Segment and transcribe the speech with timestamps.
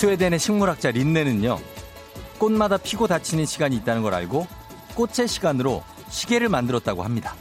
[0.00, 1.58] 스웨덴의 식물학자 린네는요,
[2.40, 4.46] 꽃마다 피고 닫히는 시간이 있다는 걸 알고
[4.94, 7.36] 꽃의 시간으로 시계를 만들었다고 합니다.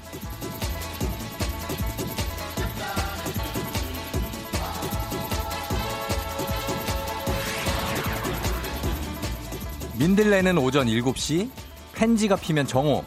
[9.98, 11.50] 민들레는 오전 7시,
[11.94, 13.04] 펜지가 피면 정오,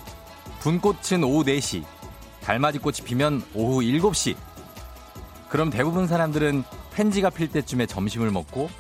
[0.61, 1.85] 분꽃은 오후 4시,
[2.43, 4.35] 달맞이꽃이 피면 오후 7시.
[5.49, 6.65] 그럼 대부분 사람들은
[6.95, 8.71] 펜지가 필 때쯤에 점심을 먹고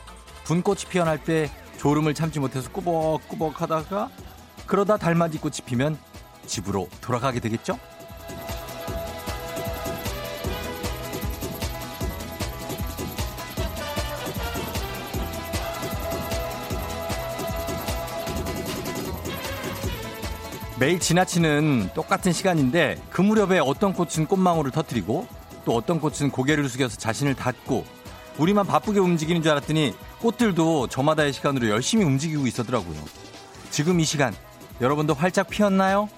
[0.44, 1.50] 분꽃이 피어날 때
[1.82, 4.08] 졸음을 참지 못해서 꾸벅꾸벅 하다가
[4.66, 5.98] 그러다 달맞이 꽃이 피면
[6.46, 7.76] 집으로 돌아가게 되겠죠?
[20.78, 25.26] 매일 지나치는 똑같은 시간인데 그 무렵에 어떤 꽃은 꽃망울을 터뜨리고
[25.64, 27.84] 또 어떤 꽃은 고개를 숙여서 자신을 닫고
[28.38, 32.96] 우리만 바쁘게 움직이는 줄 알았더니 꽃들도 저마다의 시간으로 열심히 움직이고 있었더라고요.
[33.70, 34.32] 지금 이 시간
[34.80, 36.08] 여러분도 활짝 피었나요?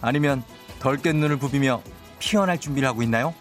[0.00, 0.42] 아니면
[0.80, 1.82] 덜 깬 눈을 부비며
[2.18, 3.34] 피어날 준비를 하고 있나요?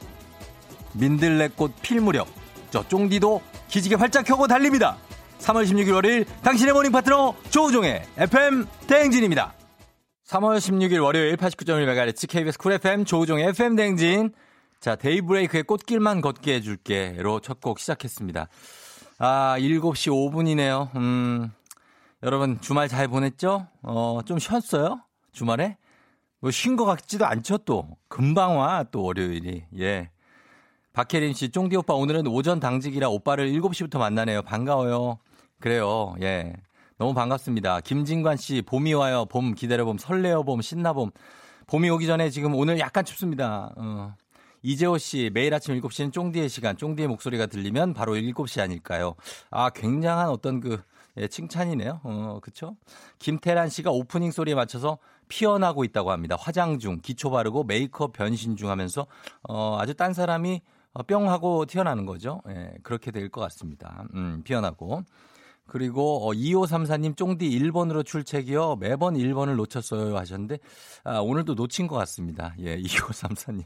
[0.94, 2.28] 민들레꽃 필 무렵
[2.72, 4.98] 저 쫑디도 기지개 활짝 켜고 달립니다.
[5.40, 9.54] 3월 16일 월요일 당신의 모닝 파트너 조우종의 FM 대행진입니다.
[10.28, 14.32] 3월 16일 월요일 89.1MHz KBS 쿨 FM 조우종의 FM 대행진
[14.80, 18.48] 자, 데이브레이크의 꽃길만 걷게 해줄게로 첫 곡 시작했습니다.
[19.18, 20.96] 아, 7시 5분이네요.
[20.96, 21.52] 음,
[22.24, 23.68] 여러분 주말 잘 보냈죠?
[23.82, 25.02] 어, 좀 쉬었어요?
[25.32, 25.78] 주말에?
[26.42, 27.88] 뭐 쉰 것 같지도 않죠, 또.
[28.08, 29.64] 금방 와, 또 월요일이.
[29.80, 30.10] 예.
[30.94, 34.42] 박혜린 씨, 쫑디 오빠 오늘은 오전 당직이라 오빠를 7시부터 만나네요.
[34.44, 35.18] 반가워요.
[35.60, 36.16] 그래요.
[36.22, 36.54] 예.
[36.98, 37.82] 너무 반갑습니다.
[37.82, 39.26] 김진관 씨, 봄이 와요.
[39.26, 41.12] 봄 기다려봄, 설레어 봄, 신나봄.
[41.68, 43.74] 봄이 오기 전에 지금 오늘 약간 춥습니다.
[43.78, 44.14] 어.
[44.66, 49.14] 이재호 씨, 매일 아침 7시는 쫑디의 시간, 쫑디의 목소리가 들리면 바로 7시 아닐까요?
[49.52, 50.82] 아, 굉장한 어떤 그,
[51.18, 52.02] 예, 칭찬이네요.
[52.04, 52.76] 어, 그쵸?
[53.20, 56.36] 김태란 씨가 오프닝 소리에 맞춰서 피어나고 있다고 합니다.
[56.40, 59.06] 화장 중, 기초 바르고 메이크업 변신 중 하면서,
[59.44, 60.62] 어, 아주 딴 사람이
[60.94, 62.42] 어, 뿅 하고 튀어나는 거죠.
[62.50, 64.06] 예, 그렇게 될 것 같습니다.
[64.16, 65.04] 음, 피어나고.
[65.68, 68.78] 그리고 어, 2534님 쫑디 1번으로 출첵이요.
[68.78, 70.58] 매번 1번을 놓쳤어요 하셨는데
[71.04, 72.56] 아, 오늘도 놓친 것 같습니다.
[72.60, 73.64] 예, 2534님.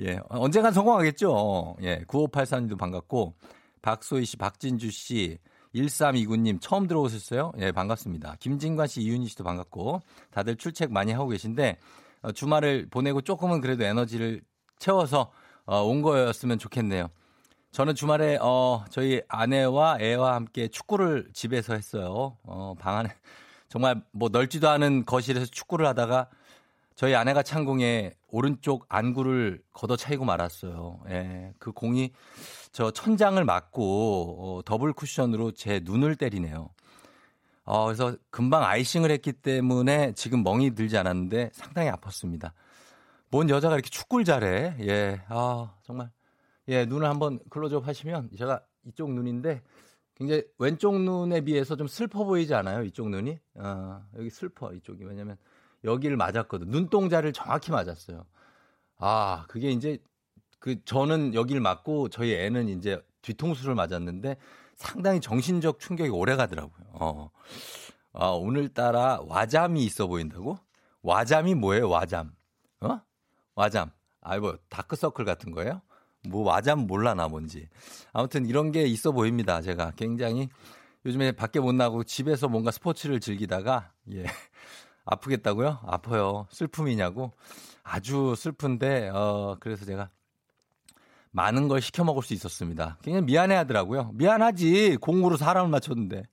[0.00, 1.76] 예, 언젠간 성공하겠죠.
[1.82, 3.34] 예, 9584님도 반갑고,
[3.82, 5.38] 박소희 씨, 박진주 씨,
[5.74, 7.52] 1329님 처음 들어오셨어요?
[7.58, 8.36] 예, 반갑습니다.
[8.40, 11.78] 김진관 씨, 이윤희 씨도 반갑고, 다들 출첵 많이 하고 계신데,
[12.22, 14.42] 어, 주말을 보내고 조금은 그래도 에너지를
[14.78, 15.30] 채워서
[15.64, 17.08] 어, 온 거였으면 좋겠네요.
[17.72, 22.36] 저는 주말에 어, 저희 아내와 애와 함께 축구를 집에서 했어요.
[22.44, 23.10] 어, 방 안에
[23.68, 26.28] 정말 뭐 넓지도 않은 거실에서 축구를 하다가
[26.96, 31.02] 저희 아내가 찬 공에 오른쪽 안구를 걷어차이고 말았어요.
[31.10, 32.12] 예, 그 공이
[32.72, 36.70] 저 천장을 맞고 어, 더블 쿠션으로 제 눈을 때리네요.
[37.64, 42.52] 어, 그래서 금방 아이싱을 했기 때문에 지금 멍이 들지 않았는데 상당히 아팠습니다.
[43.30, 44.76] 뭔 여자가 이렇게 축구를 잘해?
[44.80, 46.10] 예, 아 정말
[46.68, 49.60] 예 눈을 한번 클로즈업 하시면 제가 이쪽 눈인데
[50.14, 52.84] 굉장히 왼쪽 눈에 비해서 좀 슬퍼 보이지 않아요?
[52.84, 53.38] 이쪽 눈이?
[53.58, 55.36] 아, 여기 슬퍼 이쪽이 왜냐면
[55.86, 56.68] 여기를 맞았거든.
[56.68, 58.26] 눈동자를 정확히 맞았어요.
[58.98, 59.98] 아, 그게 이제
[60.58, 64.36] 그 저는 여기를 맞고 저희 애는 이제 뒤통수를 맞았는데
[64.74, 66.86] 상당히 정신적 충격이 오래 가더라고요.
[66.92, 67.30] 어.
[68.12, 70.58] 아, 오늘따라 와잠이 있어 보인다고?
[71.02, 72.34] 와잠이 뭐예요, 와잠?
[72.80, 73.00] 어?
[73.54, 73.90] 와잠.
[74.20, 75.82] 아, 뭐, 다크서클 같은 거예요?
[76.28, 77.68] 뭐, 와잠 몰라, 나 뭔지.
[78.12, 79.92] 아무튼 이런 게 있어 보입니다, 제가.
[79.96, 80.48] 굉장히
[81.04, 84.24] 요즘에 밖에 못 나고 집에서 뭔가 스포츠를 즐기다가, 예.
[85.06, 85.78] 아프겠다고요?
[85.86, 86.46] 아파요.
[86.50, 87.32] 슬픔이냐고?
[87.82, 90.10] 아주 슬픈데, 어, 그래서 제가
[91.30, 92.98] 많은 걸 시켜 먹을 수 있었습니다.
[93.02, 94.10] 그냥 미안해 하더라고요.
[94.14, 94.98] 미안하지.
[95.00, 96.24] 공으로 사람을 맞췄는데.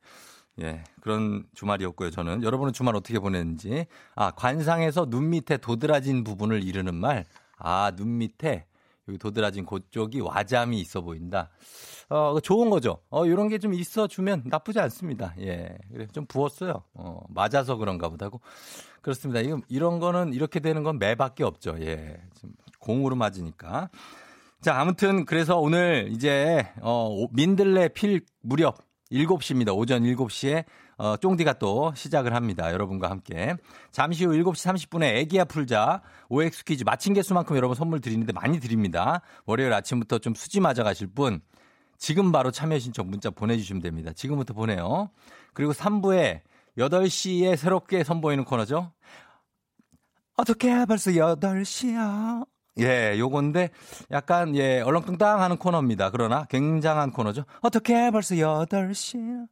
[0.62, 2.44] 예, 그런 주말이었고요, 저는.
[2.44, 3.86] 여러분은 주말 어떻게 보냈는지.
[4.16, 7.26] 아, 관상에서 눈 밑에 도드라진 부분을 이르는 말.
[7.58, 8.66] 아, 눈 밑에
[9.08, 11.50] 여기 도드라진 그쪽이 와잠이 있어 보인다.
[12.10, 13.00] 어, 좋은 거죠.
[13.12, 15.34] 어, 요런 게 좀 있어 주면 나쁘지 않습니다.
[15.40, 15.78] 예.
[15.92, 16.84] 그래, 좀 부었어요.
[16.94, 18.42] 어, 맞아서 그런가 보다고.
[19.02, 19.42] 그렇습니다.
[19.42, 21.76] 이거, 이런 거는 이렇게 되는 건 매밖에 없죠.
[21.82, 22.18] 예.
[22.80, 23.90] 공으로 맞으니까.
[24.62, 28.78] 자, 아무튼 그래서 오늘 이제, 어, 민들레 필 무렵
[29.12, 29.76] 7시입니다.
[29.76, 30.64] 오전 7시에
[31.04, 32.72] 어, 쫑디가 또 시작을 합니다.
[32.72, 33.58] 여러분과 함께.
[33.92, 39.20] 잠시 후 7시 30분에 애기야 풀자 OX 퀴즈 마친 개수만큼 여러분 선물 드리는데 많이 드립니다.
[39.46, 41.42] 월요일 아침부터 좀 수지 맞아 가실 분
[41.98, 44.14] 지금 바로 참여 신청 문자 보내주시면 됩니다.
[44.14, 45.10] 지금부터 보내요.
[45.52, 46.40] 그리고 3부에
[46.78, 48.94] 8시에 새롭게 선보이는 코너죠.
[50.38, 52.48] 어떻게 벌써 8시야?
[52.80, 53.72] 예, 요건데
[54.10, 56.12] 약간 예, 얼렁뚱땅 하는 코너입니다.
[56.12, 57.44] 그러나 굉장한 코너죠.
[57.60, 59.48] 어떻게 벌써 8시야?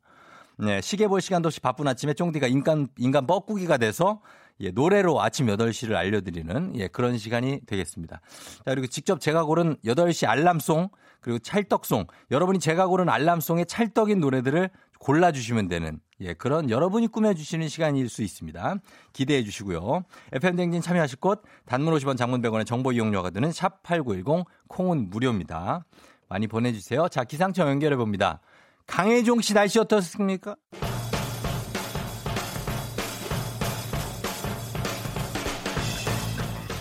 [0.57, 4.21] 네, 시계 볼 시간도 없이 바쁜 아침에 쫑디가 인간 인간 뻐꾸기가 돼서
[4.59, 8.21] 예, 노래로 아침 8시를 알려드리는 예, 그런 시간이 되겠습니다.
[8.57, 10.89] 자, 그리고 직접 제가 고른 8시 알람송
[11.19, 14.69] 그리고 찰떡송 여러분이 제가 고른 알람송의 찰떡인 노래들을
[15.00, 18.75] 골라주시면 되는 예, 그런 여러분이 꾸며주시는 시간일 수 있습니다.
[19.13, 20.03] 기대해 주시고요.
[20.31, 25.86] FM댕진 참여하실 곳 단문 50원 장문 100원의 정보 이용료가 드는 샵8910 콩은 무료입니다.
[26.30, 27.09] 많이 보내주세요.
[27.09, 28.39] 자, 기상청 연결해 봅니다.
[28.88, 30.56] 강혜종 씨 날씨 어떻습니까?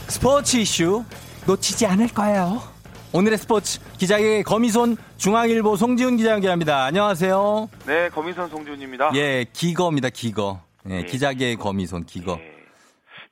[0.09, 1.05] 스포츠 이슈
[1.47, 2.61] 놓치지 않을 거예요.
[3.13, 6.85] 오늘의 스포츠 기자의 거미손 중앙일보 송지훈 기자 연결합니다.
[6.85, 7.69] 안녕하세요.
[7.87, 9.13] 네, 거미손 송지훈입니다.
[9.15, 10.09] 예, 기거입니다.
[10.11, 10.61] 기거.
[10.89, 11.05] 예, 예.
[11.05, 12.39] 기자계의 거미손 기거.
[12.41, 12.51] 예.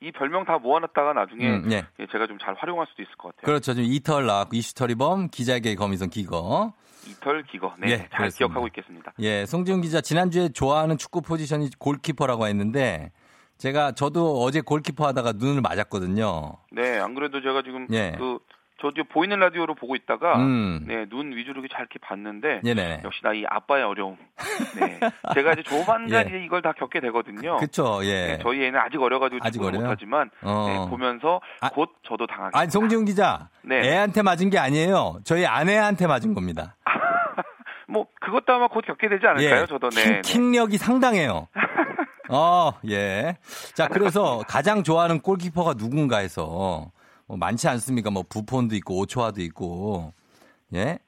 [0.01, 1.83] 이 별명 다 모아놨다가 나중에 음, 예.
[1.99, 3.45] 예 제가 좀 잘 활용할 수도 있을 것 같아요.
[3.45, 3.73] 그렇죠.
[3.73, 6.73] 좀 이털 나왔고 이슈털이범 기자계의 거미손 기거.
[7.19, 7.73] 이털 기거.
[7.77, 8.37] 네, 예, 잘 그렇습니다.
[8.37, 9.13] 기억하고 있겠습니다.
[9.19, 13.11] 예, 송지훈 기자 지난주에 좋아하는 축구 포지션이 골키퍼라고 했는데
[13.57, 16.53] 제가 저도 어제 골키퍼 하다가 눈을 맞았거든요.
[16.71, 18.15] 네, 안 그래도 제가 지금 예.
[18.17, 18.39] 그
[18.81, 20.85] 저도 보이는 라디오로 보고 있다가 음.
[20.87, 23.01] 네, 눈 위주로 잘 이렇게 봤는데 네네.
[23.03, 24.15] 역시 나 이 아빠의 어려움.
[24.79, 24.97] 네.
[25.35, 26.45] 제가 이제 조만간 예.
[26.45, 27.57] 이걸 다 겪게 되거든요.
[27.57, 27.99] 그렇죠.
[28.03, 28.27] 예.
[28.27, 30.65] 네, 저희 애는 아직 어려가지고 아직 어려 못하지만 어.
[30.69, 32.57] 네, 보면서 아, 곧 저도 당하게.
[32.57, 33.81] 아니 송지훈 기자, 네.
[33.85, 35.19] 애한테 맞은 게 아니에요.
[35.25, 36.77] 저희 아내한테 맞은 겁니다.
[37.89, 39.61] 뭐 그것도 아마 곧 겪게 되지 않을까요?
[39.63, 39.65] 예.
[39.65, 40.21] 저도 네.
[40.21, 41.47] 킹, 력이 상당해요.
[42.29, 43.37] 어, 예.
[43.73, 46.91] 자, 그래서 가장 좋아하는 골키퍼가 누군가 해서
[47.27, 48.11] 뭐 많지 않습니까?
[48.11, 50.13] 뭐 부폰도 있고 오초아도 있고
[50.73, 50.99] 예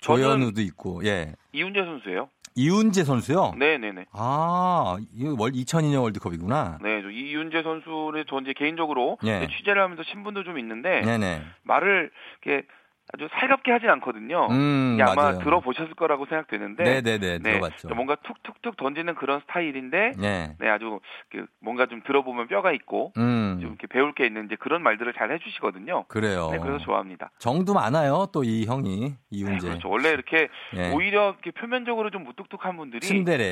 [0.00, 2.28] 조현우도 있고 예 이훈재 선수예요.
[2.54, 3.52] 이훈재 선수요?
[3.56, 4.06] 네네네.
[4.10, 6.78] 아, 이거 월 2002년 월드컵이구나.
[6.82, 9.46] 네, 이훈재 선수를 전 이제 개인적으로 예.
[9.46, 11.42] 취재를 하면서 신분도 좀 있는데 네네.
[11.62, 12.10] 말을
[12.42, 12.66] 이렇게
[13.14, 14.48] 아주 살갑게 하진 않거든요.
[14.50, 15.38] 음, 아마 맞아요.
[15.38, 17.88] 들어보셨을 거라고 생각되는데, 네네네 네, 들어봤죠.
[17.94, 21.00] 뭔가 툭툭툭 던지는 그런 스타일인데, 네, 네 아주
[21.30, 23.58] 그 뭔가 좀 들어보면 뼈가 있고, 음.
[23.60, 26.04] 좀 이렇게 배울 게 있는 이제 그런 말들을 잘 해주시거든요.
[26.08, 26.48] 그래요.
[26.52, 27.30] 네, 그래서 좋아합니다.
[27.38, 29.56] 정도 많아요, 또 이 형이 이훈재.
[29.66, 29.88] 네, 그렇죠.
[29.90, 30.90] 원래 이렇게 네.
[30.92, 33.06] 오히려 이렇게 표면적으로 좀 무뚝뚝한 분들이.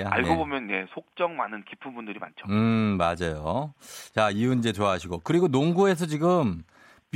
[0.06, 0.36] 알고 네.
[0.36, 2.46] 보면 네, 속정 많은 깊은 분들이 많죠.
[2.48, 3.74] 음 맞아요.
[4.14, 6.62] 자 이훈재 좋아하시고 그리고 농구에서 지금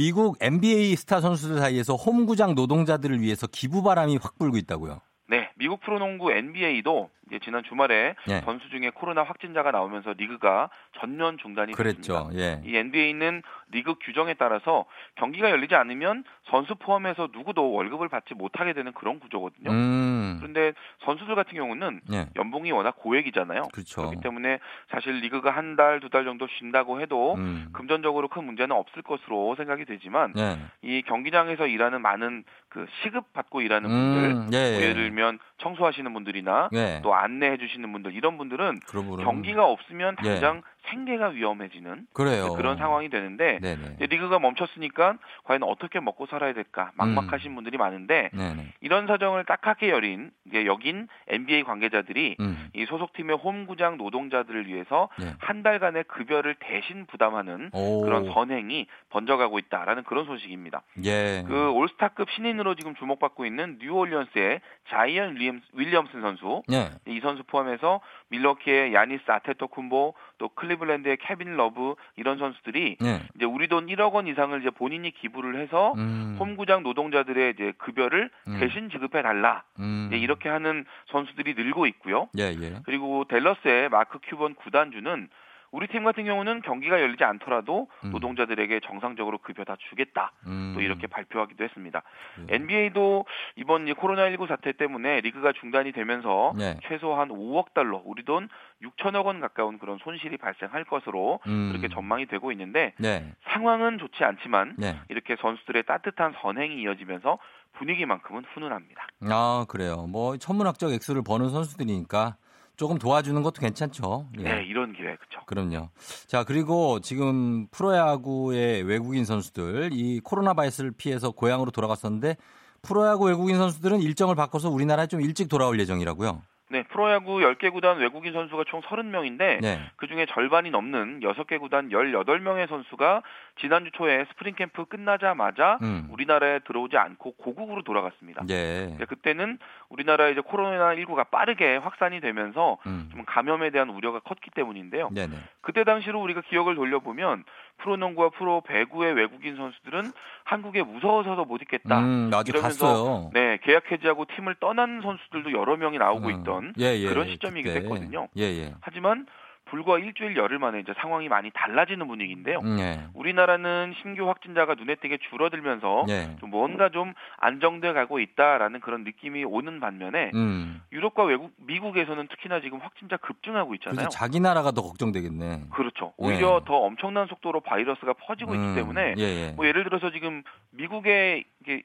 [0.01, 5.03] 미국 NBA 스타 선수들 사이에서 홈구장 노동자들을 위해서 기부 바람이 확 불고 있다고요.
[5.29, 8.41] 네, 미국 프로농구 NBA도 지난 주말에 예.
[8.41, 10.69] 선수 중에 코로나 확진자가 나오면서 리그가
[10.99, 12.29] 전면 중단이 그랬죠.
[12.31, 12.39] 됐습니다.
[12.43, 12.61] 예.
[12.65, 14.85] 이 NBA는 리그 규정에 따라서
[15.15, 19.71] 경기가 열리지 않으면 선수 포함해서 누구도 월급을 받지 못하게 되는 그런 구조거든요.
[19.71, 20.37] 음.
[20.41, 20.73] 그런데
[21.05, 22.27] 선수들 같은 경우는 예.
[22.37, 23.69] 연봉이 워낙 고액이잖아요.
[23.73, 24.01] 그렇죠.
[24.03, 24.59] 그렇기 때문에
[24.91, 27.69] 사실 리그가 한 달, 두 달 정도 쉰다고 해도 음.
[27.73, 30.59] 금전적으로 큰 문제는 없을 것으로 생각이 되지만 예.
[30.83, 34.51] 이 경기장에서 일하는 많은 그 시급 받고 일하는 분들, 음.
[34.53, 34.83] 예, 예.
[34.83, 37.01] 예를 들면 청소하시는 분들이나 예.
[37.05, 38.81] 또 안내해 주시는 분들 이런 분들은
[39.25, 40.80] 경기가 없으면 당장 예.
[40.91, 42.53] 생계가 위험해지는 그래요.
[42.55, 43.59] 그런 상황이 되는데
[43.99, 47.55] 리그가 멈췄으니까 과연 어떻게 먹고 살아야 될까 막막하신 음.
[47.57, 48.75] 분들이 많은데 네네.
[48.81, 52.69] 이런 사정을 딱하게 여린 여긴 NBA 관계자들이 음.
[52.75, 55.35] 이 소속팀의 홈구장 노동자들을 위해서 네.
[55.39, 58.03] 한 달간의 급여를 대신 부담하는 오.
[58.03, 60.83] 그런 선행이 번져가고 있다라는 그런 소식입니다.
[61.05, 61.45] 예.
[61.47, 65.37] 그 올스타급 신인으로 지금 주목받고 있는 뉴올리언스의 자이언
[65.73, 66.91] 윌리엄슨 선수 예.
[67.07, 73.23] 이 선수 포함해서 밀워키의 야니스 아데토쿤보 또 클리블랜드의 케빈 러브 이런 선수들이 네.
[73.37, 76.37] 이제 우리 돈 1억 원 이상을 이제 본인이 기부를 해서 음.
[76.41, 78.59] 홈구장 노동자들의 이제 급여를 음.
[78.59, 79.63] 대신 지급해 달라.
[79.79, 80.11] 음.
[80.13, 82.29] 이렇게 하는 선수들이 늘고 있고요.
[82.39, 82.81] 예, 예.
[82.85, 85.29] 그리고 댈러스의 마크 큐번 구단주는
[85.73, 88.11] 우리 팀 같은 경우는 경기가 열리지 않더라도 음.
[88.11, 90.33] 노동자들에게 정상적으로 급여 다 주겠다.
[90.47, 90.73] 음.
[90.75, 92.03] 또 이렇게 발표하기도 했습니다.
[92.47, 92.57] 네.
[92.57, 93.25] NBA도
[93.57, 96.79] 이번 코로나19 사태 때문에 리그가 중단이 되면서 네.
[96.89, 98.49] 최소한 5억 달러, 우리 돈
[98.83, 101.71] 6천억 원 가까운 그런 손실이 발생할 것으로 음.
[101.71, 103.33] 그렇게 전망이 되고 있는데 네.
[103.53, 104.99] 상황은 좋지 않지만 네.
[105.09, 107.39] 이렇게 선수들의 따뜻한 선행이 이어지면서
[107.75, 109.07] 분위기만큼은 훈훈합니다.
[109.31, 110.07] 아 그래요.
[110.09, 112.37] 뭐 천문학적 액수를 버는 선수들이니까
[112.81, 114.31] 조금 도와주는 것도 괜찮죠.
[114.39, 114.43] 예.
[114.43, 115.45] 네, 이런 기회 그렇죠.
[115.45, 115.91] 그럼요.
[116.27, 122.39] 자 그리고 지금 프로야구의 외국인 선수들 이 코로나 바이러스를 피해서 고향으로 돌아갔었는데
[122.81, 126.41] 프로야구 외국인 선수들은 일정을 바꿔서 우리나라에 좀 일찍 돌아올 예정이라고요.
[126.71, 129.81] 네, 프로야구 10개 구단 외국인 선수가 총 30명인데 네.
[129.97, 133.23] 그중에 절반이 넘는 6개 구단 18명의 선수가
[133.61, 136.07] 지난주 초에 스프링 캠프 끝나자마자 음.
[136.11, 138.45] 우리나라에 들어오지 않고 고국으로 돌아갔습니다.
[138.47, 138.95] 네.
[138.97, 139.59] 네, 그때는
[139.89, 143.09] 우리나라에 이제 코로나 19가 빠르게 확산이 되면서 음.
[143.11, 145.11] 좀 감염에 대한 우려가 컸기 때문인데요.
[145.11, 145.37] 네네.
[145.63, 147.43] 그때 당시로 우리가 기억을 돌려보면
[147.83, 150.13] 프로농구와 프로 배구의 외국인 선수들은
[150.45, 152.01] 한국에 무서워서도 못 있겠다.
[152.01, 153.31] 음, 이러면서 갔어요.
[153.33, 156.41] 네 계약 해지하고 팀을 떠난 선수들도 여러 명이 나오고 음.
[156.41, 158.29] 있던 예, 예, 그런 시점이기도 했거든요.
[158.37, 158.75] 예, 예.
[158.81, 159.27] 하지만
[159.71, 162.61] 불과 일주일 열흘 만에 이제 상황이 많이 달라지는 분위기인데요.
[162.61, 163.07] 네.
[163.15, 166.37] 우리나라는 신규 확진자가 눈에 띄게 줄어들면서 네.
[166.41, 170.83] 좀 뭔가 좀 안정돼 가고 있다라는 그런 느낌이 오는 반면에 음.
[170.93, 174.09] 유럽과 외국 미국에서는 특히나 지금 확진자 급증하고 있잖아요.
[174.09, 175.67] 자기 나라가 더 걱정되겠네.
[175.71, 176.13] 그렇죠.
[176.17, 176.65] 오히려 네.
[176.67, 178.65] 더 엄청난 속도로 바이러스가 퍼지고 음.
[178.65, 179.53] 있기 때문에 예, 예.
[179.53, 181.45] 뭐 예를 들어서 지금 미국의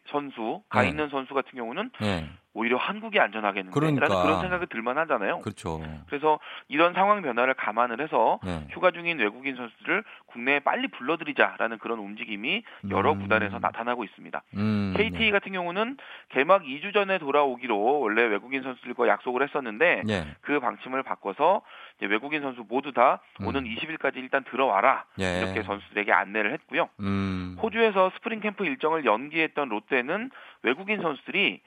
[0.10, 0.90] 선수 가 네.
[0.90, 2.28] 있는 선수 같은 경우는 네.
[2.56, 4.08] 오히려 한국이 안전하겠는데 그러니까.
[4.08, 5.42] 라는 그런 생각이 들만 하잖아요.
[5.42, 5.82] 그렇죠.
[6.08, 8.66] 그래서 이런 상황 변화를 감안을 해서 네.
[8.72, 13.20] 휴가 중인 외국인 선수들을 국내에 빨리 불러들이자라는 그런 움직임이 여러 음.
[13.20, 14.42] 구단에서 나타나고 있습니다.
[14.56, 14.94] 음.
[14.96, 15.32] KT 네.
[15.32, 15.98] 같은 경우는
[16.30, 20.26] 개막 2주 전에 돌아오기로 원래 외국인 선수들과 약속을 했었는데 네.
[20.40, 21.62] 그 방침을 바꿔서
[22.02, 23.48] 외국인 선수 모두 다 음.
[23.48, 25.42] 오는 20일까지 일단 들어와라 예.
[25.42, 26.88] 이렇게 선수들에게 안내를 했고요.
[27.02, 27.58] 음.
[27.62, 30.32] 호주에서 스프링 캠프 일정을 연기했던 롯데는
[30.64, 31.62] 외국인 선수들이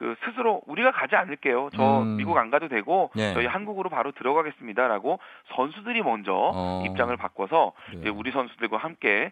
[0.00, 1.68] 그 스스로 우리가 가지 않을게요.
[1.74, 2.16] 저 음.
[2.16, 3.34] 미국 안 가도 되고 네.
[3.34, 5.18] 저희 한국으로 바로 들어가겠습니다라고
[5.54, 6.82] 선수들이 먼저 어.
[6.86, 8.08] 입장을 바꿔서 네.
[8.08, 9.30] 우리 선수들과 함께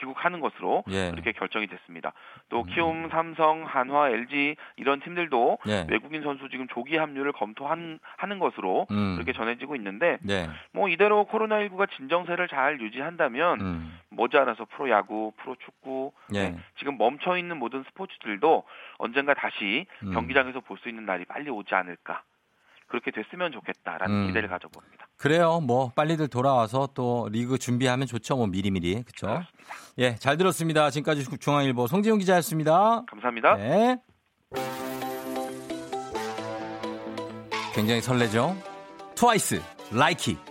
[0.00, 1.10] 귀국하는 것으로 예.
[1.10, 2.12] 그렇게 결정이 됐습니다.
[2.48, 2.66] 또 음.
[2.66, 5.86] 키움, 삼성, 한화, LG 이런 팀들도 예.
[5.88, 7.98] 외국인 선수 지금 조기 합류를 검토하는
[8.40, 9.14] 것으로 음.
[9.14, 10.48] 그렇게 전해지고 있는데 네.
[10.72, 13.98] 뭐 이대로 코로나19가 진정세를 잘 유지한다면 음.
[14.10, 16.50] 머지않아서 프로야구, 프로축구 예.
[16.50, 16.58] 네.
[16.78, 18.64] 지금 멈춰 있는 모든 스포츠들도
[18.98, 20.12] 언젠가 다시 음.
[20.12, 22.22] 경기장에서 볼 수 있는 날이 빨리 오지 않을까
[22.90, 24.26] 그렇게 됐으면 좋겠다라는 음.
[24.26, 25.06] 기대를 가져봅니다.
[25.16, 25.60] 그래요.
[25.60, 28.36] 뭐 빨리들 돌아와서 또 리그 준비하면 좋죠.
[28.36, 29.42] 뭐 미리미리 그렇죠.
[29.98, 30.90] 예, 잘 들었습니다.
[30.90, 33.04] 지금까지 중앙일보 송지용 기자였습니다.
[33.06, 33.56] 감사합니다.
[33.56, 33.96] 네.
[37.74, 38.56] 굉장히 설레죠.
[39.14, 40.49] 트와이스 라이키.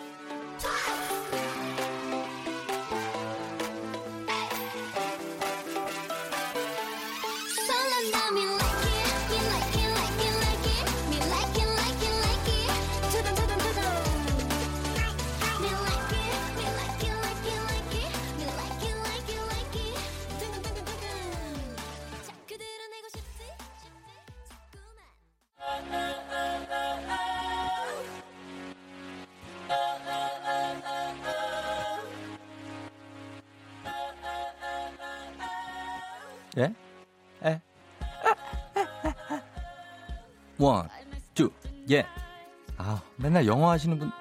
[43.40, 44.12] 아, 맨날 영어 하시는 분.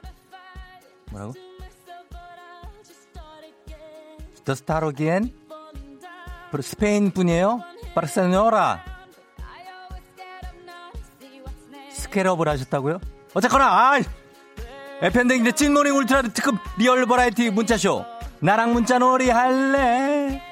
[1.10, 1.32] 뭐라고?
[4.44, 5.34] The Star Again?
[6.62, 7.60] 스페인 분이에요?
[7.94, 8.84] 바르셀로나.
[11.90, 13.00] 스케럽을 하셨다고요?
[13.34, 14.00] 어쨌거나, 아!
[15.02, 18.04] 에펜댕 찐모닝 울트라 특급 리얼 버라이티 문자쇼.
[18.40, 20.42] 나랑 문자 놀이 할래?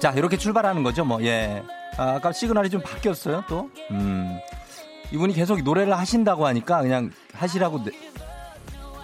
[0.00, 1.62] 자, 이렇게 출발하는 거죠, 뭐, 예.
[1.98, 3.70] 아, 아까 시그널이 좀 바뀌었어요, 또.
[3.90, 4.38] 음.
[5.14, 7.92] 이분이 계속 노래를 하신다고 하니까 그냥 하시라고, 네.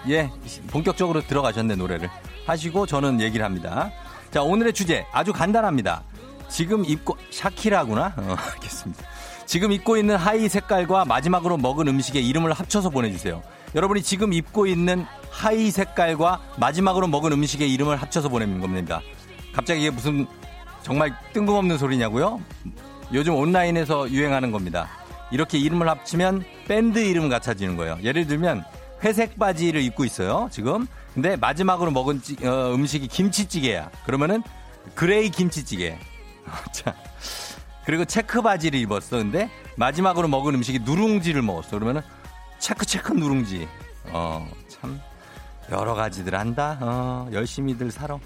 [0.09, 0.29] 예,
[0.67, 2.09] 본격적으로 들어가셨네, 노래를.
[2.45, 3.91] 하시고 저는 얘기를 합니다.
[4.29, 6.03] 자, 오늘의 주제 아주 간단합니다.
[6.49, 8.13] 지금 입고, 샤키라구나?
[8.17, 9.05] 어, 알겠습니다.
[9.45, 13.41] 지금 입고 있는 하의 색깔과 마지막으로 먹은 음식의 이름을 합쳐서 보내주세요.
[13.73, 19.01] 여러분이 지금 입고 있는 하의 색깔과 마지막으로 먹은 음식의 이름을 합쳐서 보내는 겁니다.
[19.53, 20.27] 갑자기 이게 무슨
[20.83, 22.41] 정말 뜬금없는 소리냐고요?
[23.13, 24.89] 요즘 온라인에서 유행하는 겁니다.
[25.31, 27.97] 이렇게 이름을 합치면 밴드 이름 같아지는 거예요.
[28.03, 28.63] 예를 들면
[29.03, 30.49] 회색 바지를 입고 있어요.
[30.51, 30.87] 지금.
[31.13, 33.89] 근데 마지막으로 먹은 찌, 어, 음식이 김치찌개야.
[34.05, 34.43] 그러면은
[34.95, 35.97] gray 김치찌개.
[36.71, 36.95] 자.
[37.85, 39.17] 그리고 체크 바지를 입었어.
[39.17, 41.71] 근데 마지막으로 먹은 음식이 누룽지를 먹었어.
[41.71, 42.01] 그러면은
[42.59, 43.67] 체크 체크 누룽지.
[44.11, 44.99] 어, 참
[45.71, 46.77] 여러 가지들 한다.
[46.81, 48.19] 어, 열심히들 살아.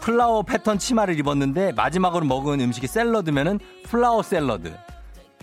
[0.00, 4.74] flower 패턴 치마를 입었는데 마지막으로 먹은 음식이 샐러드면은 flower 샐러드.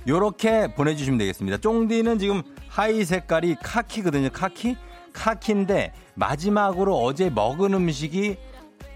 [0.08, 1.58] 요렇게 보내주시면 되겠습니다.
[1.58, 4.30] 쫑디는 지금 하의 색깔이 카키거든요.
[4.32, 4.78] 카키?
[5.14, 8.38] 카키인데 마지막으로 어제 먹은 음식이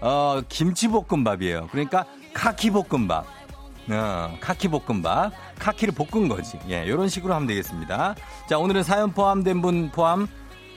[0.00, 1.68] 어, 김치볶음밥이에요.
[1.70, 3.26] 그러니까 카키볶음밥.
[3.90, 5.32] 어, 카키볶음밥.
[5.58, 6.58] 카키를 볶은 거지.
[6.68, 8.14] 예, 요런 식으로 하면 되겠습니다.
[8.48, 10.26] 자, 오늘은 사연 포함된 분 포함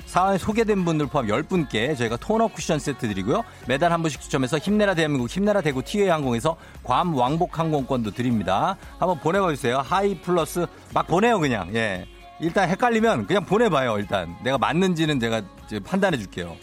[0.08, 3.44] 사연에 소개된 분들 포함 10분께 저희가 토너 쿠션 세트 드리고요.
[3.68, 8.78] 매달 한 분씩 추첨해서 힘내라 대한민국 힘내라 대구 티웨이 항공에서 괌 왕복 항공권도 드립니다.
[8.98, 9.80] 한번 보내봐 주세요.
[9.79, 11.76] 하의 플러스 막 보내요 그냥.
[11.76, 12.06] 예.
[12.40, 14.34] 일단 헷갈리면 그냥 보내봐요 일단.
[14.44, 15.42] 내가 맞는지는 제가
[15.86, 16.56] 판단해 줄게요.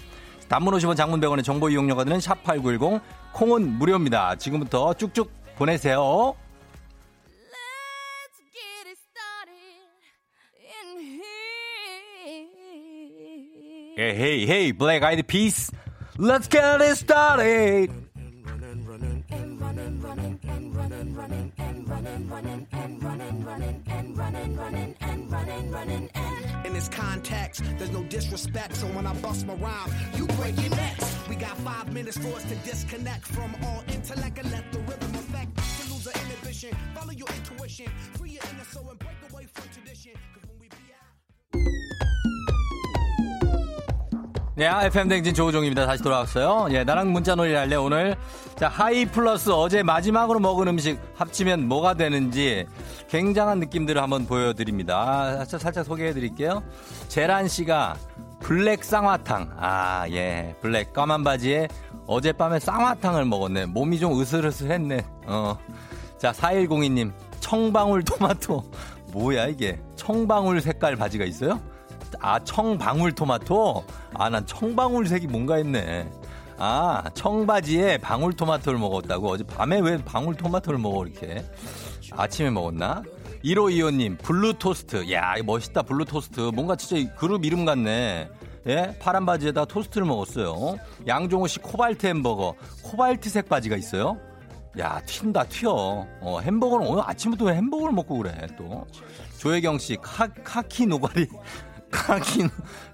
[0.49, 3.01] 단문 50원 장문 100원의 정보 이용료가 드는 샵8910
[3.33, 4.37] 콩은 무료입니다.
[4.37, 6.35] 지금부터 쭉쭉 보내세요.
[13.97, 15.71] Hey, hey, hey, Black Eyed Peas.
[16.19, 17.91] Let's get it started.
[26.65, 30.71] In this context, there's no disrespect, so when I bust my rhyme, you break your
[30.71, 31.17] necks.
[31.29, 35.15] We got five minutes for us to disconnect from all intellect and let the rhythm
[35.15, 35.57] affect.
[35.57, 39.69] To lose our inhibition, follow your intuition, free your inner soul and break away from
[39.73, 40.15] tradition.
[44.56, 45.84] 네, FM 댕진 조우종입니다.
[45.84, 46.68] 다시 돌아왔어요.
[46.70, 48.14] 예, 나랑 문자 놀이 할래, 오늘.
[48.54, 52.64] 자, 하의 플러스 어제 마지막으로 먹은 음식 합치면 뭐가 되는지
[53.08, 55.38] 굉장한 느낌들을 한번 보여드립니다.
[55.38, 56.62] 살짝, 살짝 소개해 드릴게요.
[57.08, 57.96] 제란 씨가
[58.38, 59.56] 블랙 쌍화탕.
[59.58, 60.54] 아, 예.
[60.61, 61.66] 블랙 까만 바지에
[62.06, 63.66] 어젯밤에 쌍화탕을 먹었네.
[63.66, 65.04] 몸이 좀 으슬으슬했네.
[65.26, 65.58] 어.
[66.16, 67.12] 자, 4102님.
[67.40, 68.62] 청방울 토마토.
[69.08, 69.80] 뭐야, 이게?
[69.96, 71.61] 청방울 색깔 바지가 있어요?
[72.21, 73.85] 아, 청방울 토마토?
[74.14, 76.09] 아, 난 청방울색이 뭔가 했네.
[76.56, 79.28] 아, 청바지에 방울토마토를 먹었다고?
[79.30, 81.44] 어제 밤에 왜 방울토마토를 먹어, 이렇게?
[82.12, 83.02] 아침에 먹었나?
[83.44, 85.12] 1525님, 블루토스트.
[85.12, 86.40] 야, 멋있다, 블루토스트.
[86.54, 88.28] 뭔가 진짜 그룹 이름 같네.
[88.66, 88.97] 예?
[88.99, 90.78] 파란 바지에다 토스트를 먹었어요.
[91.06, 92.54] 양종호 씨 코발트 햄버거.
[92.83, 94.18] 코발트색 바지가 있어요?
[94.78, 96.06] 야, 튄다, 튀어.
[96.21, 98.87] 어, 햄버거는 오늘 아침부터 왜 햄버거를 먹고 그래, 또.
[99.38, 101.28] 조혜경 씨, 카, 카키 노가리.
[101.95, 102.49] 카키,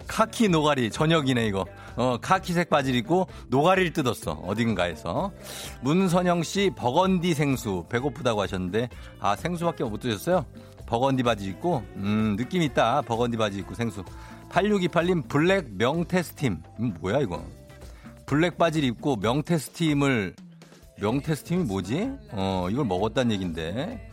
[0.06, 0.90] 카키 노가리.
[0.90, 1.64] 저녁이네, 이거.
[1.96, 4.32] 어, 카키색 바지를 입고 노가리를 뜯었어.
[4.32, 5.32] 어딘가에서.
[5.80, 7.86] 문선영 씨, 버건디 생수.
[7.88, 10.44] 배고프다고 하셨는데, 아, 생수밖에 못 드셨어요?
[10.86, 13.00] 버건디 바지 입고, 음, 느낌 있다.
[13.02, 14.04] 버건디 바지 입고 생수.
[14.50, 16.62] 8628님, 블랙 명태 스팀.
[16.80, 17.42] 음, 뭐야, 이거.
[18.26, 20.34] 블랙 바지를 입고 명태 스팀을,
[21.00, 22.10] 명태 스팀이 뭐지?
[22.32, 24.10] 어, 이걸 먹었다는 얘긴데.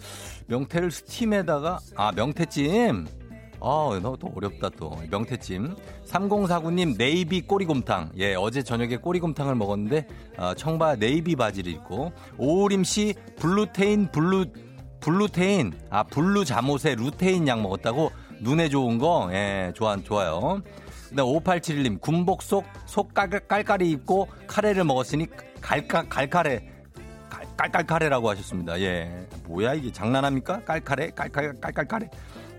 [0.48, 3.27] 명태를 스팀에다가, 아, 명태찜.
[3.60, 4.98] 어, 너또 어렵다 또.
[5.10, 5.76] 명태찜.
[6.06, 8.12] 3049님 네이비 꼬리곰탕.
[8.18, 14.46] 예, 어제 저녁에 꼬리곰탕을 먹었는데 어, 청바 네이비 바지를 입고 오우림 씨 블루테인 블루
[15.00, 19.30] 블루테인 아 블루 잠옷에 루테인 약 먹었다고 눈에 좋은 거.
[19.32, 20.62] 예, 좋아 좋아요.
[21.10, 25.28] 그다음 5871님 군복 속 속 깔깔이 입고 카레를 먹었으니
[25.62, 26.70] 갈까 갈카레
[27.58, 28.80] 깔깔카레라고 하셨습니다.
[28.82, 29.28] 예.
[29.48, 30.64] 뭐야 이게 장난합니까?
[30.64, 32.10] 깔카레 깔깔 깔깔카레.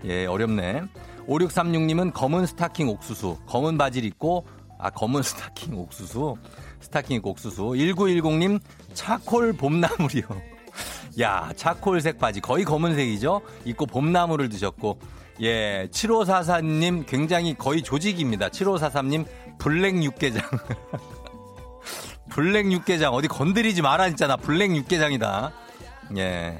[0.05, 0.83] 예, 어렵네.
[1.27, 4.45] 5636님은 검은 스타킹 옥수수, 검은 바지를 입고,
[4.79, 6.35] 아, 검은 스타킹 옥수수,
[6.81, 7.61] 스타킹 옥수수.
[7.63, 8.59] 1910님,
[8.93, 10.23] 차콜 봄나물이요.
[11.19, 13.41] 야, 차콜색 바지, 거의 검은색이죠?
[13.65, 14.99] 입고 봄나물을 드셨고,
[15.41, 18.49] 예, 7544님, 굉장히 거의 조직입니다.
[18.49, 19.25] 7543님,
[19.57, 20.41] 블랙 육개장.
[22.29, 24.27] 블랙 육개장, 어디 건드리지 마라, 진짜.
[24.27, 25.51] 나 블랙 육개장이다.
[26.17, 26.59] 예.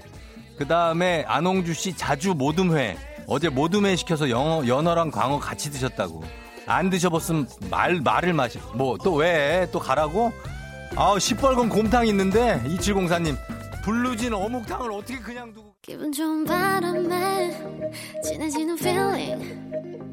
[0.57, 2.97] 그 다음에 안홍주 씨, 자주 모둠회.
[3.31, 6.23] 어제 모둠회 시켜서 영어, 연어랑 광어 같이 드셨다고.
[6.65, 8.59] 안 드셔봤으면 말, 말을 마시.
[8.73, 9.67] 뭐, 또 왜?
[9.71, 10.31] 또 가라고?
[10.95, 13.37] 아우, 시뻘건 곰탕 있는데, 2704님.
[13.83, 15.75] 블루진 어묵탕을 어떻게 그냥 두고.
[15.83, 17.51] 기분 좋은 바람에
[18.23, 19.98] 진해지는 feeling.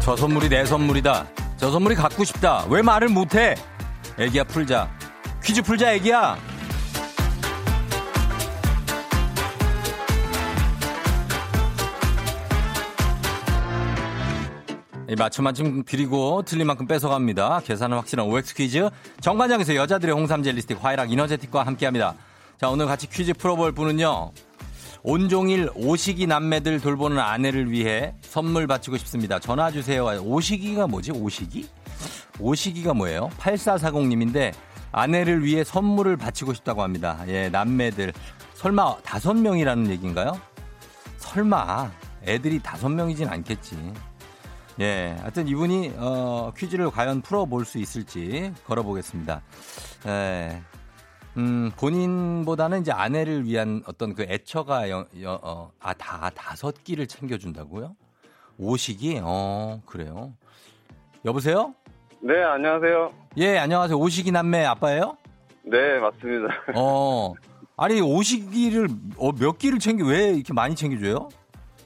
[0.00, 1.26] 저 선물이 내 선물이다.
[1.56, 2.64] 저 선물이 갖고 싶다.
[2.68, 3.56] 왜 말을 못해?
[4.18, 4.88] 애기야 풀자.
[5.42, 6.36] 퀴즈 풀자 애기야.
[15.18, 17.60] 맞춤 맞춤 드리고 틀린 만큼 뺏어갑니다.
[17.64, 18.88] 계산은 확실한 OX 퀴즈.
[19.20, 22.14] 정관장에서 여자들의 홍삼 젤리스틱 화이락 이너제틱과 함께합니다.
[22.58, 24.30] 자 오늘 같이 퀴즈 풀어볼 분은요.
[25.04, 29.38] 온종일 오식이 남매들 돌보는 아내를 위해 선물 바치고 싶습니다.
[29.38, 30.04] 전화 주세요.
[30.04, 31.10] 오식이가 뭐지?
[31.10, 31.68] 오식이?
[32.38, 33.28] 오식이가 뭐예요?
[33.38, 34.52] 8440님인데
[34.92, 37.18] 아내를 위해 선물을 바치고 싶다고 합니다.
[37.26, 38.12] 예, 남매들.
[38.54, 40.40] 설마 다섯 명이라는 얘기인가요?
[41.18, 41.90] 설마
[42.24, 43.76] 애들이 다섯 명이진 않겠지.
[44.80, 49.42] 예, 하여튼 이분이 어, 퀴즈를 과연 풀어볼 수 있을지 걸어보겠습니다.
[50.06, 50.62] 예.
[51.36, 57.06] 음, 본인보다는 이제 아내를 위한 어떤 그 애처가 여, 여, 어, 아, 다 다섯 끼를
[57.06, 57.96] 챙겨준다고요?
[58.58, 59.20] 오식이?
[59.22, 60.34] 어, 그래요.
[61.24, 61.74] 여보세요?
[62.20, 63.12] 네, 안녕하세요.
[63.38, 63.98] 예, 안녕하세요.
[63.98, 65.16] 오식이 남매 아빠예요?
[65.62, 66.54] 네, 맞습니다.
[66.76, 67.32] 어,
[67.78, 71.30] 아니, 오식이를, 어, 몇 끼를 챙겨, 왜 이렇게 많이 챙겨줘요?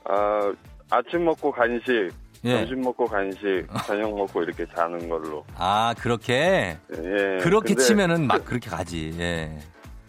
[0.04, 0.52] 아,
[0.90, 2.10] 아침 먹고 간식,
[2.46, 2.58] 예.
[2.58, 5.44] 점심 먹고 간식, 저녁 먹고 이렇게 자는 걸로.
[5.56, 6.78] 아, 그렇게?
[6.92, 7.38] 예.
[7.42, 9.58] 그렇게 치면은 막 그렇게 가지, 예.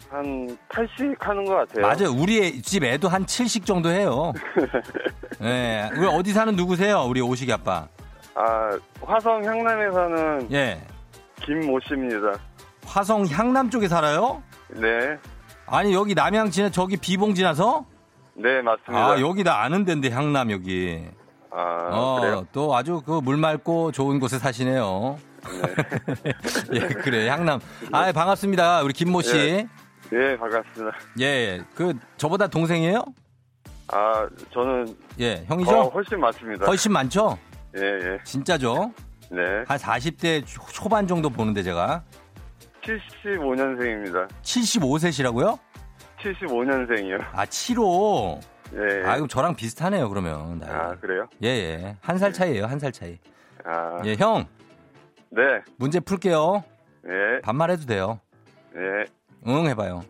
[0.08, 1.86] 한 8씩 하는 것 같아요.
[1.86, 2.18] 맞아요.
[2.18, 4.32] 우리 집 애도 한 7씩 정도 해요.
[5.42, 5.90] 예.
[5.96, 7.02] 우리 어디 사는 누구세요?
[7.02, 7.88] 우리 오식이 아빠.
[8.34, 8.70] 아,
[9.02, 10.52] 화성 향남에 사는.
[10.52, 10.80] 예.
[11.44, 12.38] 김모 씨입니다.
[12.86, 14.42] 화성 향남 쪽에 살아요?
[14.68, 15.18] 네.
[15.66, 17.84] 아니, 여기 남양 지나, 저기 비봉 지나서?
[18.34, 19.06] 네, 맞습니다.
[19.06, 21.04] 아, 여기 다 아는 데인데, 향남 여기.
[21.50, 22.46] 아, 어, 그래요?
[22.52, 25.18] 또 아주 그 물 맑고 좋은 곳에 사시네요.
[26.22, 26.32] 네.
[26.74, 27.28] 예, 그래.
[27.28, 27.60] 향남.
[27.92, 28.82] 아, 반갑습니다.
[28.82, 29.36] 우리 김모 씨.
[29.36, 29.68] 예,
[30.12, 30.96] 예 반갑습니다.
[31.20, 33.04] 예, 그 저보다 동생이에요?
[33.90, 35.70] 아, 저는 예, 형이죠?
[35.78, 36.66] 어, 훨씬 많습니다.
[36.66, 37.38] 훨씬 많죠?
[37.78, 38.18] 예, 예.
[38.24, 38.92] 진짜죠?
[39.30, 39.42] 네.
[39.66, 42.02] 한 40대 초반 정도 보는데 제가
[42.82, 44.28] 75년생입니다.
[44.42, 45.58] 75세시라고요?
[46.22, 47.20] 75년생이요.
[47.32, 48.40] 아, 75.
[48.74, 49.04] 예.
[49.06, 50.58] 아, 그럼 저랑 비슷하네요, 그러면.
[50.58, 50.70] 나이.
[50.70, 51.26] 아, 그래요?
[51.42, 51.96] 예, 예.
[52.00, 53.18] 한 살 차이에요, 한 살 차이.
[53.64, 54.00] 아.
[54.04, 54.46] 예, 형.
[55.30, 55.42] 네.
[55.76, 56.62] 문제 풀게요.
[57.06, 57.40] 예.
[57.42, 58.20] 반말해도 돼요.
[58.76, 59.04] 예.
[59.46, 60.02] 응, 해봐요.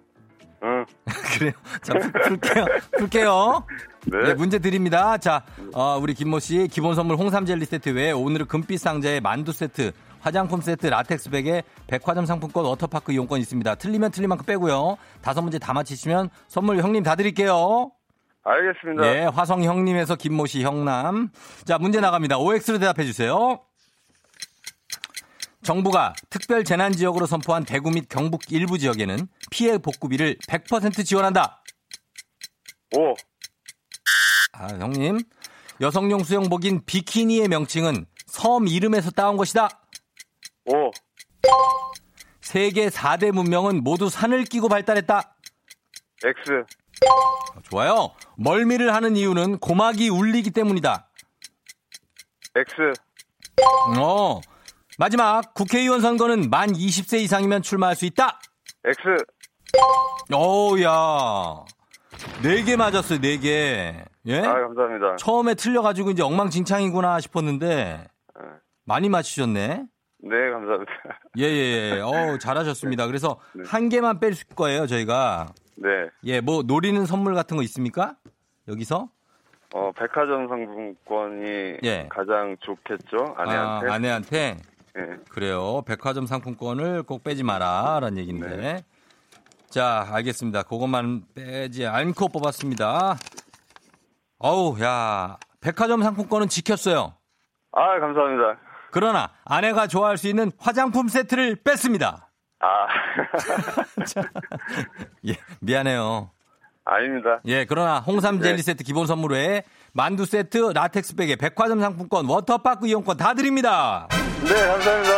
[0.64, 0.84] 응.
[1.38, 1.52] 그래요.
[1.82, 1.94] 자,
[2.24, 2.66] 풀게요.
[2.98, 3.64] 풀게요.
[4.06, 4.18] 네.
[4.28, 4.34] 네.
[4.34, 5.16] 문제 드립니다.
[5.18, 5.44] 자,
[5.74, 9.92] 어, 우리 김모 씨 기본 선물 홍삼 젤리 세트 외에 오늘은 금빛 상자에 만두 세트,
[10.20, 13.74] 화장품 세트, 라텍스 베개 백화점 상품권, 워터파크 이용권 있습니다.
[13.76, 14.96] 틀리면 틀린 만큼 빼고요.
[15.22, 17.92] 다섯 문제 다 맞히시면 선물 형님 다 드릴게요.
[18.44, 19.06] 알겠습니다.
[19.06, 21.30] 예, 화성 형님에서 김모 씨 형남.
[21.64, 22.38] 자, 문제 나갑니다.
[22.38, 23.60] OX로 대답해 주세요.
[25.62, 31.62] 정부가 특별 재난 지역으로 선포한 대구 및 경북 일부 지역에는 피해 복구비를 100% 지원한다.
[32.96, 33.14] 오.
[34.52, 35.18] 아, 형님.
[35.80, 39.68] 여성용 수영복인 비키니의 명칭은 섬 이름에서 따온 것이다.
[40.66, 40.90] 오.
[42.40, 45.36] 세계 4대 문명은 모두 산을 끼고 발달했다.
[46.24, 46.64] X.
[47.70, 48.10] 좋아요.
[48.36, 51.08] 멀미를 하는 이유는 고막이 울리기 때문이다.
[52.56, 52.92] X.
[53.98, 54.40] 어.
[54.98, 58.40] 마지막 국회의원 선거는 만 20세 이상이면 출마할 수 있다.
[58.84, 58.98] X.
[60.32, 61.64] 어우야.
[62.42, 64.04] 네 개 맞았어요, 네 개.
[64.26, 64.38] 예?
[64.40, 65.16] 아, 감사합니다.
[65.16, 68.08] 처음에 틀려가지고 이제 엉망진창이구나 싶었는데,
[68.38, 68.46] 네.
[68.84, 69.84] 많이 맞추셨네.
[70.20, 70.92] 네, 감사합니다.
[71.38, 72.00] 예, 예, 예.
[72.00, 73.06] 어 잘하셨습니다.
[73.06, 73.62] 그래서 네.
[73.66, 75.46] 한 개만 뺄 거예요, 저희가.
[75.80, 76.08] 네.
[76.24, 78.16] 예, 뭐, 노리는 선물 같은 거 있습니까?
[78.66, 79.08] 여기서?
[79.74, 82.08] 어, 백화점 상품권이 예.
[82.10, 83.34] 가장 좋겠죠?
[83.36, 83.88] 아내한테.
[83.88, 84.56] 아, 아내한테?
[84.96, 85.16] 예.
[85.30, 85.82] 그래요.
[85.86, 88.00] 백화점 상품권을 꼭 빼지 마라.
[88.00, 88.56] 라는 얘기인데.
[88.56, 88.84] 네.
[89.68, 90.62] 자, 알겠습니다.
[90.62, 93.16] 그것만 빼지 않고 뽑았습니다.
[94.38, 95.36] 어우, 야.
[95.60, 97.14] 백화점 상품권은 지켰어요.
[97.72, 98.58] 아, 감사합니다.
[98.90, 102.27] 그러나 아내가 좋아할 수 있는 화장품 세트를 뺐습니다.
[102.60, 102.86] 아.
[104.04, 104.22] 자,
[105.26, 106.30] 예, 미안해요.
[106.84, 107.40] 아닙니다.
[107.46, 108.62] 예, 그러나 홍삼 젤리 네.
[108.62, 114.08] 세트 기본 선물 외에 만두 세트, 라텍스 베개 백화점 상품권, 워터파크 이용권 다 드립니다.
[114.42, 115.12] 네, 감사합니다.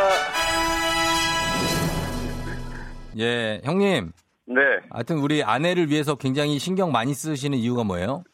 [3.19, 4.13] 예, 형님.
[4.47, 4.61] 네.
[4.91, 8.25] 하여튼 우리 아내를 위해서 굉장히 신경 많이 쓰시는 이유가 뭐예요?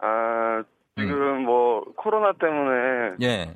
[0.00, 0.62] 아,
[0.96, 3.16] 지금 뭐, 코로나 때문에.
[3.22, 3.54] 예.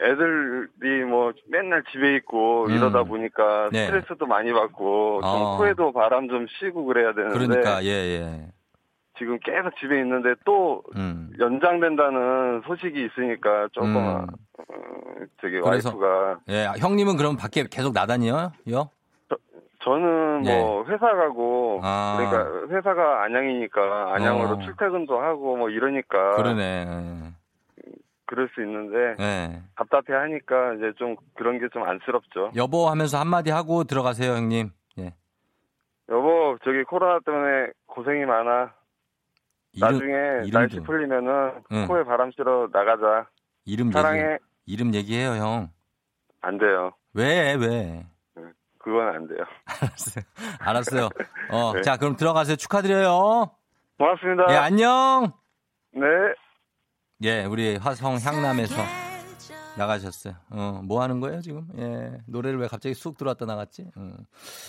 [0.00, 2.70] 애들이 뭐 맨날 집에 있고 음.
[2.70, 3.86] 이러다 보니까 네.
[3.86, 5.56] 스트레스도 많이 받고 좀 어.
[5.56, 8.46] 코에도 바람 좀 쉬고 그래야 되는데 그러니까, 예, 예.
[9.18, 11.30] 지금 계속 집에 있는데 또 음.
[11.40, 14.26] 연장된다는 소식이 있으니까 조금 음.
[14.58, 14.64] 어,
[15.42, 18.52] 되게 그래서- 와이프가 예, 형님은 그럼 밖에 계속 나다니요?
[18.70, 18.90] 요?
[19.84, 21.86] 저는 뭐 회사 가고 예.
[21.86, 22.16] 아.
[22.18, 24.58] 그러니까 회사가 안양이니까 안양으로 어.
[24.60, 27.32] 출퇴근도 하고 뭐 이러니까 그러네.
[28.30, 29.62] 그럴 수 있는데 예.
[29.76, 32.52] 답답해 하니까 이제 좀 그런 게 좀 안쓰럽죠.
[32.56, 34.70] 여보 하면서 한마디 하고 들어가세요, 형님.
[34.98, 35.14] 예.
[36.10, 38.74] 여보 저기 코로나 때문에 고생이 많아.
[39.72, 41.86] 이름, 나중에 이름도- 날씨 풀리면은 응.
[41.88, 43.28] 코에 바람 실어 나가자.
[43.64, 44.20] 이름 사랑해.
[44.32, 45.68] 얘기, 이름 얘기해요, 형.
[46.42, 46.92] 안 돼요.
[47.14, 48.04] 왜, 왜?
[48.78, 49.38] 그건 안 돼요.
[49.80, 50.24] 알았어요.
[50.60, 51.08] 알았어요.
[51.50, 51.80] 어, 네.
[51.82, 52.56] 자, 그럼 들어가세요.
[52.56, 53.50] 축하드려요.
[53.98, 54.44] 고맙습니다.
[54.50, 55.32] 예, 안녕!
[55.92, 56.02] 네.
[57.22, 58.76] 예, 우리 화성 향남에서
[59.76, 60.34] 나가셨어요.
[60.50, 61.66] 어, 뭐 하는 거예요, 지금?
[61.76, 63.90] 예, 노래를 왜 갑자기 쑥 들어왔다 나갔지?
[63.96, 64.16] 음.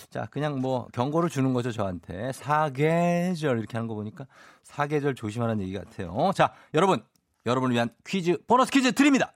[0.08, 2.32] 자, 그냥 뭐 경고를 주는 거죠, 저한테.
[2.32, 4.26] 사계절 이렇게 하는 거 보니까
[4.64, 6.32] 사계절 조심하라는 얘기 같아요.
[6.34, 7.04] 자, 여러분,
[7.46, 9.32] 여러분을 위한 퀴즈, 보너스 퀴즈 드립니다.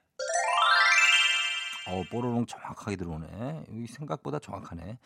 [1.86, 3.64] 어, 뽀로롱 정확하게 들어오네.
[3.68, 4.98] 여기 생각보다 정확하네.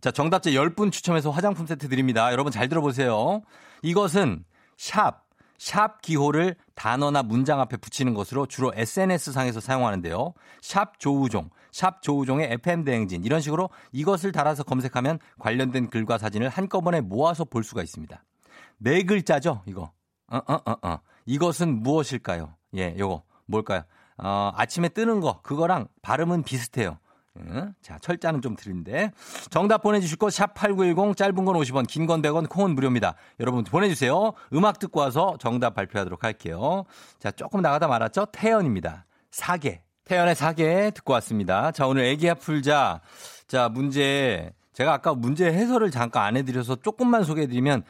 [0.00, 2.30] 자, 정답자 10분 추첨해서 화장품 세트 드립니다.
[2.32, 3.42] 여러분 잘 들어보세요.
[3.82, 4.44] 이것은
[4.76, 5.26] 샵,
[5.58, 10.32] 샵 기호를 단어나 문장 앞에 붙이는 것으로 주로 SNS상에서 사용하는데요.
[10.62, 17.00] 샵 조우종, 샵 조우종의 FM 대행진 이런 식으로 이것을 달아서 검색하면 관련된 글과 사진을 한꺼번에
[17.00, 18.22] 모아서 볼 수가 있습니다.
[18.78, 19.90] 네 글자죠, 이거.
[20.28, 21.00] 어, 어, 어, 어.
[21.26, 22.54] 이것은 무엇일까요?
[22.76, 23.82] 예, 요거 뭘까요?
[24.16, 26.98] 어, 아침에 뜨는 거 그거랑 발음은 비슷해요.
[27.40, 27.74] 응?
[27.82, 29.12] 자, 철자는 좀 틀린데.
[29.50, 33.14] 정답 보내주실 거, 샵8910, 짧은 건 50원, 긴 건 100원, 콩은 무료입니다.
[33.40, 34.32] 여러분 보내주세요.
[34.54, 36.84] 음악 듣고 와서 정답 발표하도록 할게요.
[37.18, 38.26] 자, 조금 나가다 말았죠?
[38.32, 39.04] 태연입니다.
[39.30, 39.82] 사계.
[40.04, 41.70] 태연의 사계 듣고 왔습니다.
[41.70, 43.00] 자, 오늘 애기야 풀자.
[43.46, 44.52] 자, 문제.
[44.72, 47.82] 제가 아까 문제 해설을 잠깐 안 해드려서 조금만 소개해드리면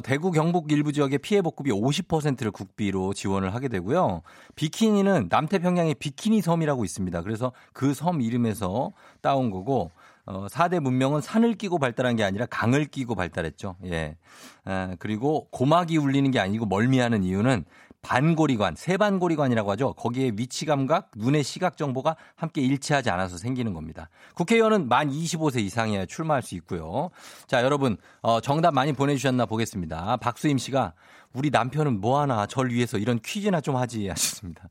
[0.00, 4.22] 대구 경북 일부 지역의 피해 복급이 50%를 국비로 지원을 하게 되고요.
[4.54, 7.22] 비키니는 남태평양의 비키니 섬이라고 있습니다.
[7.22, 9.90] 그래서 그 섬 이름에서 따온 거고
[10.24, 13.76] 어, 4대 문명은 산을 끼고 발달한 게 아니라 강을 끼고 발달했죠.
[13.86, 14.16] 예.
[14.64, 17.64] 아, 그리고 고막이 울리는 게 아니고 멀미하는 이유는
[18.02, 19.94] 반고리관, 세반고리관이라고 하죠.
[19.94, 24.10] 거기에 위치 감각, 눈의 시각 정보가 함께 일치하지 않아서 생기는 겁니다.
[24.34, 27.10] 국회의원은 만 25세 이상이어야 출마할 수 있고요.
[27.46, 30.16] 자, 여러분, 어, 정답 많이 보내주셨나 보겠습니다.
[30.16, 30.94] 박수임 씨가
[31.32, 34.68] 우리 남편은 뭐하나 절 위해서 이런 퀴즈나 좀 하지 하셨습니다.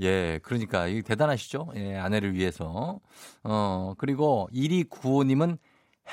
[0.00, 1.72] 예, 그러니까 이 대단하시죠?
[1.74, 3.00] 예, 아내를 위해서.
[3.42, 5.58] 어, 그리고 1위 구호님은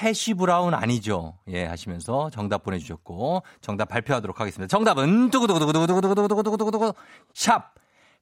[0.02, 1.38] 해시 브라운 아니죠.
[1.48, 4.68] 예, 하시면서 정답 보내주셨고, 정답 발표하도록 하겠습니다.
[4.68, 6.94] 정답은, 두구두구두구두구두구두구두구두구두구,
[7.34, 7.74] 샵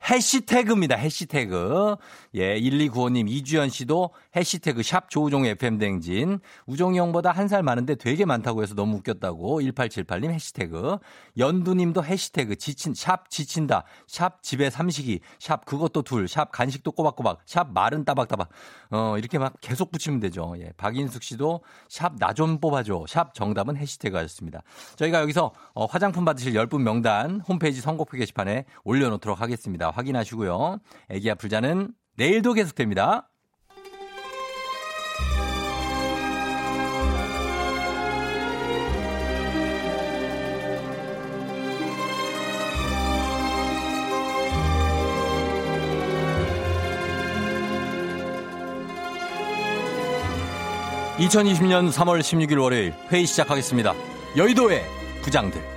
[0.09, 0.95] 해시태그입니다.
[0.97, 1.95] 해시태그.
[2.35, 6.39] 예, 1295님, 이주연 씨도 해시태그 샵 조우종 FM 댕진.
[6.65, 9.61] 우종이 형보다 한 살 많은데 되게 많다고 해서 너무 웃겼다고.
[9.61, 10.97] 1878님 해시태그.
[11.37, 13.83] 연두님도 해시태그 지친, 샵 지친다.
[14.07, 15.19] 샵 집에 삼식이.
[15.39, 16.27] 샵 그것도 둘.
[16.27, 17.41] 샵 간식도 꼬박꼬박.
[17.45, 18.49] 샵 말은 따박따박.
[18.91, 20.53] 어, 이렇게 막 계속 붙이면 되죠.
[20.59, 23.05] 예, 박인숙 씨도 샵 나 좀 뽑아줘.
[23.07, 24.63] 샵 정답은 해시태그 하셨습니다.
[24.95, 29.92] 저희가 여기서 어, 화장품 받으실 10분 명단 홈페이지 선곡표 게시판에 올려놓도록 하겠습니다.
[29.93, 30.79] 확인하시고요.
[31.09, 33.29] 애기 아플자는 내일도 계속됩니다.
[51.17, 53.93] (2020년 3월 16일 월요일) 회의 시작하겠습니다
[54.35, 54.83] 여의도의
[55.21, 55.61] 부장들'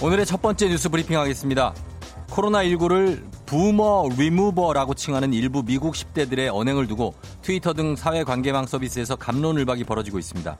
[0.00, 1.74] 오늘의 첫 번째 뉴스 브리핑 하겠습니다.
[2.28, 10.20] 코로나19를 부머 리무버라고 칭하는 일부 미국 10대들의 언행을 두고 트위터 등 사회관계망 서비스에서 갑론을박이 벌어지고
[10.20, 10.56] 있습니다.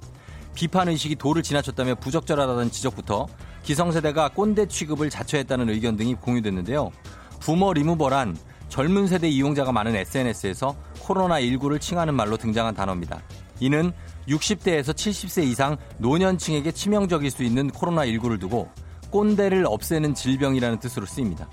[0.57, 3.29] 비판 의식이 도를 지나쳤다며 부적절하다는 지적부터
[3.62, 6.90] 기성세대가 꼰대 취급을 자초했다는 의견 등이 공유됐는데요.
[7.38, 8.37] 부머 리무버란
[8.68, 13.22] 젊은 세대 이용자가 많은 SNS에서 코로나19를 칭하는 말로 등장한 단어입니다.
[13.61, 13.92] 이는
[14.27, 18.68] 60대에서 70세 이상 노년층에게 치명적일 수 있는 코로나19를 두고
[19.11, 21.49] 꼰대를 없애는 질병이라는 뜻으로 쓰입니다.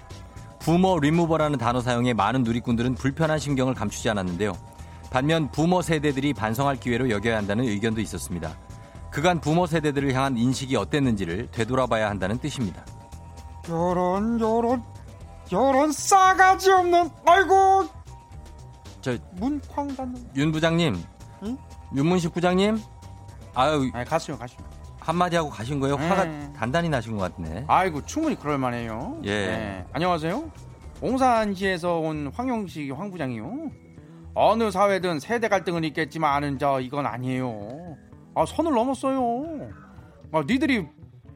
[0.60, 4.54] 부머 리무버라는 단어 사용에 많은 누리꾼들은 불편한 심경을 감추지 않았는데요.
[5.12, 8.58] 반면 boomer 세대들이 반성할 기회로 여겨야 한다는 의견도 있었습니다.
[9.12, 12.84] 그간 boomer 세대들을 향한 인식이 어땠는지를 되돌아봐야 한다는 뜻입니다.
[13.70, 14.84] 요런 요런
[15.52, 17.88] 요런 싸가지 없는 아이고
[19.02, 21.02] 저 문쾅 닫는 윤 부장님
[21.44, 21.58] 응?
[21.96, 22.80] 윤문식 부장님
[23.54, 24.58] 아유 아니, 가시오 가시오
[25.06, 25.98] 한마디 하고 가신 거예요?
[25.98, 26.08] 네.
[26.08, 27.66] 화가 단단히 나신 것 같네.
[27.68, 29.20] 아이고 충분히 그럴 만해요.
[29.24, 29.46] 예.
[29.46, 29.86] 네.
[29.94, 30.52] 안녕하세요.
[31.00, 33.70] 옹산시에서 온 황영식 황 부장이요.
[34.34, 37.96] 어느 사회든 세대 갈등은 있겠지만 저 이건 아니에요.
[38.34, 39.70] 아 선을 넘었어요.
[40.32, 40.88] 아 니들이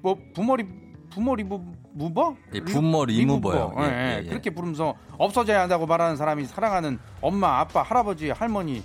[0.02, 0.66] 뭐 부머리
[1.12, 2.36] 부머리 무, 무버?
[2.56, 3.76] 예, 부머리 무버요.
[3.80, 8.84] 예, 예, 예, 그렇게 부르면서 없어져야 한다고 말하는 사람이 사랑하는 엄마, 아빠, 할아버지, 할머니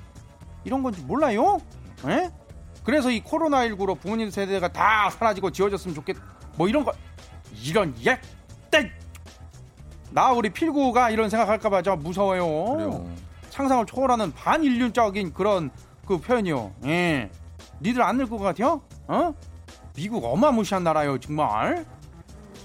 [0.64, 1.59] 이런 건지 몰라요?
[2.07, 2.31] 예?
[2.85, 6.16] 그래서 이 코로나19로 부모님 세대가 다 사라지고 지워졌으면 좋겠
[6.57, 6.92] 뭐 이런 거
[7.64, 8.20] 이런 예?
[8.70, 8.90] 땡!
[10.11, 12.75] 나 우리 필구가 이런 생각할까봐 저 무서워요.
[12.75, 13.09] 그래요.
[13.51, 15.70] 상상을 초월하는 반인륜적인 그런
[16.07, 16.73] 그 표현이요.
[16.85, 17.31] 예.
[17.81, 18.83] 니들 안 늙을 것 같아요?
[19.09, 19.33] 어?
[19.97, 21.85] 미국 어마무시한 나라요 정말.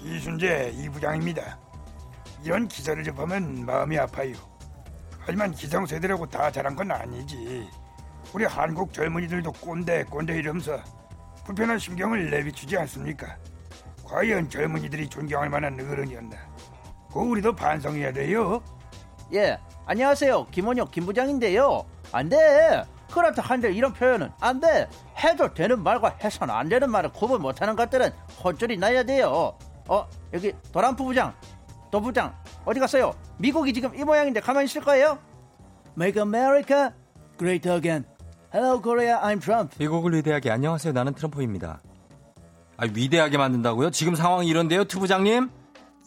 [0.04, 1.58] 이순재 이 부장입니다.
[2.44, 4.34] 이런 기사를 접하면 마음이 아파요.
[5.18, 7.68] 하지만 기성세대라고 다 잘한 건 아니지.
[8.32, 10.78] 우리 한국 젊은이들도 꼰대 꼰대 이러면서
[11.44, 13.36] 불편한 심경을 내비추지 않습니까?
[14.04, 16.36] 과연 젊은이들이 존경할 만한 어른이었나?
[17.12, 18.62] 그 우리도 반성해야 돼요.
[19.32, 20.46] 예, 안녕하세요.
[20.46, 21.84] 김원혁 김부장인데요.
[22.12, 22.84] 안 돼.
[23.12, 24.88] 그렇다 한들 이런 표현은 안 돼.
[25.18, 28.10] 해도 되는 말과 해서는 안 되는 말을 구분 못하는 것들은
[28.44, 29.56] 혼쭐이 나야 돼요.
[29.88, 31.34] 어 여기 도란프 부장,
[31.90, 32.32] 트 부장
[32.64, 33.12] 어디 갔어요?
[33.38, 35.18] 미국이 지금 이 모양인데 가만히 있을 거예요?
[35.98, 36.90] Make America
[37.36, 38.04] Great Again.
[38.52, 39.76] Hello Korea, I'm Trump.
[39.78, 40.92] 미국을 위대하게 안녕하세요.
[40.92, 41.80] 나는 트럼프입니다.
[42.76, 43.90] 아, 위대하게 만든다고요?
[43.90, 45.50] 지금 상황이 이런데요, 트 부장님?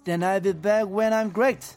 [0.03, 1.75] Then I'll be back when I'm great.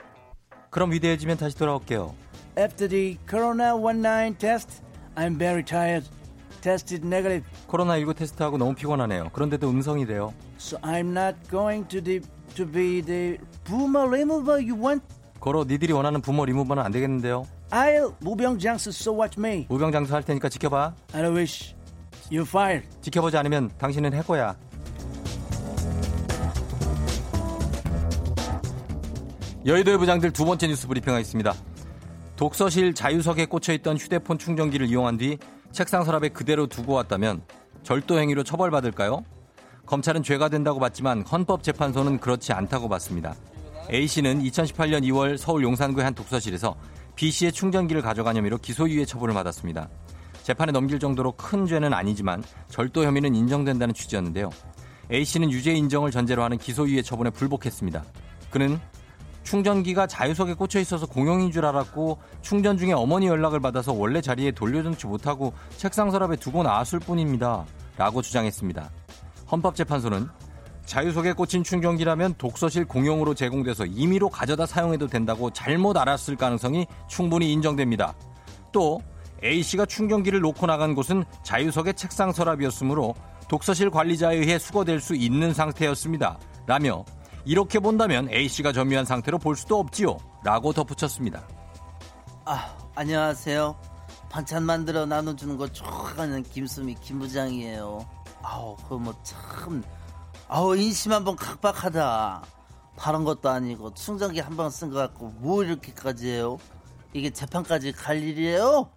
[0.70, 2.14] 그럼 위대해지면 다시 돌아올게요.
[2.59, 4.83] After the Corona-19 test,
[5.14, 6.09] I'm very tired.
[6.62, 7.48] Tested negative.
[7.68, 9.29] 코로나19 테스트하고 너무 피곤하네요.
[9.33, 10.35] 그런데도 음성이래요.
[10.59, 12.20] So I'm not going to the
[12.57, 15.05] to be the boomer remover you want.
[15.38, 17.46] 거로 니들이 원하는 부모 리무버는 안 되겠는데요.
[17.77, 19.67] I'll 무병장수 so watch me.
[19.69, 20.95] 무병장수 할 테니까 지켜봐.
[21.12, 21.75] I wish
[22.33, 22.89] you fired.
[23.03, 24.57] 지켜보지 않으면 당신은 해고야.
[29.67, 31.53] 여의도의 부장들 두 번째 뉴스 브리핑하겠습니다.
[32.37, 35.37] 독서실 자유석에 꽂혀있던 휴대폰 충전기를 이용한 뒤
[35.73, 37.43] 책상 서랍에 그대로 두고 왔다면
[37.83, 39.23] 절도 행위로 처벌받을까요?
[39.85, 43.35] 검찰은 죄가 된다고 봤지만 헌법재판소는 그렇지 않다고 봤습니다.
[43.93, 46.75] A씨는 2018년 2월 서울 용산구의 한 독서실에서
[47.16, 49.88] B씨의 충전기를 가져간 혐의로 기소유예 처분을 받았습니다.
[50.42, 54.50] 재판에 넘길 정도로 큰 죄는 아니지만 절도 혐의는 인정된다는 취지였는데요.
[55.11, 58.05] A씨는 유죄 인정을 전제로 하는 기소유예 처분에 불복했습니다.
[58.50, 58.79] 그는
[59.42, 65.07] 충전기가 자유석에 꽂혀 있어서 공용인 줄 알았고 충전 중에 어머니 연락을 받아서 원래 자리에 돌려놓지
[65.07, 67.64] 못하고 책상 서랍에 두고 나왔을 뿐입니다.
[67.96, 68.90] 라고 주장했습니다.
[69.50, 70.29] 헌법재판소는
[70.87, 78.14] 자유석에 꽂힌 충전기라면 독서실 공용으로 제공돼서 임의로 가져다 사용해도 된다고 잘못 알았을 가능성이 충분히 인정됩니다.
[78.72, 79.01] 또
[79.42, 83.14] A씨가 충전기를 놓고 나간 곳은 자유석의 책상 서랍이었으므로
[83.49, 86.38] 독서실 관리자에 의해 수거될 수 있는 상태였습니다.
[86.66, 87.05] 라며
[87.44, 90.16] 이렇게 본다면 A씨가 점유한 상태로 볼 수도 없지요.
[90.42, 91.46] 라고 덧붙였습니다.
[92.44, 93.77] 아, 안녕하세요.
[94.31, 98.07] 반찬 만들어 나눠주는 거 좋아하는 김수미 김부장이에요.
[98.42, 99.83] 아우, 그뭐 참,
[100.49, 102.43] 아우, 인심 한번 각박하다.
[102.97, 106.59] 다른 것도 아니고 충전기 한번쓴것 같고 뭐 이렇게까지 해요?
[107.13, 108.91] 이게 재판까지 갈 일이에요?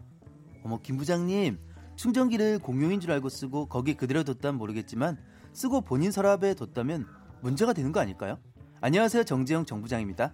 [0.64, 1.60] 어머, 김 부장님.
[1.96, 5.18] 충전기를 공용인 줄 알고 쓰고 거기 그대로 뒀다면 모르겠지만
[5.52, 7.06] 쓰고 본인 서랍에 뒀다면
[7.42, 8.38] 문제가 되는 거 아닐까요?
[8.80, 10.34] 안녕하세요 정재영 정부장입니다.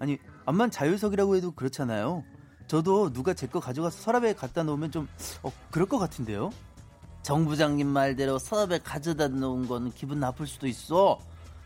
[0.00, 2.24] 아니 암만 자율석이라고 해도 그렇잖아요.
[2.66, 5.08] 저도 누가 제 거 가져가서 서랍에 갖다 놓으면 좀
[5.42, 6.50] 어, 그럴 것 같은데요.
[7.28, 11.18] 정 부장님 말대로 서랍에 가져다 놓은 건 기분 나쁠 수도 있어.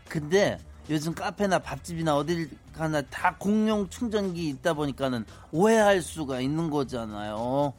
[0.09, 0.57] 근데
[0.89, 5.23] 요즘 카페나 밥집이나 어딜 가나 다 공용 충전기 있다 보니까는
[5.53, 7.71] 오해할 수가 있는 거잖아요.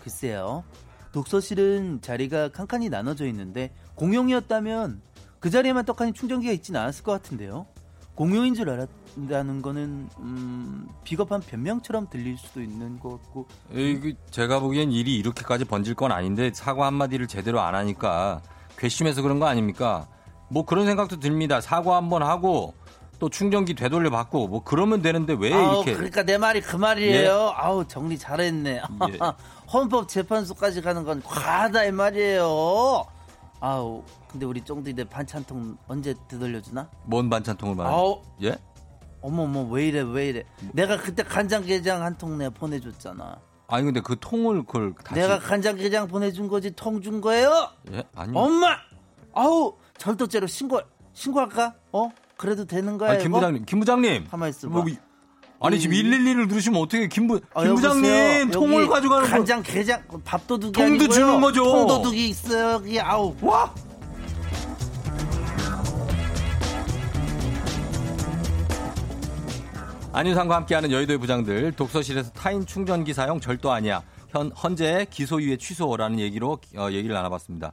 [0.00, 0.62] 글쎄요.
[1.10, 5.02] 독서실은 자리가 칸칸이 나눠져 있는데 공용이었다면
[5.40, 7.66] 그 자리에만 떡하니 충전기가 있지는 않았을 것 같은데요.
[8.14, 8.88] 공용인 줄 알았
[9.28, 13.46] 다는 거는 음, 비겁한 변명처럼 들릴 수도 있는 것 같고.
[13.74, 18.42] 에이, 제가 보기엔 일이 이렇게까지 번질 건 아닌데 사과 한마디를 제대로 안 하니까
[18.76, 20.06] 괘씸해서 그런 거 아닙니까?
[20.48, 21.60] 뭐 그런 생각도 듭니다.
[21.60, 22.74] 사과 한번 하고
[23.18, 27.32] 또 충전기 되돌려 받고 뭐 그러면 되는데 왜 아우, 이렇게 그러니까 내 말이 그 말이에요.
[27.32, 27.52] 예?
[27.56, 28.76] 아우 정리 잘했네.
[28.76, 29.18] 예.
[29.72, 33.04] 헌법재판소까지 가는 건 과하다 이 말이에요.
[33.60, 36.88] 아우 근데 우리 쫑디들 반찬통 언제 되돌려주나?
[37.04, 38.14] 뭔 반찬통을 말하는?
[38.42, 38.56] 예?
[39.20, 40.44] 어머머 왜 이래 왜 이래?
[40.72, 43.36] 내가 그때 간장게장 한 통 내가 보내줬잖아.
[43.68, 47.70] 아니 근데 그 통을 그걸 다시 내가 간장게장 보내준 거지 통 준 거예요?
[47.92, 48.32] 예 아니.
[48.36, 48.76] 엄마
[49.34, 50.80] 아우 절도죄로 신고
[51.12, 51.74] 신고할까?
[51.92, 52.10] 어?
[52.36, 53.10] 그래도 되는 거야?
[53.10, 54.26] 아니, 김 부장님, 김 부장님.
[54.30, 54.74] 가만 있어 봐.
[54.78, 54.84] 뭐,
[55.60, 60.84] 아니 지금 112를 누르시면 어떻게 김부 아, 김 부장님 통을 가져가는 간장 게장 밥도둑이 통도
[60.86, 61.08] 아니고요.
[61.08, 61.64] 주는 거죠.
[61.64, 62.80] 통도둑이 있어요.
[63.02, 63.74] 아우 와.
[70.10, 74.02] 안윤상과 함께하는 여의도의 부장들 독서실에서 타인 충전기 사용 절도 아니야.
[74.28, 77.72] 현 현재 기소유예 취소라는 얘기로 어, 얘기를 나눠봤습니다.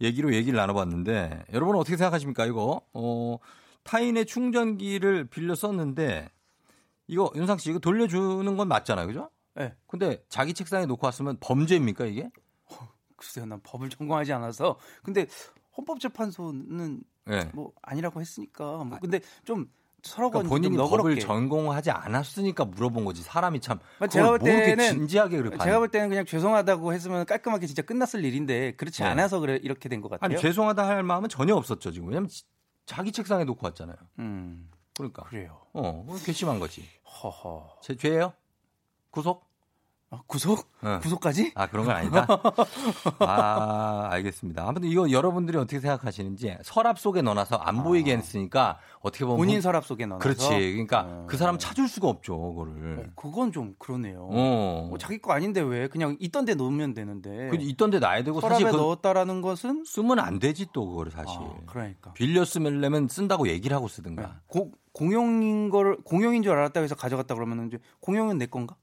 [0.00, 2.80] 얘기로 얘기를 나눠봤는데 여러분은 어떻게 생각하십니까 이거?
[2.94, 3.38] 어,
[3.82, 6.30] 타인의 충전기를 빌려 썼는데
[7.08, 9.30] 이거 윤상 씨 이거 돌려주는 건 맞잖아요, 그죠?
[9.54, 9.74] 네.
[9.88, 12.30] 근데 자기 책상에 놓고 왔으면 범죄입니까 이게?
[12.70, 14.78] 어, 글쎄요, 난 법을 전공하지 않아서.
[15.02, 15.26] 근데
[15.76, 17.50] 헌법재판소는 네.
[17.52, 18.84] 뭐 아니라고 했으니까.
[18.84, 19.66] 뭐 근데 좀
[20.08, 23.22] 서로 그러니까 본인이 법을 전공하지 않았으니까 물어본 거지.
[23.22, 23.78] 사람이 참
[24.10, 28.72] 제가 볼 때는 진지하게 그렇게 제가 볼 때는 그냥 죄송하다고 했으면 깔끔하게 진짜 끝났을 일인데
[28.76, 29.08] 그렇지 네.
[29.08, 30.26] 않아서 그래 이렇게 된 것 같아요.
[30.26, 32.08] 아니 죄송하다 할 마음은 전혀 없었죠 지금.
[32.08, 32.28] 왜냐면
[32.86, 33.96] 자기 책상에 놓고 왔잖아요.
[34.20, 34.70] 음.
[34.96, 35.22] 그러니까.
[35.24, 35.60] 그래요.
[35.72, 36.84] 어, 괘씸한 거지.
[37.22, 37.78] 허허.
[37.82, 38.32] 제 죄예요?
[39.10, 39.47] 구속?
[40.10, 40.66] 아, 구속?
[40.84, 41.00] 응.
[41.02, 41.52] 구속까지?
[41.54, 42.26] 아, 그런 건 아니다?
[43.18, 44.66] 아, 알겠습니다.
[44.66, 47.82] 아무튼 이거 여러분들이 어떻게 생각하시는지 서랍 속에 넣어놔서 안 아.
[47.82, 49.36] 보이게 했으니까 어떻게 보면.
[49.36, 50.22] 본인 서랍 속에 넣어놔서?
[50.22, 50.48] 그렇지.
[50.48, 51.26] 그러니까 어.
[51.28, 53.00] 그 사람 찾을 수가 없죠, 그거를.
[53.00, 54.28] 어, 그건 좀 그러네요.
[54.30, 54.86] 어.
[54.88, 57.50] 뭐 자기 거 아닌데 왜 그냥 있던 데 놓으면 되는데.
[57.50, 59.84] 그 있던 데 놔야 되고 서랍에 사실 넣었다라는 것은?
[59.84, 61.38] 쓰면 안 되지 또, 그거를 사실.
[61.38, 62.14] 아, 그러니까.
[62.14, 64.22] 빌려 쓰려면 쓴다고 얘기를 하고 쓰든가.
[64.22, 64.28] 네.
[64.46, 68.74] 고, 공용인 걸, 공용인 줄 알았다고 해서 가져갔다 그러면 공용은 내 건가?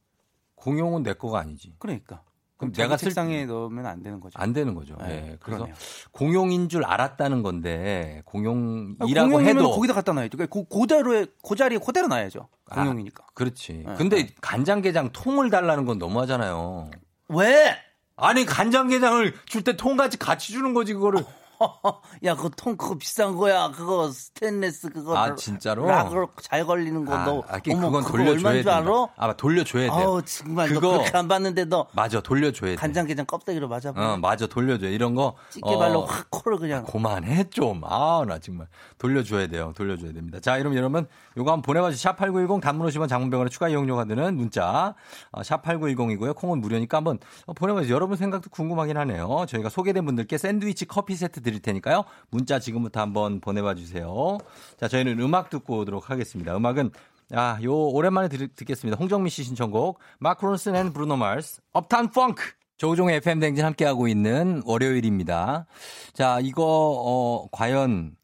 [0.65, 1.75] 공용은 내 거가 아니지.
[1.77, 2.23] 그러니까.
[2.57, 3.47] 그럼 내가 책상에 쓸...
[3.47, 4.39] 넣으면 안 되는 거죠.
[4.39, 4.95] 안 되는 거죠.
[4.99, 5.37] 네, 네.
[5.39, 5.75] 그래서 그러네요.
[6.11, 10.37] 공용인 줄 알았다는 건데 공용이라고 아, 해도 거기다 갖다 놔야죠.
[10.37, 12.47] 그러니까 그, 그 자리에 그 자리에 그대로 놔야죠.
[12.69, 13.23] 아, 공용이니까.
[13.23, 13.83] 아, 그렇지.
[13.85, 14.35] 네, 근데 네.
[14.41, 16.89] 간장게장 통을 달라는 건 너무하잖아요.
[17.27, 17.75] 왜?
[18.15, 21.23] 아니 간장게장을 줄 때 통같이 같이 주는 거지 그거를.
[22.23, 23.71] 야, 그거 통 그거 비싼 거야.
[23.71, 25.17] 그거 스테인레스 그거.
[25.17, 25.85] 아, 진짜로?
[25.85, 27.13] 락을 잘 걸리는 거.
[27.15, 28.69] 아, 너 아, 어머, 그건 돌려줘야 돼.
[28.69, 29.07] 알아?
[29.15, 30.03] 아, 돌려줘야 돼.
[30.03, 31.87] 어, 정말 그거 너 그렇게 안 봤는데 너.
[31.93, 32.75] 맞아, 돌려줘야 돼.
[32.75, 33.91] 간장게장 껍데기로 맞아.
[33.95, 34.87] 어, 맞아, 돌려줘.
[34.87, 35.35] 이런 거.
[35.49, 36.83] 찌개 발로 어, 확 코를 그냥.
[36.87, 37.81] 아, 그만해 좀.
[37.85, 39.73] 아, 나 정말 돌려줘야 돼요.
[39.75, 40.39] 돌려줘야 됩니다.
[40.39, 42.13] 자, 그럼 여러분 요거 한번 보내봐주세요.
[42.13, 44.95] 샵8910 단문 50원 장문 100원에 추가 이용료가 드는 문자.
[45.31, 46.35] 어, 샵8910이고요.
[46.35, 47.19] 콩은 무료니까 한번
[47.55, 47.95] 보내봐주세요.
[47.95, 49.45] 여러분 생각도 궁금하긴 하네요.
[49.47, 52.03] 저희가 소개된 분들께 샌드위치 커피 세트 드릴 테니까요.
[52.29, 54.37] 문자 지금부터 한번 보내봐 주세요.
[54.79, 56.55] 자, 저희는 음악 듣고 오도록 하겠습니다.
[56.55, 56.91] 음악은
[57.31, 58.97] 아, 요 오랜만에 들, 듣겠습니다.
[58.99, 62.43] 홍정미 씨 신청곡 마크 론슨 and 브루노 마스 Uptown Funk
[62.77, 65.65] 조우종의 FM 댕진 함께하고 있는 월요일입니다.
[66.13, 68.15] 자, 이거 어 과연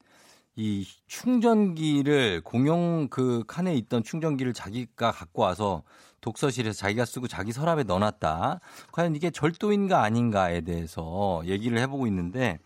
[0.56, 5.84] 이 충전기를 공용 그 칸에 있던 충전기를 자기가 갖고 와서
[6.20, 8.60] 독서실에서 자기가 쓰고 자기 서랍에 넣어놨다.
[8.92, 12.60] 과연 이게 절도인가 아닌가에 대해서 얘기를 해보고 있는데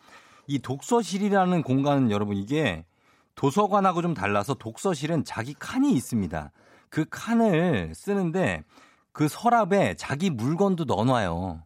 [0.47, 2.85] 이 독서실이라는 공간은 여러분 이게
[3.35, 6.51] 도서관하고 좀 달라서 독서실은 자기 칸이 있습니다.
[6.89, 8.63] 그 칸을 쓰는데
[9.11, 11.63] 그 서랍에 자기 물건도 넣어놔요.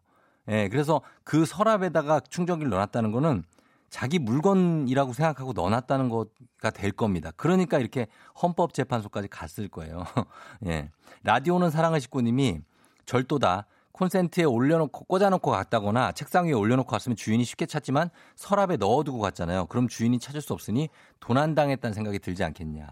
[0.49, 3.43] 예, 네, 그래서 그 서랍에다가 충전기를 넣어놨다는 거는
[3.89, 7.31] 자기 물건이라고 생각하고 넣어놨다는 거가 될 겁니다.
[7.35, 8.07] 그러니까 이렇게
[8.41, 10.05] 헌법재판소까지 갔을 거예요.
[10.65, 10.91] 예.
[11.23, 12.61] 라디오는 사랑을 식구님이
[13.05, 13.65] 절도다.
[13.99, 19.65] 콘센트에 올려놓고 꽂아놓고 갔다거나 책상 위에 올려놓고 갔으면 주인이 쉽게 찾지만 서랍에 넣어두고 갔잖아요.
[19.65, 20.87] 그럼 주인이 찾을 수 없으니
[21.19, 22.87] 도난당했다는 생각이 들지 않겠냐.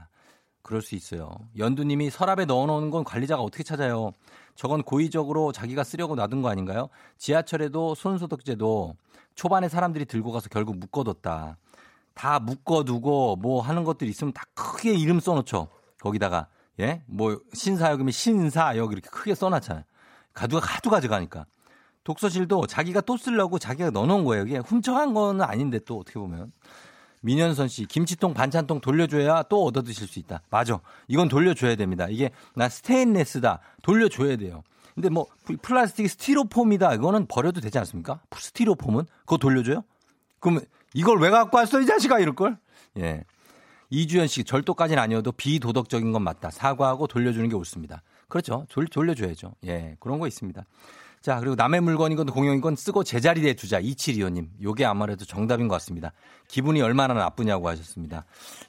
[0.61, 1.31] 그럴 수 있어요.
[1.57, 4.11] 연두님이 서랍에 넣어놓은 건 관리자가 어떻게 찾아요?
[4.55, 6.89] 저건 고의적으로 자기가 쓰려고 놔둔 거 아닌가요?
[7.17, 8.95] 지하철에도 손소독제도
[9.33, 11.57] 초반에 사람들이 들고 가서 결국 묶어뒀다.
[12.15, 15.69] 다 묶어두고 뭐 하는 것들 있으면 다 크게 이름 써놓죠.
[16.01, 16.47] 거기다가
[16.81, 19.85] 예, 뭐 신사역이면 신사역 이렇게 크게 써놨잖아요.
[20.37, 21.45] 가두가 가두 가져가니까.
[22.03, 24.45] 독서실도 자기가 또 쓰려고 자기가 넣어놓은 거예요.
[24.45, 26.51] 이게 훔쳐간 거는 아닌데 또 어떻게 보면.
[27.21, 30.41] 민현선 씨, 김치통, 반찬통 돌려줘야 또 얻어 드실 수 있다.
[30.51, 30.79] 맞아.
[31.07, 32.07] 이건 돌려줘야 됩니다.
[32.07, 33.59] 이게 나 스테인레스다.
[33.81, 34.63] 돌려줘야 돼요.
[34.93, 35.25] 근데 뭐
[35.61, 36.93] 플라스틱 스티로폼이다.
[36.93, 38.19] 이거는 버려도 되지 않습니까?
[38.35, 39.83] 스티로폼은 그거 돌려줘요?
[40.39, 40.59] 그럼
[40.93, 42.57] 이걸 왜 갖고 왔어 이 자식아 이럴 걸?
[42.97, 43.23] 예.
[43.89, 46.51] 이주연 씨 절도까지는 아니어도 비도덕적인 건 맞다.
[46.51, 48.03] 사과하고 돌려주는 게 옳습니다.
[48.27, 48.65] 그렇죠.
[48.69, 49.53] 돌, 돌려줘야죠.
[49.65, 50.65] 예, 그런 거 있습니다.
[51.21, 53.81] 자, 그리고 남의 물건이건 공용이건 쓰고 제자리에 두자.
[53.81, 54.47] 2725님.
[54.61, 56.13] 요게 아무래도 정답인 것 같습니다.
[56.47, 58.25] 기분이 얼마나 나쁘냐고 하셨습니다.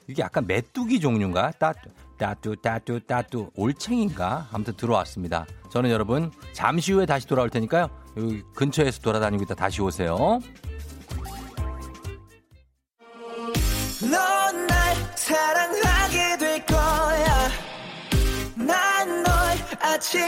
[0.07, 1.51] 이게 약간 메뚜기 종류인가?
[1.51, 3.49] 따뚜, 따뚜, 따뚜, 따뚜.
[3.55, 4.47] 올챙인가?
[4.51, 5.45] 아무튼 들어왔습니다.
[5.71, 7.87] 저는 여러분 잠시 후에 다시 돌아올 테니까요.
[8.17, 10.39] 여기 근처에서 돌아다니고 있다 다시 오세요.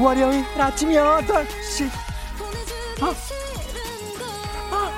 [0.00, 1.90] 월요일 아침 8시.
[3.02, 3.14] 아,
[4.70, 4.90] 아,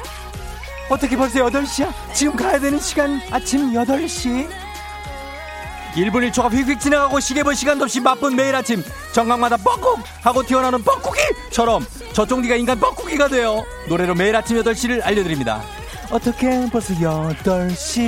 [0.89, 1.93] 어떻게 벌써 8시야?
[2.15, 4.49] 지금 가야 되는 시간 아침 8시.
[5.95, 8.83] 1분 1초가 휙휙 지나가고 시계 볼 시간도 없이 바쁜 매일 아침.
[9.13, 13.65] 정강마다 뻑국 하고 튀어나오는 뻑국이처럼 저쫑디가 인간 뻑국이가 돼요.
[13.89, 15.63] 노래로 매일 아침 8시를 알려드립니다.
[16.11, 18.03] 어떻게 벌써 8시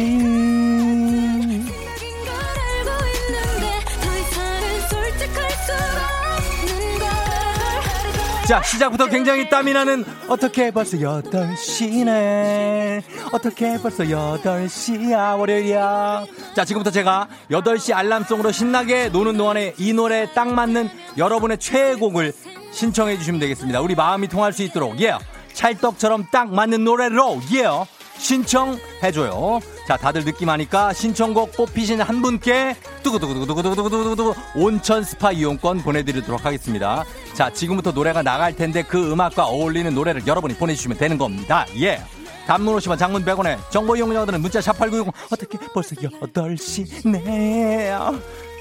[8.46, 13.02] 자, 시작부터 굉장히 땀이 나는 어떻게 벌써 8시네.
[13.32, 16.26] 어떻게 벌써 8시야, 월요일이야.
[16.54, 22.34] 자, 지금부터 제가 8시 알람송으로 신나게 노는 동안에 이 노래 딱 맞는 여러분의 최애곡을
[22.70, 23.80] 신청해 주시면 되겠습니다.
[23.80, 25.12] 우리 마음이 통할 수 있도록 예.
[25.12, 25.26] Yeah.
[25.54, 27.64] 찰떡처럼 딱 맞는 노래로 예.
[27.64, 27.86] Yeah.
[28.18, 29.60] 신청해줘요.
[29.86, 37.04] 자, 다들 느낌 하니까 신청곡 뽑히신 한 분께 뚜구두구두구두구두구두구두구 온천 스파 이용권 보내드리도록 하겠습니다.
[37.34, 41.66] 자, 지금부터 노래가 나갈 텐데 그 음악과 어울리는 노래를 여러분이 보내주시면 되는 겁니다.
[41.80, 42.00] 예.
[42.46, 47.90] 단문 50원 장문 100원에 정보 이용료들은 문자 샵8910 어떻게 벌써 8시 네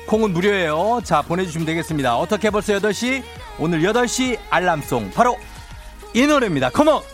[0.07, 1.01] 콩은 무료예요.
[1.03, 2.17] 자, 보내주시면 되겠습니다.
[2.17, 3.23] 어떻게 벌써 8시?
[3.59, 5.37] 오늘 8시 알람송 바로
[6.13, 6.69] 이 노래입니다.
[6.69, 7.12] 컴온!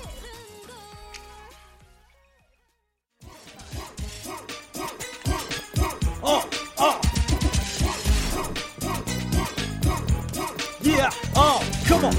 [11.91, 12.11] 어, 컴온!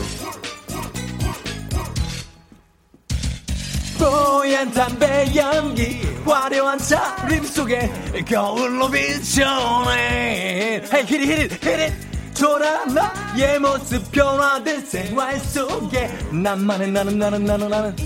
[3.98, 7.90] 뽀얀 담배 연기 화려한 차림 속에
[8.28, 9.92] 거울로 비춰내.
[10.90, 11.94] Hey hit it hit it hit it.
[12.34, 16.08] 돌아 나의 모습 변화된 생활 속에.
[16.32, 17.96] 나만의 나는 나는 나는 나는.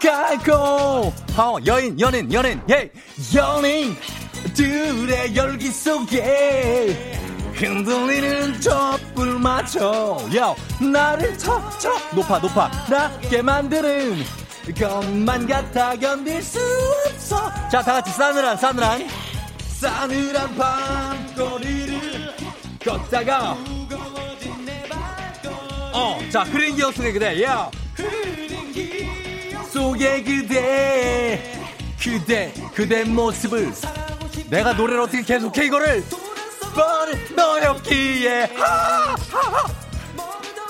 [0.00, 1.12] 갈고.
[1.36, 2.90] 어, 여인 연인 연인 예
[3.34, 3.96] 연인
[4.54, 7.21] 들의 열기 속에
[7.54, 14.24] 흔들리는 촛불 맞춰 야 나를 터쳐 높아 높아 낮게 만드는
[14.78, 16.58] 것만 같아 견딜 수
[17.06, 17.52] 없어.
[17.70, 19.08] 자 다같이 싸늘한 싸늘한.
[19.80, 22.32] 싸늘한 밤거리를
[22.84, 23.56] 걷다가
[25.92, 27.42] 어자 흐린 기억 속에 그대.
[27.42, 27.70] 야
[29.70, 31.58] 속에 그대.
[32.00, 33.72] 그대 그대 모습을.
[34.48, 36.04] 내가 노래를 어떻게 계속해 이거를
[36.74, 38.50] 버린 너였기에.
[38.56, 39.66] 하하하.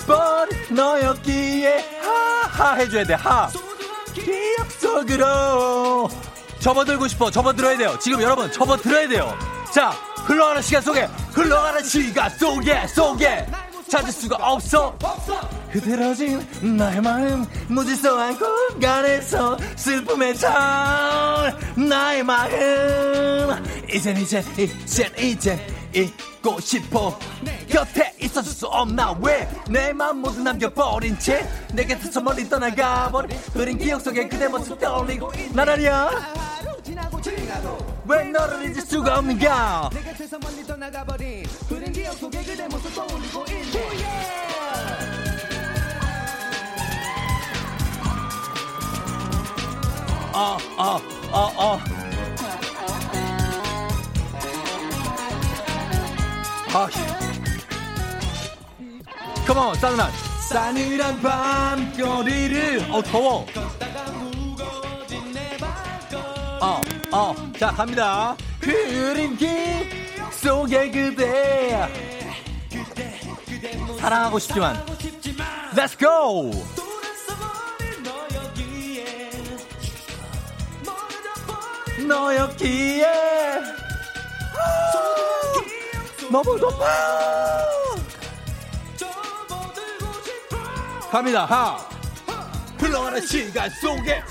[0.05, 1.99] 버린 너였기에.
[2.01, 3.49] 하하 해줘야 돼 하.
[4.13, 6.09] 기억 속으로.
[6.59, 7.29] 접어들고 싶어.
[7.31, 7.97] 접어들어야 돼요.
[8.01, 9.37] 지금 여러분 접어들어야 돼요.
[9.73, 9.89] 자
[10.25, 13.45] 흘러가는 시간 속에 흘러가는 시간 속에 속에.
[13.89, 14.97] 찾을 수가 없어.
[15.71, 23.63] 그대로진 나의 마음 무질서한 공간에서 슬픔에 찬 나의 마음.
[23.91, 27.17] 이젠 이젠 이젠 이젠 잊고 싶어.
[27.69, 29.49] 곁에 있어줄 수 없나 왜?
[29.69, 35.31] 내 마음 모두 남겨버린 채내 곁에서 멀리 떠나가 버린 흐린 기억 속에 그대 모습 떠올리고
[35.53, 36.09] 나라냐
[38.05, 39.89] 왜 너를 잊을 수가 없는가?
[39.93, 44.43] 내 곁에서 멀리 떠나가버린 흐린 기억 속에 그대 모습 떠올리고 있네.
[50.33, 52.02] 어, 어, 어, 어.
[56.75, 56.89] 아,
[59.45, 60.11] 컴온, 싸늘한.
[60.49, 63.45] 싸늘한 밤거리를, 어, 더워.
[66.59, 68.35] 어, 어, 자, 갑니다.
[69.37, 69.87] 길
[70.31, 71.87] 속에 그대.
[73.99, 74.83] 사랑하고 싶지만.
[75.75, 76.51] Let's go!
[82.07, 83.33] 너였기에
[86.33, 86.87] 너무 높아
[91.11, 91.45] 갑니다.
[91.45, 91.77] 하.
[92.79, 94.23] 흘러가는 시간 속에.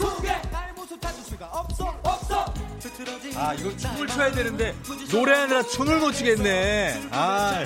[3.36, 4.74] 아 이거 춤을 춰야 되는데
[5.12, 7.08] 노래하느라 춤을 못 추겠네.
[7.12, 7.62] 아.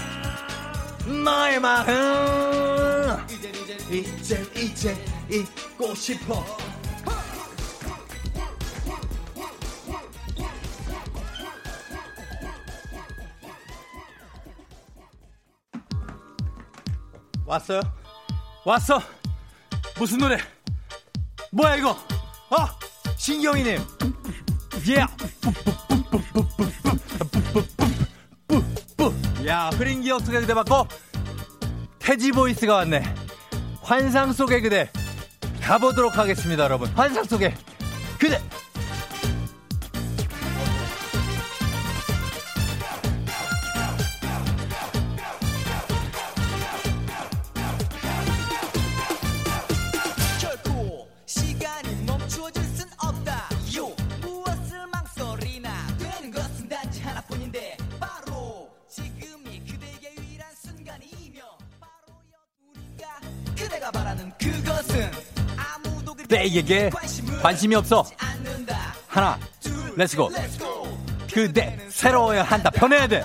[1.07, 3.27] 나의 마음.
[3.91, 4.99] 이젠 이젠
[5.31, 6.45] 잊고 싶어
[17.47, 17.81] 왔어요?
[18.65, 19.01] 왔어?
[19.99, 20.37] 무슨 노래?
[21.53, 21.91] 뭐야 이거?
[21.91, 22.57] 어?
[23.17, 23.79] 신경이님
[24.89, 25.07] 예
[29.47, 30.89] 야, 흐린 기억 속의 그대 받고
[32.01, 33.03] 태지 보이스가 왔네.
[33.81, 34.91] 환상 속의 그대
[35.63, 36.89] 가보도록 하겠습니다, 여러분.
[36.91, 37.55] 환상 속의
[38.19, 38.41] 그대.
[66.29, 66.91] 때에게
[67.43, 68.05] 관심이 없어.
[69.07, 69.39] 하나,
[69.97, 70.31] Let's go.
[71.33, 72.71] 그래 새로워야 한다.
[72.71, 73.25] 변해야 돼.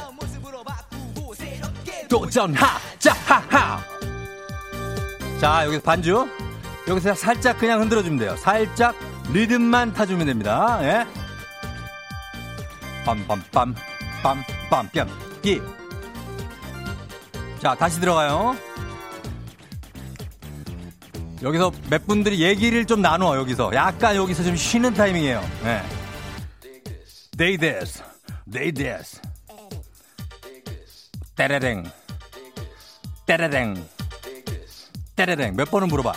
[2.09, 3.79] 도전하자 하하.
[5.39, 6.27] 자 여기서 반주.
[6.87, 8.35] 여기서 살짝 그냥 흔들어 주면 돼요.
[8.37, 8.95] 살짝
[9.31, 10.79] 리듬만 타주면 됩니다.
[10.81, 11.05] 예.
[13.05, 13.75] 빰빰빰
[14.21, 15.07] 빰빰 뺨.
[15.41, 15.61] 기.
[17.61, 18.55] 자 다시 들어가요.
[21.43, 23.71] 여기서 몇 분들이 얘기를 좀 나눠, 여기서.
[23.73, 25.41] 약간 여기서 좀 쉬는 타이밍이에요.
[25.63, 25.81] 네.
[27.37, 28.03] They this.
[28.51, 29.19] They this.
[31.35, 31.91] 때레랭.
[33.25, 33.87] 때레랭.
[35.15, 35.55] 때레랭.
[35.55, 36.13] 몇 번을 물어봐.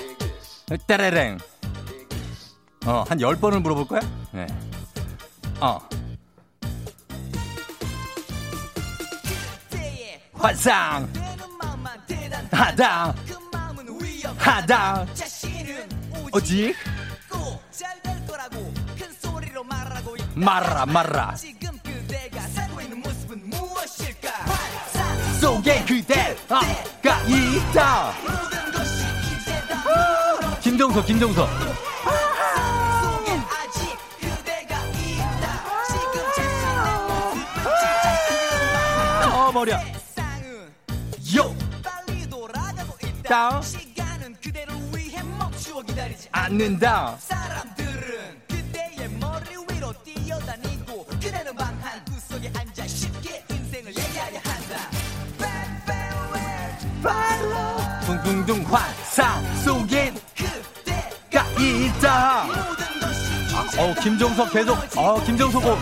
[0.86, 1.38] 때레랭.
[2.86, 4.00] 어, 한 열 번을 물어볼 거야?
[4.32, 4.46] 네.
[5.60, 5.78] 어.
[10.34, 11.10] 환상.
[12.50, 13.14] 하다.
[14.44, 15.06] 하다.
[16.32, 16.74] 어지?
[20.34, 21.34] 말라 말라.
[25.40, 26.60] 속에 그대가
[27.26, 28.12] 있다.
[30.60, 31.48] 김정서, 김정서.
[39.32, 39.80] 어, 머리야.
[41.36, 41.54] 요!
[46.30, 46.44] 땅.
[46.44, 47.16] 않는다.
[47.20, 54.90] 사람들은 그대의 머리 위로 뛰어다니고 그대는 방한 구석에 앉아 쉽게 인생을 얘기하려 한다.
[58.06, 62.44] 둥둥둥 환상 속엔 그대가 있다.
[63.56, 65.78] 아, 어, 김종석 계속, 어, 김종석 곡.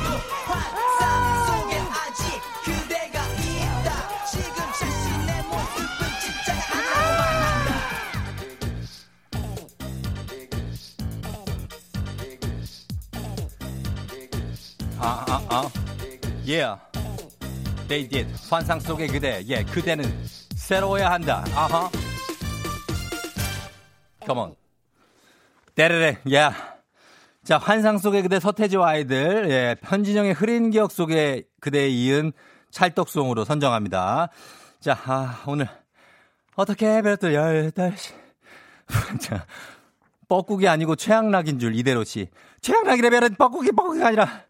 [16.45, 16.81] Yeah.
[17.87, 18.27] They did.
[18.51, 19.45] 환상 속의 그대.
[19.47, 20.05] 예, yeah, 그대는
[20.57, 21.45] 새로워야 한다.
[21.55, 21.89] 아하.
[24.25, 24.55] Come on.
[25.77, 26.19] 때르래.
[26.27, 26.57] Yeah.
[27.45, 29.51] 자, 환상 속의 그대 서태지와 아이들.
[29.51, 32.33] 예, 현진영의 흐린 기억 속의 그대에 이은
[32.71, 34.29] 찰떡송으로 선정합니다.
[34.81, 35.69] 자, 아, 오늘
[36.57, 38.13] 어떻게 별도 18시.
[39.21, 39.47] 자,
[40.29, 42.29] 뻐꾸기 아니고 최양락인 줄 이대로 씨.
[42.63, 44.45] 별은 뻐꾸기 뻐꾸기가 아니라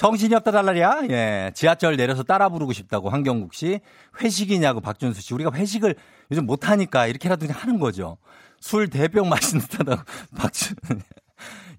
[0.00, 1.02] 정신이 없다 달라리야?
[1.10, 1.50] 예.
[1.54, 3.80] 지하철 내려서 따라 부르고 싶다고 황경국 씨.
[4.18, 5.34] 회식이냐고 박준수 씨.
[5.34, 5.94] 우리가 회식을
[6.30, 8.16] 요즘 못 하니까 이렇게라도 그냥 하는 거죠.
[8.60, 10.02] 술 대병 마신 듯하다고
[10.38, 10.74] 박준.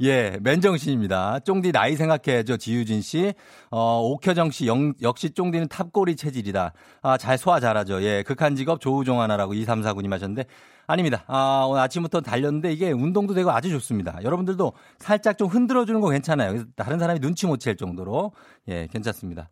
[0.01, 1.39] 예, 맨정신입니다.
[1.39, 2.57] 쫑디 나이 생각해야죠.
[2.57, 3.33] 지유진 씨.
[3.71, 6.73] 어, 옥효정 씨, 영, 역시 쫑디는 탑골이 체질이다.
[7.01, 8.03] 아, 잘 소화 잘하죠.
[8.03, 10.45] 예, 극한 직업 조우종 하나라고 2349님 하셨는데,
[10.91, 11.23] 아닙니다.
[11.27, 14.19] 아, 오늘 아침부터 달렸는데 이게 운동도 되고 아주 좋습니다.
[14.23, 16.65] 여러분들도 살짝 좀 흔들어 주는 거 괜찮아요.
[16.75, 18.31] 다른 사람이 눈치 못 챌 정도로.
[18.67, 19.49] 예, 괜찮습니다.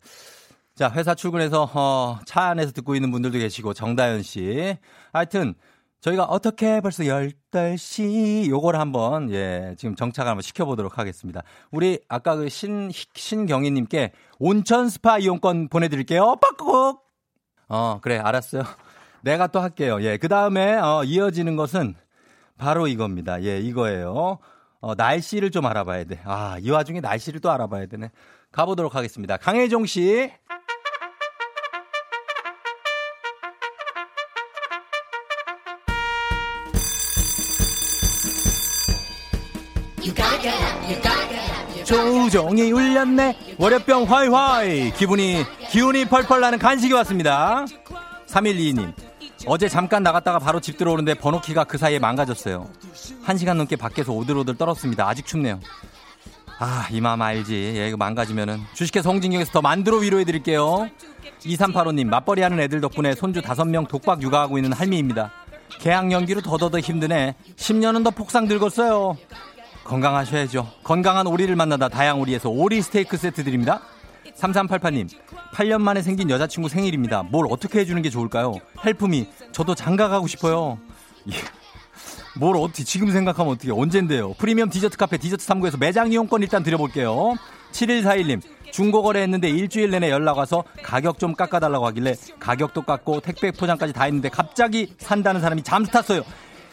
[0.74, 4.76] 자, 회사 출근해서, 어, 차 안에서 듣고 있는 분들도 계시고, 정다현 씨.
[5.12, 5.54] 하여튼,
[6.00, 11.42] 저희가 어떻게 벌써 10시 요걸 한번 예, 지금 정착을 한번 시켜 보도록 하겠습니다.
[11.70, 16.36] 우리 아까 그 신, 신경희 님께 온천 스파 이용권 보내 드릴게요.
[16.40, 16.98] 빡꾹!
[17.68, 18.62] 어, 그래, 알았어요.
[19.22, 19.98] 내가 또 할게요.
[20.02, 21.94] 예, 그 다음에, 어, 이어지는 것은
[22.58, 23.42] 바로 이겁니다.
[23.42, 24.38] 예, 이거예요.
[24.80, 26.20] 어, 날씨를 좀 알아봐야 돼.
[26.24, 28.10] 아, 이 와중에 날씨를 또 알아봐야 되네.
[28.52, 29.36] 가보도록 하겠습니다.
[29.36, 30.30] 강혜종 씨.
[41.84, 47.64] 조종이 울렸네 월요병 화이화이 기분이 기운이 펄펄 나는 간식이 왔습니다
[48.26, 49.09] 3122님
[49.46, 52.68] 어제 잠깐 나갔다가 바로 집 들어오는데 번호키가 그 사이에 망가졌어요.
[53.24, 55.08] 1시간 넘게 밖에서 오들오들 떨었습니다.
[55.08, 55.60] 아직 춥네요.
[56.58, 57.54] 아 이 마음 알지?
[57.76, 58.60] 예 이거 망가지면은.
[58.74, 60.88] 주식회사 홍진경에서 더 만들어 위로해드릴게요.
[61.40, 65.32] 2385님 맞벌이 하는 애들 덕분에 손주 5명 독박 육아하고 있는 할미입니다.
[65.78, 67.34] 계약 연기로 더더더 힘드네.
[67.56, 69.16] 10년은 더 폭상 늙었어요.
[69.84, 70.70] 건강하셔야죠.
[70.84, 73.80] 건강한 오리를 만나다 다양오리에서 오리 스테이크 세트 드립니다.
[74.36, 75.08] 3388님,
[75.52, 77.22] 8년 만에 생긴 여자친구 생일입니다.
[77.24, 78.54] 뭘 어떻게 해주는 게 좋을까요?
[78.84, 80.78] help me, 저도 장가 가고 싶어요.
[81.30, 81.36] 예.
[82.38, 84.34] 뭘 어떻게, 지금 생각하면 어떻게, 언젠데요?
[84.34, 87.34] 프리미엄 디저트 카페 디저트 39에서 매장 이용권 일단 드려볼게요.
[87.72, 88.40] 7141님,
[88.72, 94.04] 중고거래 했는데 일주일 내내 연락 와서 가격 좀 깎아달라고 하길래 가격도 깎고 택배 포장까지 다
[94.04, 96.22] 했는데 갑자기 산다는 사람이 잠수 탔어요.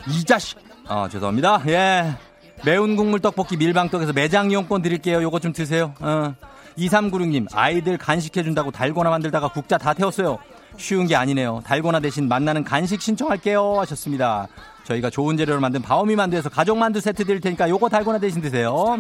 [0.08, 0.58] 이 자식!
[0.88, 1.64] 아, 죄송합니다.
[1.68, 2.27] 예.
[2.66, 5.22] 매운 국물 떡볶이 밀방떡에서 매장 이용권 드릴게요.
[5.22, 5.94] 요거 좀 드세요.
[6.00, 6.36] 어.
[6.78, 10.38] 2396님, 아이들 간식해준다고 달고나 만들다가 국자 다 태웠어요.
[10.78, 11.62] 쉬운 게 아니네요.
[11.66, 13.80] 달고나 대신 만나는 간식 신청할게요.
[13.80, 14.48] 하셨습니다.
[14.84, 18.98] 저희가 좋은 재료를 만든 바오미 만두에서 가족 만두 세트 드릴 테니까 요거 달고나 대신 드세요.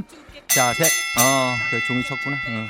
[0.47, 0.85] 자, 셋.
[0.85, 2.35] 어, 그래, 종이 쳤구나.
[2.35, 2.67] 어.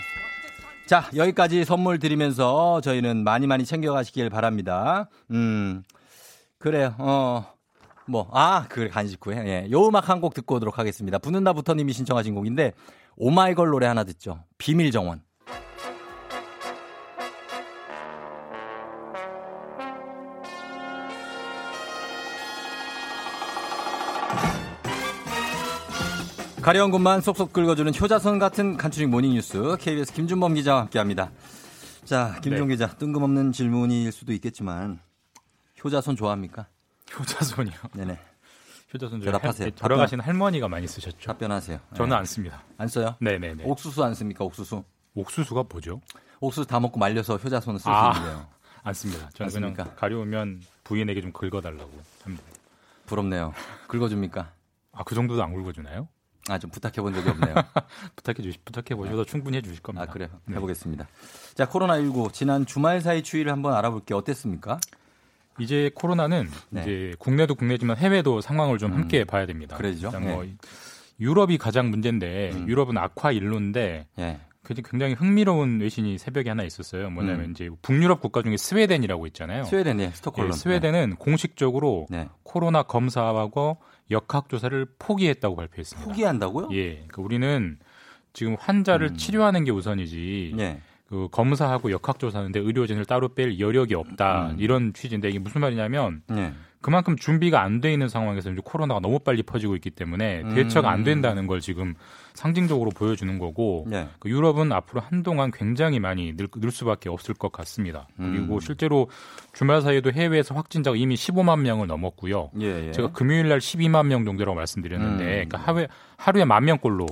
[0.87, 5.09] 자, 여기까지 선물 드리면서 저희는 많이 많이 챙겨가시길 바랍니다.
[5.31, 5.83] 음,
[6.59, 6.95] 그래요.
[6.97, 7.56] 어.
[8.07, 9.35] 뭐, 아, 그 간식 후에.
[9.45, 9.71] 예.
[9.71, 11.17] 요 음악 한 곡 듣고 오도록 하겠습니다.
[11.19, 12.73] 붙는다부터님이 신청하신 곡인데,
[13.17, 14.43] 오마이걸 노래 하나 듣죠.
[14.57, 15.21] 비밀 정원.
[26.61, 31.31] 가려운 곳만 쏙쏙 긁어주는 효자손 같은 간추린 모닝뉴스 KBS 김준범 기자와 함께합니다.
[32.03, 32.73] 자, 김종 네.
[32.73, 34.99] 기자 뜬금없는 질문일 수도 있겠지만
[35.83, 36.67] 효자손 좋아합니까?
[37.17, 37.75] 효자손이요.
[37.93, 38.19] 네네.
[38.93, 39.71] 효자손 대답하세요.
[39.71, 41.17] 돌아가신 할머니가 많이 쓰셨죠.
[41.19, 41.79] 답변하세요.
[41.95, 42.15] 저는 네.
[42.15, 42.63] 안 씁니다.
[42.77, 43.15] 안 써요?
[43.19, 43.63] 네네네.
[43.65, 44.45] 옥수수 안 씁니까?
[44.45, 44.83] 옥수수?
[45.15, 46.01] 옥수수가 뭐죠?
[46.39, 48.47] 옥수수 다 먹고 말려서 효자손을 쓸수 아, 있는데요.
[48.83, 49.29] 안 씁니다.
[49.33, 51.91] 저는 그냥 가려우면 부인에게 좀 긁어달라고
[52.23, 52.43] 합니다.
[53.05, 53.53] 부럽네요.
[53.87, 54.51] 긁어줍니까?
[54.93, 56.07] 아, 그 정도도 안 긁어주나요?
[56.49, 57.55] 아, 좀 부탁해 본 적이 없네요.
[58.15, 60.03] 부탁해 주시, 부탁해 보셔도 충분히 해 주실 겁니다.
[60.09, 60.29] 아, 그래요?
[60.45, 60.55] 네.
[60.55, 61.07] 해보겠습니다.
[61.55, 64.17] 자, 코로나 19 지난 주말 사이 추이를 한번 알아볼게요.
[64.17, 64.79] 어땠습니까?
[65.59, 66.81] 이제 코로나는 네.
[66.81, 69.77] 이제 국내도 국내지만 해외도 상황을 좀 음, 함께 봐야 됩니다.
[69.77, 70.11] 그러죠.
[70.19, 70.55] 뭐 네.
[71.19, 72.67] 유럽이 가장 문제인데 음.
[72.67, 74.39] 유럽은 아쿠아 일로인데 네.
[74.63, 77.09] 굉장히 흥미로운 외신이 새벽에 하나 있었어요.
[77.09, 77.51] 뭐냐면 음.
[77.51, 79.63] 이제 북유럽 국가 중에 스웨덴이라고 있잖아요.
[79.63, 80.51] 스웨덴이 스톡홀름.
[80.51, 82.27] 네, 스웨덴은 공식적으로 네.
[82.43, 83.77] 코로나 검사하고
[84.11, 86.09] 역학 조사를 포기했다고 발표했습니다.
[86.09, 86.69] 포기한다고요?
[86.73, 86.93] 예.
[86.95, 87.77] 그러니까 우리는
[88.33, 89.17] 지금 환자를 음.
[89.17, 90.53] 치료하는 게 우선이지.
[90.55, 90.81] 네.
[91.07, 94.51] 그 검사하고 역학 조사하는데 의료진을 따로 뺄 여력이 없다.
[94.51, 94.55] 음.
[94.59, 96.53] 이런 취지인데 이게 무슨 말이냐면 네.
[96.87, 100.99] 그만큼 준비가 안 돼 있는 상황에서 이제 코로나가 너무 빨리 퍼지고 있기 때문에 대처가 안
[100.99, 101.03] 음.
[101.03, 101.95] 된다는 걸 지금
[102.33, 104.07] 상징적으로 보여주는 거고 네.
[104.19, 108.07] 그 유럽은 앞으로 한동안 굉장히 많이 늘, 늘 수밖에 없을 것 같습니다.
[108.19, 108.31] 음.
[108.31, 109.09] 그리고 실제로
[109.53, 112.51] 주말 사이에도 해외에서 확진자가 이미 15만 명을 넘었고요.
[112.61, 112.91] 예, 예.
[112.93, 115.49] 제가 금요일 날 12만 명 정도라고 말씀드렸는데 음.
[115.49, 117.05] 그러니까 하루에 하루에 만 명꼴로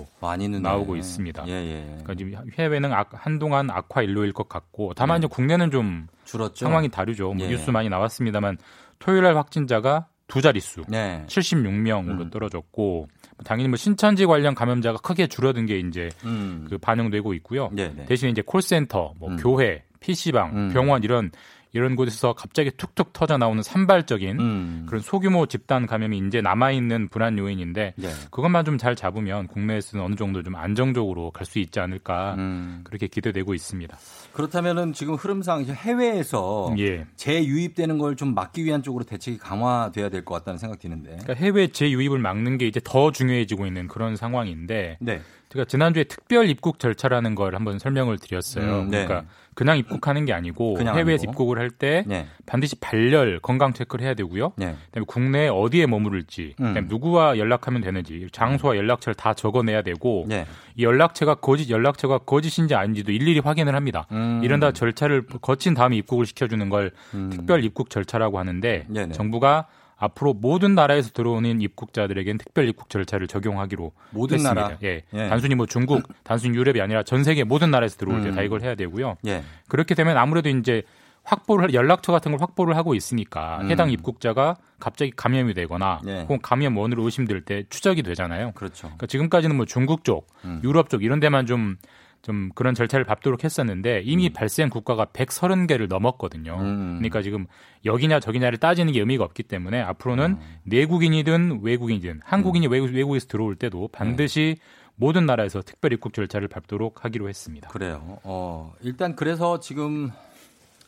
[0.62, 1.44] 나오고 있습니다.
[1.48, 1.86] 예, 예.
[2.04, 6.66] 그러니까 지금 해외는 악, 한동안 악화 일로일 것 같고 다만 이제 국내는 좀 줄었죠.
[6.66, 7.34] 상황이 다르죠.
[7.34, 7.50] 뭐 예.
[7.50, 8.58] 뉴스 많이 나왔습니다만
[9.00, 11.24] 토요일 날 확진자가 두 자릿수 네.
[11.28, 12.30] 76명으로 음.
[12.30, 13.08] 떨어졌고
[13.44, 16.66] 당연히 뭐 신천지 관련 감염자가 크게 줄어든 게 이제 음.
[16.70, 17.70] 그 반영되고 있고요.
[17.74, 17.94] 네네.
[17.96, 18.06] 네.
[18.06, 19.38] 대신 이제 콜센터, 뭐 음.
[19.38, 20.70] 교회, PC방, 음.
[20.74, 21.32] 병원 이런
[21.76, 24.86] 이런 곳에서 갑자기 툭툭 터져 나오는 산발적인 음.
[24.88, 28.08] 그런 소규모 집단 감염이 이제 남아 있는 불안 요인인데 네.
[28.32, 32.82] 그것만 좀 잘 잡으면 국내에서는 어느 정도 좀 안정적으로 갈 수 있지 않을까 음.
[32.84, 33.98] 그렇게 기대되고 있습니다.
[34.34, 37.06] 그렇다면은 지금 흐름상 해외에서 예.
[37.16, 41.18] 재유입되는 걸 좀 막기 위한 쪽으로 대책이 강화돼야 될 것 같다는 생각 드는데.
[41.22, 44.98] 그러니까 해외 재유입을 막는 게 이제 더 중요해지고 있는 그런 상황인데.
[45.02, 45.22] 네.
[45.50, 48.82] 제가 지난주에 특별 입국 절차라는 걸 한번 설명을 드렸어요.
[48.82, 49.06] 음, 네.
[49.06, 50.76] 그러니까 그냥 입국하는 게 아니고
[51.24, 51.32] 아니고.
[51.32, 52.28] 입국을 할때 네.
[52.46, 54.52] 반드시 발열 건강 체크를 해야 되고요.
[54.58, 54.76] 네.
[54.88, 56.68] 그다음에 국내에 어디에 머무를지, 음.
[56.68, 60.46] 그다음에 누구와 연락하면 되는지, 장소와 연락처를 다 적어내야 되고 네.
[60.76, 64.08] 이 연락처가 거짓 연락처가 거짓인지 아닌지도 일일이 확인을 합니다.
[64.12, 64.42] 음.
[64.44, 67.30] 이런 다 절차를 거친 다음에 입국을 시켜주는 걸 음.
[67.32, 68.88] 특별 입국 절차라고 하는데.
[69.14, 69.68] 정부가
[69.98, 74.62] 앞으로 모든 나라에서 들어오는 입국자들에겐 특별 입국 절차를 적용하기로 모든 했습니다.
[74.62, 74.78] 나라.
[74.84, 75.04] 예.
[75.14, 75.30] 예.
[75.30, 78.46] 단순히 뭐 중국, 단순히 유럽이 아니라 전 세계 모든 나라에서 들어올 때다 음.
[78.46, 79.18] 이걸 해야 되고요.
[79.28, 79.44] 예.
[79.68, 80.84] 그렇게 되면 아무래도 이제
[81.24, 83.72] 확보를 연락처 같은 걸 확보를 하고 있으니까 음.
[83.72, 86.22] 해당 입국자가 갑자기 감염이 되거나 예.
[86.22, 88.52] 혹은 감염 원으로 의심될 때 추적이 되잖아요.
[88.54, 88.88] 그렇죠.
[88.88, 90.62] 그러니까 지금까지는 뭐 중국 쪽, 음.
[90.64, 91.78] 유럽 쪽 이런 데만 좀
[92.26, 94.34] 좀 그런 절차를 밟도록 했었는데 이미 음.
[94.34, 96.58] 발생 국가가 130개를 넘었거든요.
[96.60, 96.96] 음.
[96.98, 97.46] 그러니까 지금
[97.86, 100.58] 여기냐 저기냐를 따지는 게 의미가 없기 때문에 앞으로는 음.
[100.64, 102.72] 내국인이든 외국인이든 한국인이 음.
[102.72, 104.64] 외국, 외국에서 들어올 때도 반드시 네.
[104.96, 107.70] 모든 나라에서 특별 입국 절차를 밟도록 하기로 했습니다.
[107.70, 108.18] 그래요.
[108.24, 110.10] 어, 일단 그래서 지금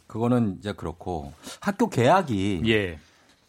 [0.07, 2.97] 그거는 이제 그렇고 학교 개학이 예.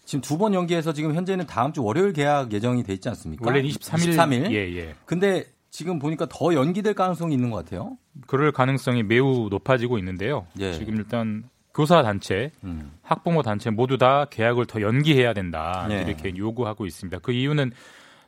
[0.04, 3.46] 지금 두 번 연기해서 지금 현재는 다음 주 월요일 개학 예정이 돼 있지 않습니까?
[3.46, 4.14] 원래 23일.
[4.16, 4.50] 23일.
[4.52, 4.94] 예, 예.
[5.06, 7.96] 근데 지금 보니까 더 연기될 가능성이 있는 것 같아요.
[8.26, 10.46] 그럴 가능성이 매우 높아지고 있는데요.
[10.58, 10.72] 예.
[10.72, 11.44] 지금 일단
[11.74, 12.92] 교사 단체, 음.
[13.02, 16.02] 학부모 단체 모두 다 계약을 더 연기해야 된다 예.
[16.02, 17.18] 이렇게 요구하고 있습니다.
[17.20, 17.72] 그 이유는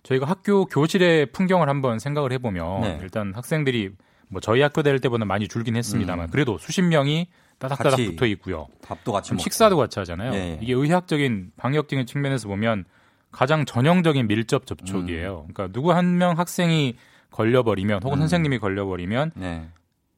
[0.03, 2.99] 저희가 학교 교실의 풍경을 한번 생각을 해보면 네.
[3.03, 3.91] 일단 학생들이
[4.29, 6.31] 뭐 저희 학교 다닐 때보다 많이 줄긴 했습니다만 음.
[6.31, 7.29] 그래도 수십 명이
[7.59, 8.69] 따닥따닥 붙어 있고요.
[8.83, 9.43] 밥도 같이 먹고.
[9.43, 10.33] 식사도 같이 하잖아요.
[10.35, 10.59] 예.
[10.63, 12.85] 이게 의학적인 방역적인 측면에서 보면
[13.33, 15.47] 가장 전형적인 밀접 접촉이에요.
[15.49, 15.53] 음.
[15.53, 16.97] 그러니까 누구 한 명 학생이
[17.41, 18.21] 걸려버리면 혹은 음.
[18.21, 19.69] 선생님이 걸려버리면 네.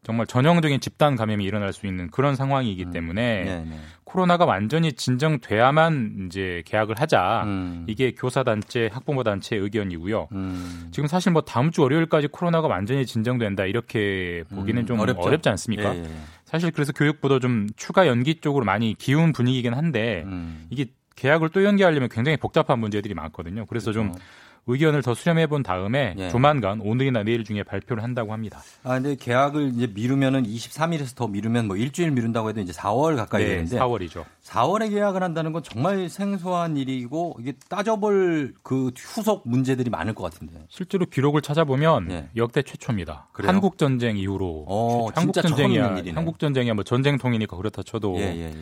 [0.05, 2.91] 정말 전형적인 집단 감염이 일어날 수 있는 그런 상황이기 음.
[2.91, 3.77] 때문에 네, 네.
[4.03, 7.45] 코로나가 완전히 진정돼야만 이제 계약을 하자.
[7.45, 7.85] 음.
[7.87, 10.29] 이게 교사 단체, 학부모 단체 의견이고요.
[10.33, 10.89] 음.
[10.91, 14.87] 지금 사실 뭐 다음 주 월요일까지 코로나가 완전히 진정된다 이렇게 보기는 음.
[14.87, 15.23] 좀 어렵죠?
[15.23, 15.95] 어렵지 않습니까?
[15.95, 16.09] 예, 예.
[16.45, 20.67] 사실 그래서 교육부도 좀 추가 연기 쪽으로 많이 기운 분위기긴 한데 음.
[20.71, 23.67] 이게 계약을 또 연기하려면 굉장히 복잡한 문제들이 많거든요.
[23.67, 24.13] 그래서 그렇죠.
[24.13, 24.21] 좀
[24.67, 26.29] 의견을 더 수렴해 본 다음에 예.
[26.29, 28.63] 조만간 오늘이나 내일 중에 발표를 한다고 합니다.
[28.85, 33.43] 아, 근데 계약을 이제 미루면은 23일에서 더 미루면 뭐 일주일 미룬다고 해도 이제 4월 가까이
[33.43, 34.25] 네, 되는데 4월이죠.
[34.45, 40.65] 4월에 계약을 한다는 건 정말 생소한 일이고 이게 따져볼 그 후속 문제들이 많을 것 같은데.
[40.69, 42.29] 실제로 기록을 찾아보면 예.
[42.37, 43.29] 역대 최초입니다.
[43.33, 43.49] 그래요?
[43.51, 45.97] 한국 전쟁 이후로 어, 한국 전쟁이야.
[46.15, 48.55] 한국 전쟁이야 뭐 전쟁 통이니까 그렇다 쳐도 예, 예,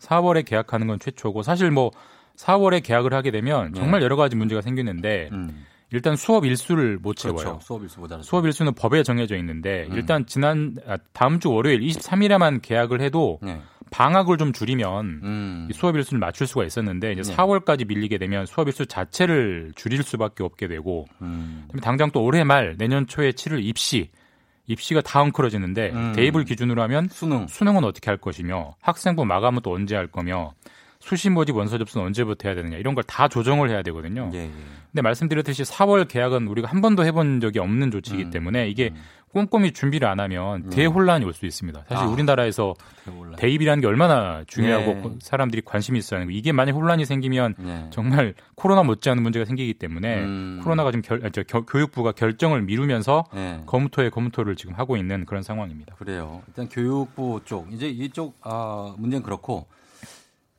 [0.00, 0.42] 4월에 예.
[0.42, 1.90] 계약하는 건 최초고 사실 뭐
[2.42, 3.80] 4월에 계약을 하게 되면 네.
[3.80, 5.64] 정말 여러 가지 문제가 생기는데 음.
[5.90, 7.36] 일단 수업 일수를 못 채워요.
[7.36, 7.60] 그렇죠.
[7.62, 9.96] 수업 일수 보다는 수업 일수는 법에 정해져 있는데 음.
[9.96, 13.60] 일단 지난 아, 다음 주 월요일 23일에만 계약을 해도 네.
[13.90, 15.68] 방학을 좀 줄이면 음.
[15.72, 17.36] 수업 일수를 맞출 수가 있었는데 이제 네.
[17.36, 21.68] 4월까지 밀리게 되면 수업 일수 자체를 줄일 수밖에 없게 되고 음.
[21.82, 24.10] 당장 또 올해 말 내년 초에 치를 입시
[24.66, 26.12] 입시가 다 엉클어지는데 음.
[26.16, 30.54] 대입을 기준으로 하면 수능 수능은 어떻게 할 것이며 학생부 마감은 또 언제 할 거며
[31.02, 34.30] 수신 모집 원서 접수는 언제부터 해야 되느냐 이런 걸 다 조정을 해야 되거든요.
[34.32, 34.50] 예, 예.
[34.92, 38.30] 근데 말씀드렸듯이 4월 계약은 우리가 한 번도 해본 적이 없는 조치이기 음.
[38.30, 39.02] 때문에 이게 음.
[39.32, 40.70] 꼼꼼히 준비를 안 하면 음.
[40.70, 41.84] 대혼란이 올 수 있습니다.
[41.88, 42.74] 사실 아, 우리나라에서
[43.04, 43.36] 대혼란.
[43.36, 45.16] 대입이라는 게 얼마나 중요하고 네.
[45.20, 46.36] 사람들이 관심이 있어야 하는 거.
[46.36, 47.86] 이게 만약 혼란이 생기면 네.
[47.90, 50.60] 정말 코로나 못지않은 문제가 생기기 때문에 음.
[50.62, 53.62] 코로나가 좀 결, 저, 겨, 교육부가 결정을 미루면서 네.
[53.66, 55.94] 검토에 검토를 지금 하고 있는 그런 상황입니다.
[55.96, 56.42] 그래요.
[56.48, 59.66] 일단 교육부 쪽 이제 이쪽 아, 문제는 그렇고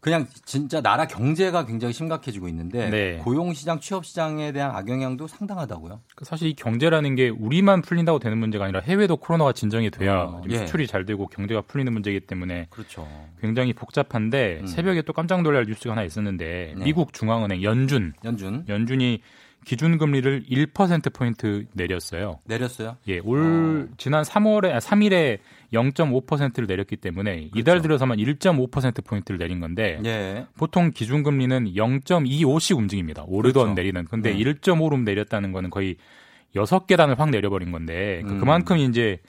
[0.03, 3.17] 그냥 진짜 나라 경제가 굉장히 심각해지고 있는데 네.
[3.23, 6.01] 고용 시장, 취업 시장에 대한 악영향도 상당하다고요?
[6.13, 10.41] 그 사실 이 경제라는 게 우리만 풀린다고 되는 문제가 아니라 해외도 코로나가 진정이 돼야 어,
[10.49, 10.57] 예.
[10.57, 13.07] 수출이 잘 되고 경제가 풀리는 문제이기 때문에 그렇죠.
[13.39, 14.67] 굉장히 복잡한데 음.
[14.67, 16.83] 새벽에 또 깜짝 놀랄 뉴스가 하나 있었는데 네.
[16.83, 19.21] 미국 중앙은행 연준, 연준, 연준이
[19.63, 22.39] 기준금리를 1%포인트 내렸어요.
[22.43, 22.97] 내렸어요?
[23.07, 23.93] 예, 올 어.
[23.97, 25.39] 지난 3월에, 아, 3일에
[25.73, 27.59] 0.5%를 내렸기 때문에 그렇죠.
[27.59, 30.45] 이달 들어서만 1.5%포인트를 내린 건데 예.
[30.57, 33.23] 보통 기준금리는 0.25씩 움직입니다.
[33.27, 33.73] 오르던 그렇죠.
[33.75, 34.05] 내리는.
[34.05, 34.39] 근데 네.
[34.39, 35.97] 1.5로 내렸다는 거는 거의
[36.55, 38.39] 6계단을 확 내려버린 건데 그 음.
[38.39, 39.19] 그만큼 이제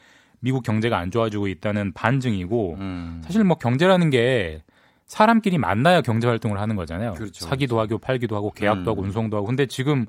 [0.40, 3.22] 미국 경제가 안 좋아지고 있다는 반증이고 음.
[3.24, 4.62] 사실 뭐 경제라는 게
[5.06, 7.14] 사람끼리 만나야 경제 활동을 하는 거잖아요.
[7.14, 7.44] 그렇죠.
[7.46, 8.88] 사기도 하고 팔기도 하고 계약도 음.
[8.88, 9.46] 하고 운송도 하고.
[9.46, 10.06] 근데 지금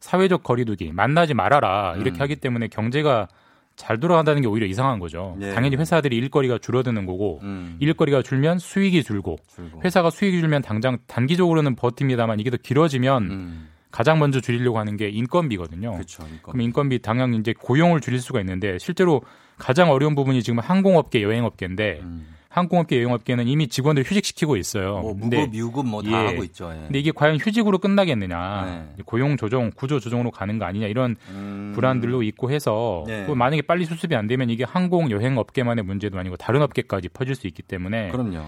[0.00, 2.20] 사회적 거리두기 만나지 말아라 이렇게 음.
[2.20, 3.28] 하기 때문에 경제가
[3.76, 5.36] 잘 돌아간다는 게 오히려 이상한 거죠.
[5.40, 5.52] 예.
[5.52, 7.76] 당연히 회사들이 일거리가 줄어드는 거고 음.
[7.78, 13.68] 일거리가 줄면 수익이 줄고, 줄고, 회사가 수익이 줄면 당장 단기적으로는 버팁니다만 이게 더 길어지면 음.
[13.90, 15.92] 가장 먼저 줄이려고 하는 게 인건비거든요.
[15.92, 16.42] 그렇죠, 인건비.
[16.42, 19.22] 그럼 인건비 당연히 이제 고용을 줄일 수가 있는데 실제로
[19.58, 22.35] 가장 어려운 부분이 지금 항공업계, 여행업계인데 음.
[22.56, 25.00] 항공업계, 여행업계는 이미 직원들 휴직시키고 있어요.
[25.00, 26.26] 뭐 무급, 유급 뭐다 예.
[26.28, 26.72] 하고 있죠.
[26.72, 26.80] 예.
[26.86, 28.64] 근데 이게 과연 휴직으로 끝나겠느냐,
[28.96, 29.02] 네.
[29.04, 31.72] 고용 조정, 구조 조정으로 가는 거 아니냐 이런 음...
[31.74, 33.26] 불안들도 있고 해서 네.
[33.26, 37.62] 만약에 빨리 수습이 안 되면 이게 항공, 여행업계만의 문제도 아니고 다른 업계까지 퍼질 수 있기
[37.62, 38.42] 때문에 그럼요.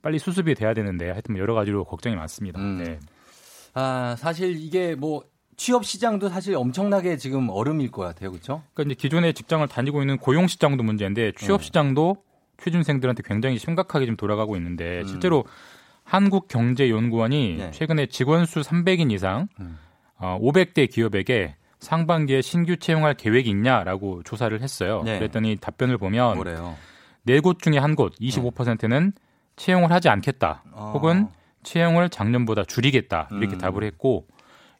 [0.00, 2.58] 빨리 수습이 돼야 되는데 하여튼 여러 가지로 걱정이 많습니다.
[2.58, 2.82] 음.
[2.82, 2.98] 네.
[3.74, 5.22] 아 사실 이게 뭐
[5.58, 8.62] 취업 시장도 사실 엄청나게 지금 얼음일 것 같아요, 그렇죠?
[8.72, 11.66] 그러니까 이제 기존에 직장을 다니고 있는 고용 시장도 문제인데 취업 네.
[11.66, 12.16] 시장도
[12.62, 15.06] 취준생들한테 굉장히 심각하게 지금 돌아가고 있는데 음.
[15.06, 15.44] 실제로
[16.04, 17.70] 한국경제연구원이 네.
[17.70, 19.78] 최근에 직원 수 300인 이상 음.
[20.16, 25.02] 어, 500대 기업에게 상반기에 신규 채용할 계획이 있냐라고 조사를 했어요.
[25.04, 25.18] 네.
[25.18, 26.36] 그랬더니 답변을 보면?
[27.22, 29.12] 네 곳 중에 한 곳 25%는
[29.56, 30.64] 채용을 하지 않겠다.
[30.72, 30.92] 어.
[30.94, 31.28] 혹은
[31.62, 33.28] 채용을 작년보다 줄이겠다.
[33.32, 33.58] 이렇게 음.
[33.58, 34.26] 답을 했고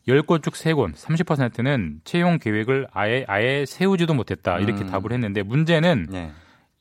[0.09, 4.59] 10곳 중 3곳 30%는 채용 계획을 아예 아예 세우지도 못했다.
[4.59, 4.91] 이렇게 음.
[4.91, 6.33] 답을 했는데 문제는 네.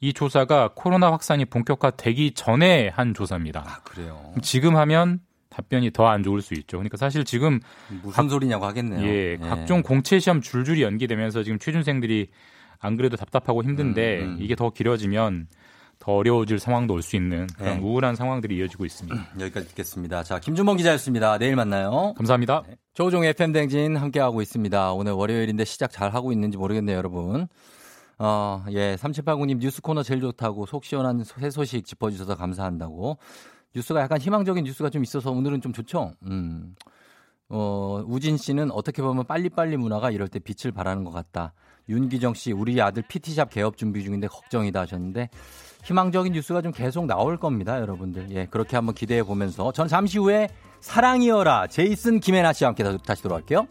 [0.02, 3.64] 이 조사가 코로나 확산이 본격화되기 전에 한 조사입니다.
[3.68, 4.34] 아, 그래요.
[4.41, 5.20] 지금 하면
[5.50, 6.78] 답변이 더 안 좋을 수 있죠.
[6.78, 7.60] 그러니까 사실 지금
[8.04, 9.02] 무슨 각, 소리냐고 하겠네요.
[9.06, 12.28] 예, 예, 각종 공채 시험 줄줄이 연기되면서 지금 취준생들이
[12.80, 14.38] 안 그래도 답답하고 힘든데 음, 음.
[14.39, 15.47] 이게 더 길어지면
[16.00, 17.84] 더 어려워질 상황도 올 수 있는 그런 네.
[17.84, 19.14] 우울한 상황들이 이어지고 있습니다.
[19.36, 20.24] 음, 여기까지 듣겠습니다.
[20.24, 21.38] 자, 김준범 기자였습니다.
[21.39, 22.14] 내일 만나요.
[22.16, 22.64] 감사합니다.
[22.70, 22.76] 네.
[22.93, 24.93] 조종 FM 댕진 함께하고 있습니다.
[24.93, 27.47] 오늘 월요일인데 시작 잘 하고 있는지 모르겠네요, 여러분.
[28.20, 33.17] 어, 예, 3789님 뉴스 코너 제일 좋다고 속 시원한 새 소식 짚어주셔서 감사한다고.
[33.74, 36.11] 뉴스가 약간 희망적인 뉴스가 좀 있어서 오늘은 좀 좋죠?
[36.24, 36.76] 음.
[37.47, 41.53] 어, 우진 씨는 어떻게 보면 빨리빨리 문화가 이럴 때 빛을 발하는 것 같다.
[41.88, 45.30] 윤기정 씨, 우리 아들 PT샵 개업 준비 중인데 걱정이다 하셨는데
[45.86, 48.28] 희망적인 뉴스가 좀 계속 나올 겁니다, 여러분들.
[48.32, 50.49] 예, 그렇게 한번 기대해 보면서 전 잠시 후에
[50.82, 53.65] 사랑이여라 제이슨 김혜나 씨와 함께 다시 돌아갈게요.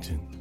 [0.00, 0.38] 대행진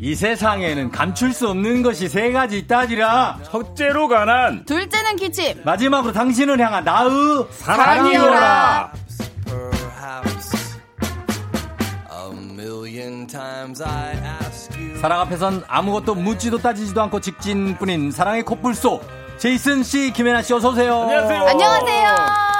[0.00, 3.38] 이 세상에는 감출 수 없는 것이 세 가지 있다지라.
[3.44, 4.62] 첫째로 가난.
[4.66, 5.62] 둘째는 기침.
[5.64, 8.92] 마지막으로 당신을 향한 나의 사랑이여라.
[15.00, 19.00] 사랑 앞에선 아무것도 묻지도 따지지도 않고 직진뿐인 사랑의 코뿔소
[19.38, 21.02] 제이슨 씨, 김혜나 씨 어서 오세요.
[21.02, 21.46] 안녕하세요.
[21.46, 22.53] 안녕하세요.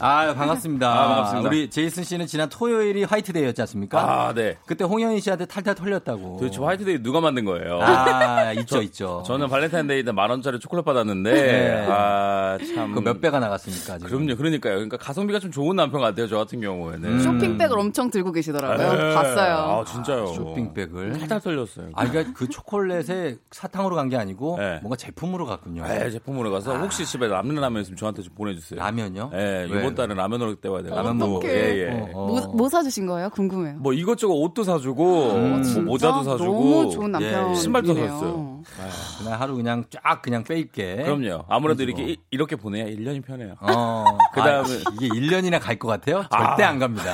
[0.00, 0.88] 아 반갑습니다.
[0.92, 1.48] 아, 반갑습니다.
[1.48, 3.98] 우리 제이슨 씨는 지난 토요일이 화이트데이였지 않습니까?
[4.28, 4.56] 아 네.
[4.66, 6.36] 그때 홍현희 씨한테 탈탈 털렸다고.
[6.38, 7.80] 도대체 화이트데이 누가 만든 거예요?
[7.80, 9.22] 아 있죠 저, 있죠.
[9.26, 11.86] 저는 발렌타인데이 때 만 원짜리 초콜릿 받았는데 네.
[11.88, 13.98] 아 참 그 몇 배가 나갔습니까?
[13.98, 14.08] 지금.
[14.26, 14.36] 그럼요.
[14.36, 14.74] 그러니까요.
[14.74, 16.26] 그러니까 가성비가 좀 좋은 남편 같아요.
[16.26, 17.20] 저 같은 경우에는 음.
[17.20, 18.92] 쇼핑백을 엄청 들고 계시더라고요.
[18.92, 19.14] 네.
[19.14, 19.54] 봤어요.
[19.56, 20.26] 아 진짜요.
[20.26, 21.88] 쇼핑백을 탈탈 털렸어요.
[21.94, 24.78] 아 그러니까 그 초콜릿에 사탕으로 간 게 아니고 네.
[24.82, 25.82] 뭔가 제품으로 갔군요.
[25.84, 26.78] 네, 제품으로 가서 아.
[26.78, 28.78] 혹시 집에 라면 라면 있으면 저한테 좀 보내주세요.
[28.78, 29.30] 라면요?
[29.32, 30.94] 네, 이번 달에 라면으로 때와야 돼요.
[30.94, 31.90] 라면 뭐, 예, 예.
[31.90, 32.26] 어, 어.
[32.26, 33.30] 뭐, 뭐 사주신 거예요?
[33.30, 33.76] 궁금해요.
[33.78, 35.62] 뭐 이것저것 옷도 사주고, 음.
[35.74, 37.50] 뭐 모자도 사주고, 너무 좋은 남편.
[37.50, 38.62] 예, 신발도 샀어요.
[38.80, 40.96] 아, 그날 하루 그냥 쫙 그냥 빼입게.
[41.04, 41.44] 그럼요.
[41.48, 43.54] 아무래도 이렇게 이렇게 보내야 1년이 편해요.
[43.60, 46.24] 어, 그 다음에 아, 이게 1년이나 갈 것 같아요?
[46.30, 46.68] 절대 아.
[46.70, 47.12] 안 갑니다.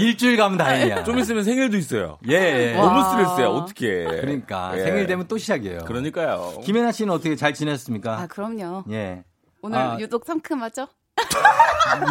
[0.00, 1.04] 일주일 가면 다행이야.
[1.04, 2.18] 좀 있으면 생일도 있어요.
[2.28, 2.74] 예.
[2.76, 3.48] 너무 스트레스야.
[3.48, 4.04] 어떻게.
[4.04, 4.82] 그러니까 예.
[4.82, 5.80] 생일 되면 또 시작이에요.
[5.86, 6.60] 그러니까요.
[6.64, 8.20] 김혜나 씨는 어떻게 잘 지냈습니까?
[8.20, 8.84] 아, 그럼요.
[8.90, 9.22] 예.
[9.62, 9.96] 오늘 아.
[10.00, 10.88] 유독 상큼하죠?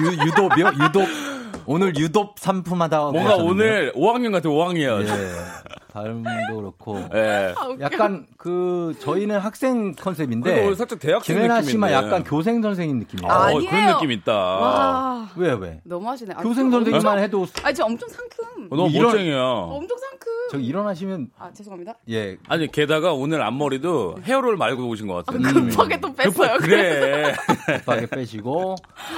[0.01, 0.67] 유, 유독이요?
[0.85, 1.07] 유독
[1.65, 3.11] 오늘 유독 산품하다.
[3.11, 5.07] 뭔가 오늘 5학년 같아 5학년.
[5.07, 5.31] 예.
[5.93, 6.97] 발음도 그렇고.
[7.13, 7.53] 예.
[7.55, 10.63] 아, 약간 그 저희는 학생 컨셉인데.
[10.63, 13.31] 오늘 살짝 대학생 김혜나 씨만 약간 교생 선생님 느낌이에요.
[13.31, 14.33] 아, 어, 그런 느낌 있다.
[14.33, 15.29] 와.
[15.35, 15.81] 왜 왜?
[15.83, 16.33] 너무 하시네.
[16.41, 17.45] 교생 선생님만 해도.
[17.63, 18.67] 아니 저 엄청 상큼.
[18.71, 19.39] 어, 너무 이런, 멋쟁이야.
[19.39, 20.31] 엄청 상큼.
[20.51, 21.29] 저 일어나시면.
[21.37, 21.93] 아 죄송합니다.
[22.09, 22.37] 예.
[22.47, 25.45] 아니 게다가 오늘 앞머리도 헤어롤 말고 오신 것 같아요.
[25.45, 26.53] 아, 급하게 또 뺐어요.
[26.53, 27.33] 급하, 그래.
[27.79, 28.75] 급하게 빼시고.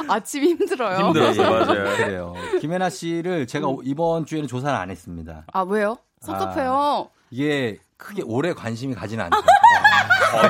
[0.09, 1.07] 아침 힘들어요.
[1.07, 1.83] 힘들어서 맞아요.
[1.97, 2.33] 그래요.
[2.59, 3.77] 김혜나 씨를 제가 음.
[3.83, 5.45] 이번 주에는 조사를 안 했습니다.
[5.53, 5.97] 아 왜요?
[6.21, 7.09] 섭섭해요.
[7.11, 9.37] 아, 이게 크게 오래 관심이 가지는 않죠.
[9.37, 10.49] 아,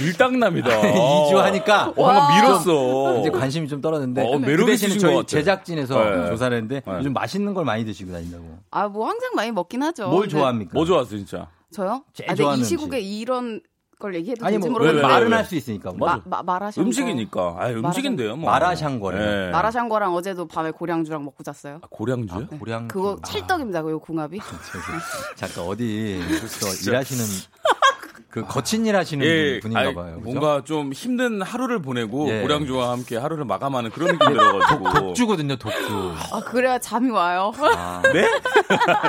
[0.00, 0.68] 밀당남이다.
[0.68, 3.20] 2주 하니까 어, 한번 밀었어.
[3.20, 6.26] 이제 관심이 좀 떨어졌는데 어, 그 대신에 저희 제작진에서 네.
[6.28, 6.92] 조사를 했는데 네.
[6.98, 8.58] 요즘 맛있는 걸 많이 드시고 다닌다고.
[8.70, 10.08] 아, 뭐 항상 많이 먹긴 하죠.
[10.08, 10.72] 뭘 좋아합니까?
[10.74, 11.48] 뭐 좋아하세요, 진짜?
[11.72, 12.04] 저요?
[12.12, 13.20] 제일 아, 좋아하는 이 시국에 음식.
[13.20, 13.60] 이런
[14.04, 15.92] 걸 얘기해도 아니, 뭐, 모르겠는데 말은 할 수 있으니까.
[15.96, 16.82] 마, 마, 마라샹궈.
[16.86, 17.56] 음식이니까.
[17.58, 18.50] 아, 음식인데요, 뭐.
[18.50, 19.18] 마라샹궈래.
[19.46, 19.50] 네.
[19.50, 21.78] 마라샹궈랑 어제도 밤에 고량주랑 먹고 잤어요.
[21.82, 22.38] 아, 고량주요?
[22.38, 22.58] 아, 네.
[22.58, 22.88] 고량.
[22.88, 24.40] 그거 찰떡입니다, 그 궁합이.
[25.36, 26.20] 잠깐 어디
[26.86, 27.24] 일하시는
[28.34, 30.16] 그 거친 일 하시는 예, 분인가 봐요.
[30.16, 30.24] 그죠?
[30.24, 32.40] 뭔가 좀 힘든 하루를 보내고 예.
[32.40, 34.92] 고량주와 함께 하루를 마감하는 그런 느낌이 들어가지고.
[34.92, 36.12] 독주거든요, 독주.
[36.32, 37.52] 아, 그래야 잠이 와요.
[37.76, 38.26] 아, 네?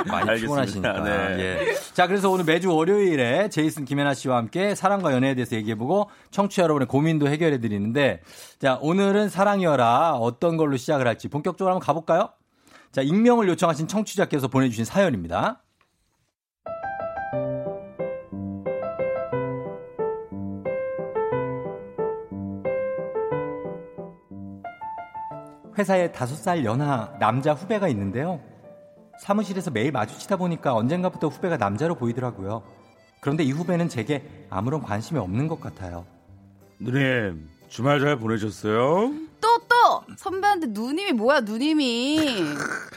[0.06, 1.02] 많이 피곤하시니까.
[1.02, 1.10] 네.
[1.40, 1.74] 예.
[1.92, 6.86] 자, 그래서 오늘 매주 월요일에 제이슨 김혜나 씨와 함께 사랑과 연애에 대해서 얘기해보고 청취자 여러분의
[6.86, 8.20] 고민도 해결해 드리는데
[8.60, 12.28] 자, 오늘은 사랑이여라 어떤 걸로 시작을 할지 본격적으로 한번 가볼까요?
[12.92, 15.64] 자, 익명을 요청하신 청취자께서 보내주신 사연입니다.
[25.78, 28.40] 회사에 다섯 살 연하 남자 후배가 있는데요.
[29.20, 32.62] 사무실에서 매일 마주치다 보니까 언젠가부터 후배가 남자로 보이더라고요.
[33.20, 36.06] 그런데 이 후배는 제게 아무런 관심이 없는 것 같아요.
[36.78, 39.12] 누님, 주말 잘 보내셨어요?
[39.40, 40.02] 또, 또!
[40.16, 42.18] 선배한테 누님이 뭐야, 누님이.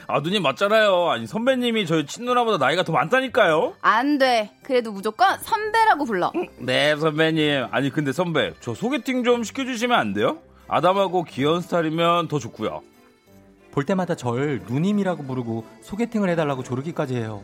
[0.08, 1.10] 아, 누님 맞잖아요.
[1.10, 3.74] 아니, 선배님이 저희 친누나보다 나이가 더 많다니까요?
[3.82, 4.52] 안 돼.
[4.64, 6.32] 그래도 무조건 선배라고 불러.
[6.58, 7.68] 네, 선배님.
[7.72, 10.40] 아니, 근데 선배, 저 소개팅 좀 시켜주시면 안 돼요?
[10.70, 12.82] 아담하고 귀여운 스타일이면 더 좋고요.
[13.72, 17.42] 볼 때마다 절 누님이라고 부르고 소개팅을 해달라고 조르기까지 해요.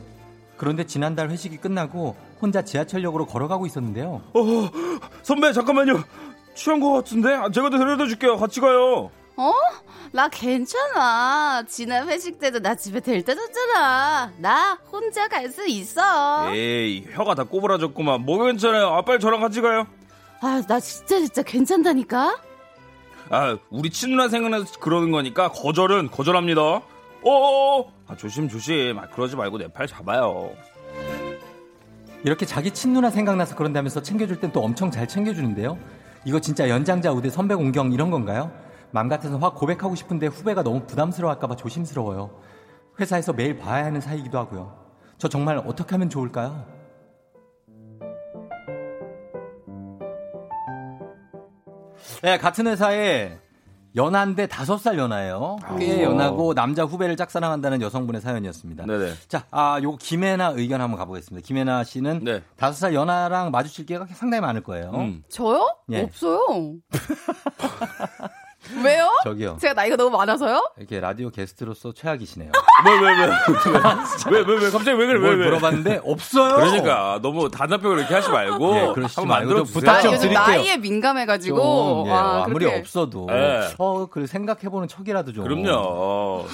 [0.57, 4.21] 그런데 지난달 회식이 끝나고 혼자 지하철역으로 걸어가고 있었는데요.
[4.33, 4.69] 어,
[5.23, 6.03] 선배 잠깐만요.
[6.55, 8.37] 취한 것 같은데 아, 제가 더 데려다 줄게요.
[8.37, 9.11] 같이 가요.
[9.37, 9.51] 어?
[10.13, 11.63] 나 괜찮아.
[11.67, 14.31] 지난 회식 때도 나 집에 델때 줬잖아.
[14.37, 16.53] 나 혼자 갈 수 있어.
[16.53, 18.21] 에이 혀가 다 꼬부라졌구만.
[18.21, 18.87] 뭐 괜찮아요.
[18.93, 19.85] 아 빨리 저랑 같이 가요.
[20.41, 22.37] 아 나 진짜 진짜 괜찮다니까.
[23.29, 26.61] 아, 우리 친누나 생각나서 그러는 거니까 거절은 거절합니다.
[27.23, 27.91] 어어어!
[28.07, 28.99] 아, 조심, 조심.
[28.99, 30.51] 아, 그러지 말고 내 팔 잡아요.
[32.23, 35.77] 이렇게 자기 친누나 생각나서 그런다면서 챙겨줄 땐 또 엄청 잘 챙겨주는데요.
[36.23, 38.51] 이거 진짜 연장자 우대 선배 공경 이런 건가요?
[38.91, 42.31] 맘 같아서 확 고백하고 싶은데 후배가 너무 부담스러워할까봐 조심스러워요.
[42.99, 44.75] 회사에서 매일 봐야 하는 사이기도 하고요.
[45.17, 46.65] 저 정말 어떻게 하면 좋을까요?
[52.25, 53.37] 네, 같은 회사에
[53.95, 55.57] 연한데 다섯 살 연하예요.
[55.77, 58.87] 꽤 연하고 남자 후배를 짝사랑한다는 여성분의 사연이었습니다.
[58.87, 59.13] 네네.
[59.27, 61.45] 자, 아, 요 김혜나 의견 한번 가보겠습니다.
[61.45, 62.41] 김혜나 씨는 네.
[62.55, 64.89] 다섯 살 연하랑 마주칠 기회가 상당히 많을 거예요.
[64.95, 65.23] 음.
[65.29, 65.77] 저요?
[65.91, 66.01] 예.
[66.01, 66.77] 없어요.
[68.83, 69.09] 왜요?
[69.23, 69.57] 저기요.
[69.61, 70.71] 제가 나이가 너무 많아서요?
[70.77, 72.51] 이렇게 라디오 게스트로서 최악이시네요.
[72.85, 73.27] 왜, 왜, 왜?
[74.31, 74.71] 왜, 왜, 왜?
[74.71, 75.19] 갑자기 왜 그래?
[75.19, 75.45] 왜, 왜?
[75.45, 76.55] 물어봤는데 없어요.
[76.55, 78.73] 그러니까 너무 단답형으로 이렇게 하지 말고.
[78.73, 80.39] 네, 그러시지 말고 부탁 좀 드릴게요.
[80.39, 81.57] 나이에 민감해가지고.
[81.57, 82.79] 좀, 예, 아, 아무리 그렇게.
[82.79, 83.27] 없어도.
[83.27, 83.61] 네.
[83.77, 85.43] 어, 그 생각해보는 척이라도 좀.
[85.43, 86.45] 그럼요.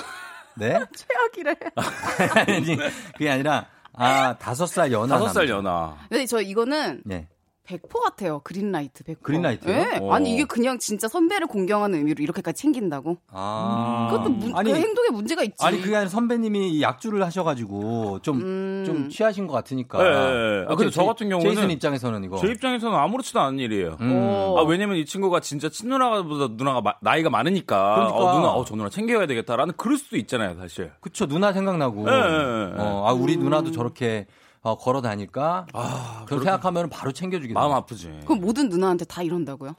[0.56, 0.80] 네?
[0.96, 1.56] 최악이래.
[2.48, 2.78] 아니,
[3.14, 5.18] 그게 아니라, 아, 다섯 살 연하.
[5.18, 5.96] 다섯 살 연하.
[6.10, 7.02] 근데 저 이거는.
[7.06, 7.28] 네.
[7.68, 8.40] 100% 같아요.
[8.44, 9.22] 그린라이트 100%.
[9.22, 9.74] 그린라이트요?
[9.74, 10.00] 네.
[10.10, 13.18] 아니 이게 그냥 진짜 선배를 공경하는 의미로 이렇게까지 챙긴다고?
[13.32, 14.08] 아.
[14.12, 15.56] 그것도 문, 아니, 그 행동에 문제가 있지.
[15.60, 18.84] 아니 그게 아니라 선배님이 약주를 하셔가지고 좀좀 음.
[18.86, 20.04] 좀 취하신 것 같으니까.
[20.04, 20.10] 네.
[20.10, 20.66] 네.
[20.68, 22.38] 아, 근데 저 같은 경우는 제이슨 입장에서는 이거.
[22.38, 23.98] 제 입장에서는 아무렇지도 않은 일이에요.
[24.02, 24.56] 음.
[24.58, 27.96] 아 왜냐면 이 친구가 진짜 친누나보다 누나가 마, 나이가 많으니까.
[27.96, 28.18] 그러니까.
[28.18, 30.92] 어, 누나, 어, 저 누나 챙겨야 되겠다라는 그럴 수도 있잖아요, 사실.
[31.00, 32.06] 그쵸 누나 생각나고.
[32.06, 32.12] 네.
[32.12, 33.44] 어, 아 우리 음.
[33.44, 34.26] 누나도 저렇게.
[34.62, 35.66] 어, 걸어 다닐까?
[35.74, 38.22] 아, 그렇게 생각하면 바로 챙겨주게 마음 아프지.
[38.26, 39.76] 그럼 모든 누나한테 다 이런다고요?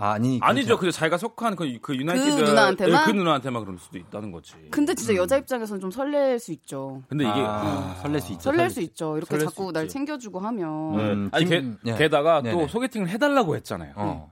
[0.00, 0.78] 아니 아니죠.
[0.78, 4.54] 그 자기가 속한 그, 그 유나이티드 그 누나한테만 네, 그 누나한테만 그럴 수도 있다는 거지.
[4.70, 5.16] 근데 진짜 음.
[5.16, 7.02] 여자 입장에서는 좀 설렐 수 있죠.
[7.08, 8.02] 근데 이게 아, 음.
[8.02, 8.42] 설렐 수 있죠.
[8.42, 9.16] 설렐 수 있죠.
[9.16, 10.96] 이렇게 자꾸 날 챙겨주고 하면.
[10.96, 11.02] 네.
[11.02, 11.96] 음, 아니 게, 네.
[11.96, 12.56] 게다가 네네.
[12.56, 13.94] 또 소개팅을 해달라고 했잖아요.
[13.96, 14.30] 어.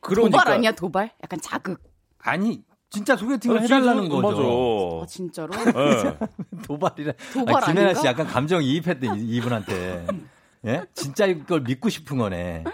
[0.00, 0.38] 그러니까.
[0.38, 1.12] 도발 아니야 도발?
[1.24, 1.82] 약간 자극.
[2.20, 4.26] 아니 진짜 소개팅을 어, 해달라는 거죠.
[4.28, 5.02] 맞아.
[5.02, 5.52] 아, 진짜로?
[5.52, 6.18] 네.
[6.64, 7.12] 도발이라.
[7.32, 10.06] 도발 아, 김혜나 씨 약간 감정 이입했대 이분한테.
[10.66, 10.82] 예?
[10.94, 12.64] 진짜 이걸 믿고 싶은 거네.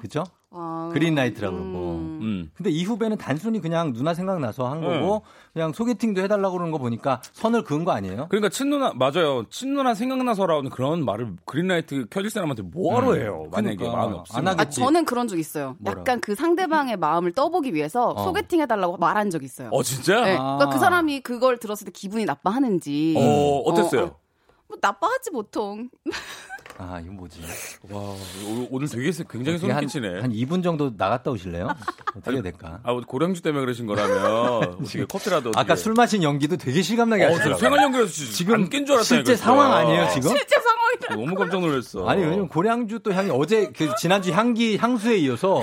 [0.00, 0.24] 그죠?
[0.50, 1.72] 아, 그린라이트라고 음.
[1.72, 1.88] 그러고.
[2.22, 2.50] 음.
[2.54, 5.20] 근데 이 후배는 단순히 그냥 누나 생각나서 한 거고 음.
[5.52, 8.26] 그냥 소개팅도 해달라고 그러는 거 보니까 선을 그은 거 아니에요?
[8.30, 9.44] 그러니까 친누나 맞아요.
[9.50, 13.20] 친누나 생각나서라는 그런 말을 그린라이트 켜질 사람한테 뭐하러 음.
[13.20, 13.46] 해요?
[13.50, 13.98] 만약에 그러니까.
[13.98, 14.48] 마음이 없으면.
[14.48, 15.76] 아, 저는 그런 적 있어요.
[15.80, 16.00] 뭐라?
[16.00, 18.24] 약간 그 상대방의 마음을 떠보기 위해서 어.
[18.24, 19.68] 소개팅 해달라고 말한 적 있어요.
[19.70, 20.24] 어 진짜?
[20.24, 20.36] 네.
[20.38, 20.56] 아.
[20.56, 23.14] 그러니까 그 사람이 그걸 들었을 때 기분이 나빠하는지.
[23.18, 24.02] 어 어땠어요?
[24.02, 24.18] 어, 어.
[24.68, 25.90] 뭐 나빠하지 보통.
[26.80, 27.40] 아, 이건 뭐지?
[27.90, 28.14] 와,
[28.70, 30.20] 오늘 되게 굉장히 소름 끼치네.
[30.20, 31.68] 한 2분 정도 나갔다 오실래요?
[32.16, 32.78] 어떻게 될까?
[32.84, 37.58] 아, 고량주 때문에 그러신 거라면 지금 커피라도 아까 술 마신 연기도 되게 실감나게 어, 하시더라고요.
[37.58, 39.18] 생활 연기라서 지금 안 깬 줄 알았어요.
[39.18, 40.30] 실제 상황 아니에요, 지금?
[40.30, 40.77] 실제 상황이다.
[41.10, 42.08] 너무 깜짝 놀랐어.
[42.08, 45.62] 아니, 왜냐면 고량주 또 향이 어제 그 지난주 향기 향수에 이어서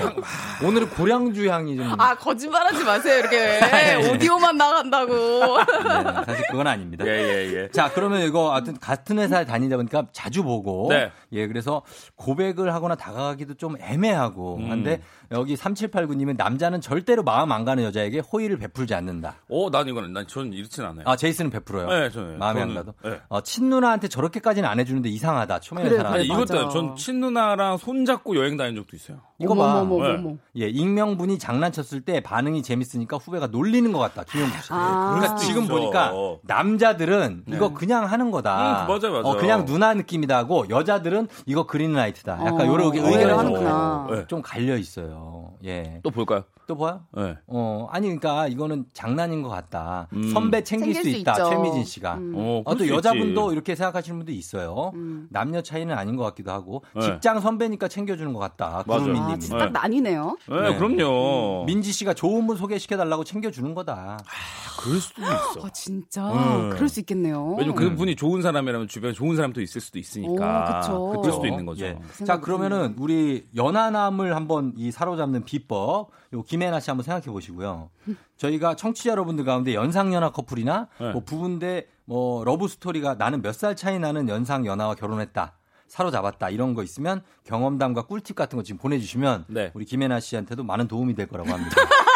[0.64, 3.18] 오늘은 고량주 향이 좀 아, 거짓말하지 마세요.
[3.18, 3.60] 이렇게
[4.12, 5.14] 오디오만 나간다고.
[5.14, 7.06] 네, 사실 그건 아닙니다.
[7.06, 7.68] 예, 예, 예.
[7.70, 11.10] 자, 그러면 이거 하여튼 같은 회사에 다니다 보니까 자주 보고 네.
[11.32, 11.82] 예, 그래서
[12.16, 14.70] 고백을 하거나 다가가기도 좀 애매하고 음.
[14.70, 15.00] 한데
[15.32, 19.36] 여기 3789님은 남자는 절대로 마음 안 가는 여자에게 호의를 베풀지 않는다.
[19.48, 21.04] 어, 난 이거는 난 저는 이렇진 않아요.
[21.06, 21.88] 아, 제이슨은 베풀어요.
[21.88, 22.94] 네, 저는 마음에 저는, 안 가도.
[23.04, 23.20] 네.
[23.28, 25.60] 어, 친누나한테 저렇게까지는 안 해주는데 이상하다.
[25.60, 26.20] 초면에 그래, 사람.
[26.20, 29.18] 이것도 전 친누나랑 손 잡고 여행 다닌 적도 있어요.
[29.38, 29.84] 이거 봐.
[29.84, 30.36] 네.
[30.56, 34.24] 예, 익명분이 장난쳤을 때 반응이 재밌으니까 후배가 놀리는 것 같다.
[34.24, 34.68] 김영국 씨.
[34.72, 35.14] 아.
[35.14, 36.12] 그러니까 지금 보니까
[36.42, 37.56] 남자들은 네.
[37.56, 38.86] 이거 그냥 하는 거다.
[38.86, 39.28] 음, 맞아, 맞아.
[39.28, 42.32] 어, 그냥 누나 느낌이다 하고 여자들은 이거 그린라이트다.
[42.32, 42.66] 약간 어.
[42.66, 45.15] 요런 의견이 좀, 좀 갈려 있어요.
[45.64, 46.00] 예.
[46.02, 46.44] 또 볼까요?
[46.66, 47.02] 또 봐요?
[47.16, 47.36] 네.
[47.46, 50.08] 어, 아니, 그러니까 이거는 장난인 것 같다.
[50.12, 50.30] 음.
[50.30, 51.32] 선배 챙길, 챙길 수, 있다.
[51.32, 51.48] 있죠.
[51.48, 52.14] 최미진 씨가.
[52.14, 52.32] 음.
[52.36, 53.52] 어, 어, 또 여자분도 있지.
[53.54, 54.90] 이렇게 생각하시는 분도 있어요.
[54.94, 55.28] 음.
[55.30, 56.82] 남녀 차이는 아닌 것 같기도 하고.
[56.94, 57.02] 네.
[57.02, 58.82] 직장 선배니까 챙겨주는 것 같다.
[58.82, 59.22] 구름민님.
[59.22, 60.36] 아, 진짜 딱 나뉘네요.
[60.48, 60.76] 네, 네.
[60.76, 61.62] 그럼요.
[61.62, 61.66] 음.
[61.66, 64.18] 민지 씨가 좋은 분 소개시켜달라고 챙겨주는 거다.
[64.20, 65.30] 아, 그럴 수도 있어.
[65.66, 66.22] 아, 진짜.
[66.26, 66.68] 네.
[66.70, 67.54] 그럴 수 있겠네요.
[67.58, 70.80] 왜냐면 그 분이 좋은 사람이라면 주변에 좋은 사람도 있을 수도 있으니까.
[70.90, 71.20] 오, 그쵸.
[71.22, 71.84] 그럴 수도 있는 거죠.
[71.86, 71.98] 예.
[72.24, 76.10] 자, 그러면은 우리 연하남을 한번 이 사로잡는 비법.
[76.32, 77.90] 요 김혜나 씨 한번 생각해 보시고요.
[78.36, 81.12] 저희가 청취자 여러분들 가운데 연상연하 커플이나 네.
[81.12, 85.52] 뭐 부부인데 뭐 러브 스토리가 나는 몇 살 차이 나는 연상연하와 결혼했다.
[85.88, 89.70] 사로잡았다 이런 거 있으면 경험담과 꿀팁 같은 거 지금 보내주시면 네.
[89.74, 91.70] 우리 김혜나 씨한테도 많은 도움이 될 거라고 합니다.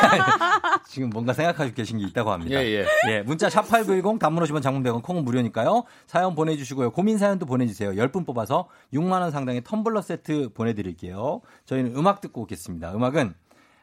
[0.88, 2.62] 지금 뭔가 생각하고 계신 게 있다고 합니다.
[2.62, 2.86] 예, 예.
[3.08, 5.84] 예 문자 샵8910 단문 오시면 장문 100원 콩은 무료니까요.
[6.06, 6.90] 사연 보내주시고요.
[6.90, 7.90] 고민 사연도 보내주세요.
[7.90, 11.40] 10분 뽑아서 6만원 상당의 텀블러 세트 보내드릴게요.
[11.66, 12.94] 저희는 음악 듣고 오겠습니다.
[12.94, 13.34] 음악은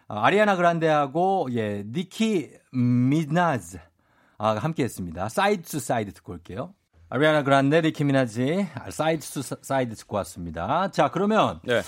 [0.10, 3.80] 어, 아리아나 그란데하고 예 니키 미나즈
[4.38, 5.30] 아, 함께 했습니다.
[5.30, 6.74] Side to Side 듣고 올게요.
[7.10, 10.92] 아리아나 그란데, 니키 미나즈, Side to Side 듣고 왔습니다.
[10.92, 11.82] 자, 그러면 네.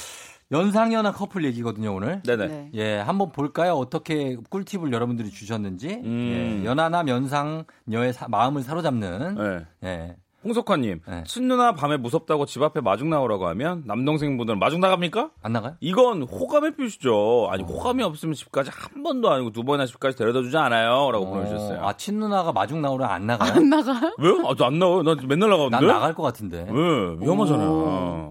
[0.52, 2.22] 연상연하 커플 얘기거든요, 오늘.
[2.24, 2.48] 네네.
[2.48, 2.72] 네.
[2.74, 3.74] 예, 한번 볼까요?
[3.74, 6.02] 어떻게 꿀팁을 여러분들이 주셨는지.
[6.04, 6.62] 음.
[6.64, 9.36] 예, 연하남 연상녀의 사, 마음을 사로잡는.
[9.36, 9.66] 네.
[9.84, 10.16] 예.
[10.44, 11.24] 홍석환님, 네.
[11.26, 15.32] 친누나 밤에 무섭다고 집 앞에 마중 나오라고 하면 남동생분들은 마중 나갑니까?
[15.42, 15.76] 안 나가요?
[15.82, 17.48] 이건 호감의 표시죠.
[17.52, 17.66] 아니, 어.
[17.66, 21.12] 호감이 없으면 집까지 한 번도 아니고 두 번이나 집까지 데려다 주지 않아요.
[21.12, 21.30] 라고 어.
[21.30, 21.86] 보내주셨어요.
[21.86, 23.54] 아, 친누나가 마중 나오라 안 나가요?
[23.54, 24.16] 안 나가요?
[24.18, 24.48] 왜요?
[24.48, 25.04] 아, 안 나와요.
[25.04, 25.76] 나 맨날 나가는데?
[25.78, 26.68] 난 나갈 것 같은데.
[26.70, 27.16] 왜?
[27.20, 27.66] 위험하잖아.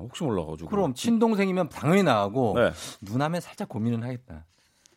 [0.03, 0.71] 혹시 몰라가지고.
[0.71, 2.73] 그럼 친동생이면 당연히 나가고, 네.
[3.03, 4.47] 누나면 살짝 고민은 하겠다.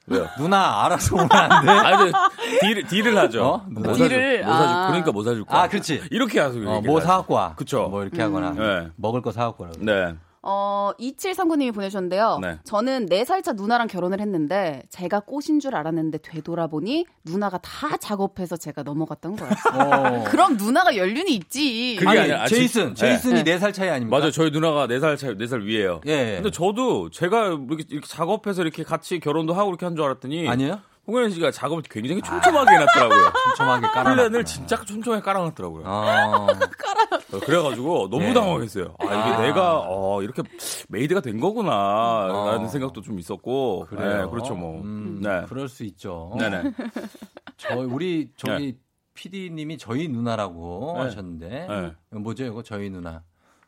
[0.07, 0.27] 왜요?
[0.37, 1.71] 누나 알아서 오면 안 돼?
[1.71, 2.11] 아니,
[2.59, 3.43] 딜, 딜을 하죠.
[3.45, 3.65] 어?
[3.69, 4.87] 뭐 딜을 뭐 사줄, 아.
[4.87, 5.61] 그러니까 뭐 사줄 거야.
[5.61, 6.03] 아, 그렇지.
[6.09, 6.69] 이렇게 하세요.
[6.69, 7.53] 어, 뭐 사갖고 와.
[7.55, 7.87] 그쵸.
[7.89, 8.35] 뭐 이렇게 음.
[8.35, 8.51] 하거나.
[8.51, 8.87] 네.
[8.95, 9.73] 먹을 거 사갖고 와라.
[9.79, 10.15] 네.
[10.43, 12.39] 어, 2739님이 보내주셨는데요.
[12.41, 12.57] 네.
[12.63, 18.81] 저는 4살 차 누나랑 결혼을 했는데 제가 꽃인 줄 알았는데 되돌아보니 누나가 다 작업해서 제가
[18.83, 19.51] 넘어갔던 거예요.
[19.73, 20.23] 어.
[20.29, 21.95] 그럼 누나가 연륜이 있지.
[21.99, 22.95] 그게 아니, 아니 제이슨.
[22.95, 23.57] 제이슨이 네.
[23.59, 24.17] 4살 차이 아닙니까?
[24.17, 24.31] 맞아요.
[24.31, 26.01] 저희 누나가 4살 차이, 4살 위에요.
[26.07, 26.35] 예.
[26.35, 30.79] 근데 저도 제가 이렇게, 이렇게 작업해서 이렇게 같이 결혼도 하고 이렇게 한 줄 알았더니 아니에요?
[31.07, 33.33] 홍현희 씨가 작업을 굉장히 촘촘하게 해놨더라고요.
[33.55, 34.15] 촘촘하게 깔아.
[34.15, 35.83] 플랜을 진짜 촘촘하게 깔아놨더라고요.
[35.85, 36.47] 아.
[36.47, 37.39] 깔아.
[37.43, 38.33] 그래가지고 너무 네.
[38.33, 38.95] 당황했어요.
[38.99, 39.41] 아 이게 아.
[39.41, 40.43] 내가 어, 이렇게
[40.89, 42.67] made가 된 거구나라는 어.
[42.67, 43.87] 생각도 좀 있었고.
[43.89, 44.25] 그래요.
[44.25, 44.81] 네, 그렇죠 뭐.
[44.81, 45.43] 음, 네.
[45.47, 46.35] 그럴 수 있죠.
[46.37, 46.71] 네네.
[47.57, 48.79] 저 우리 저기 네.
[49.13, 51.03] PD님이 저희 누나라고 네.
[51.03, 52.19] 하셨는데 네.
[52.19, 53.23] 뭐죠 이거 저희 누나.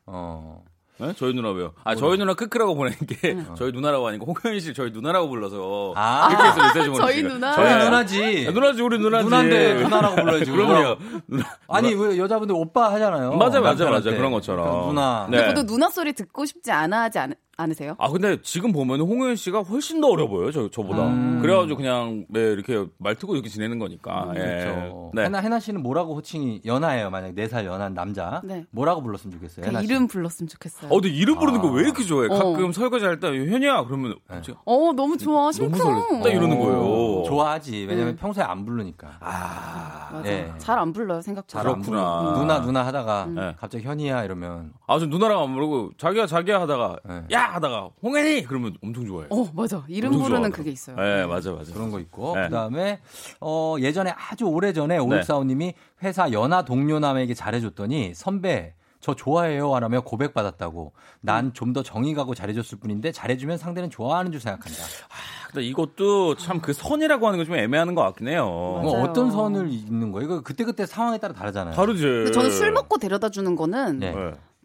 [0.05, 0.63] 어.
[0.99, 1.11] 네?
[1.17, 1.73] 저희 누나 왜요?
[1.83, 3.47] 아, 저희 누나 크크라고 보낸 게 응.
[3.57, 7.53] 저희 누나라고 하니까 홍현 씨 저희 누나라고 불러서 아, 이렇게 해서 메시지 보내 저희 누나.
[7.53, 7.83] 저희 네.
[7.85, 8.45] 누나지.
[8.47, 9.23] 아, 누나지 우리 누나지.
[9.25, 10.51] 누나인데 누나라고 불러야지.
[10.51, 10.97] 그럼요.
[11.27, 11.43] 누나.
[11.67, 13.33] 아니 왜 여자분들 오빠 하잖아요.
[13.37, 14.65] 맞아 맞아 맞아 그런 것처럼.
[14.65, 15.27] 그러니까 누나.
[15.29, 15.45] 네.
[15.47, 17.95] 근데 누나 소리 듣고 싶지 않아 하지 않, 않으세요?
[17.99, 21.07] 아 근데 지금 보면 홍현 씨가 훨씬 더 어려 보여요 저 저보다.
[21.07, 21.39] 음.
[21.41, 24.23] 그래가지고 그냥 네, 이렇게 말 트고 이렇게 지내는 거니까.
[24.31, 24.39] 음, 예.
[24.39, 25.11] 그렇죠.
[25.13, 25.25] 네.
[25.25, 28.41] 해나 해나 씨는 뭐라고 호칭이 연하예요 만약 4살 연한 남자.
[28.43, 28.65] 네.
[28.71, 29.65] 뭐라고 불렀으면 좋겠어요.
[29.71, 30.89] 그 이름 불렀으면 좋겠어요.
[30.91, 32.27] 어 근데 이름 부르는 거왜 이렇게 좋아해?
[32.31, 32.37] 어.
[32.53, 34.41] 가끔 설거지 할 때 현이야 그러면 네.
[34.65, 35.77] 어 너무 좋아 심쿵.
[35.77, 36.23] 너무 설레.
[36.23, 37.23] 딱 이러는 거예요.
[37.27, 38.15] 좋아하지 왜냐면 음.
[38.17, 39.17] 평소에 안 부르니까.
[39.19, 40.23] 아 맞아.
[40.23, 40.51] 네.
[40.57, 41.61] 잘안 불러요 생각보다.
[41.61, 42.33] 그렇구나.
[42.39, 43.53] 누나 누나 하다가 음.
[43.59, 44.73] 갑자기 현이야 이러면.
[44.87, 47.21] 아저 누나랑 안 부르고 자기야 자기야 하다가 네.
[47.43, 49.27] 야 하다가 홍해 혜리 그러면 엄청 좋아해요.
[49.31, 50.51] 어 맞아 이름 부르는.
[50.51, 50.95] 그게 있어요.
[50.95, 52.43] 네 맞아 맞아 그런 거 있고 네.
[52.47, 52.99] 그다음에
[53.41, 55.75] 어 예전에 아주 오래 전에 오육사오님이 네.
[56.03, 60.93] 회사 연하 동료남에게 잘해줬더니 선배 저 좋아해요 하라며 고백받았다고.
[61.19, 64.81] 난 좀 더 정이 가고 잘해줬을 뿐인데 잘해주면 상대는 좋아하는 줄 생각한다.
[64.81, 68.45] 아, 근데 이것도 참 그 선이라고 하는 게 좀 애매한 것 같긴 해요.
[68.45, 70.25] 뭐 어떤 선을 있는 거예요?
[70.25, 71.75] 이거 그때그때 상황에 따라 다르잖아요.
[71.75, 72.31] 다르지.
[72.31, 74.13] 저는 술 먹고 데려다 주는 거는 네.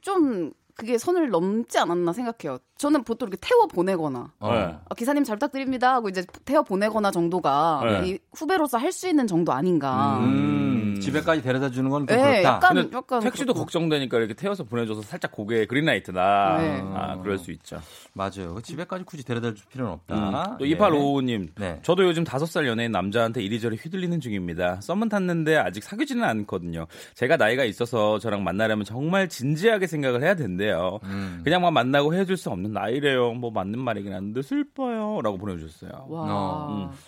[0.03, 2.59] 좀 그게 선을 넘지 않았나 생각해요.
[2.79, 4.81] 저는 보통 이렇게 태워 보내거나 어.
[4.89, 8.09] 어, 기사님 잘 부탁드립니다 하고 이제 태워 보내거나 정도가 네.
[8.09, 10.19] 이 후배로서 할 수 있는 정도 아닌가.
[10.21, 10.88] 음.
[10.99, 11.01] 음.
[11.01, 12.43] 집에까지 데려다 주는 건 좀 네, 그렇다.
[12.43, 13.61] 약간, 약간 택시도 그렇고.
[13.61, 16.59] 걱정되니까 이렇게 태워서 보내줘서 살짝 고개 그린라이트다.
[16.59, 16.81] 네.
[16.95, 17.81] 아 그럴 수 있죠.
[18.13, 18.55] 맞아요.
[18.55, 20.15] 그 집에까지 굳이 데려다 줄 필요는 없다.
[20.53, 20.57] 음.
[20.59, 21.79] 또 2855님, 네.
[21.83, 24.81] 저도 요즘 5살 연예인 남자한테 이리저리 휘둘리는 중입니다.
[24.81, 26.87] 썸은 탔는데 아직 사귀지는 않거든요.
[27.15, 31.01] 제가 나이가 있어서 저랑 만나려면 정말 진지하게 생각을 해야 된대요.
[31.05, 31.41] 음.
[31.45, 33.33] 그냥만 만나고 헤어질 수 없는 나이래요.
[33.35, 36.07] 뭐 맞는 말이긴 한데 슬퍼요 라고 보내주셨어요.
[36.09, 36.25] 와.
[36.29, 36.91] 어.
[36.93, 36.99] 음.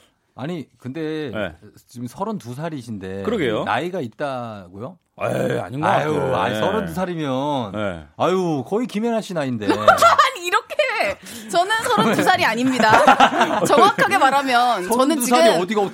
[0.41, 1.55] 아니 근데 네.
[1.87, 3.65] 지금 32살이신데 그러게요.
[3.65, 4.97] 나이가 있다고요?
[5.21, 6.35] 에이, 아닌 것 같아요.
[6.35, 6.61] 아유, 네.
[6.95, 8.05] 32살이면 네.
[8.17, 9.67] 아유 거의 김연아 씨 나이인데.
[11.51, 12.91] 저는 32살이 아닙니다.
[13.67, 15.39] 정확하게 말하면 저는 지금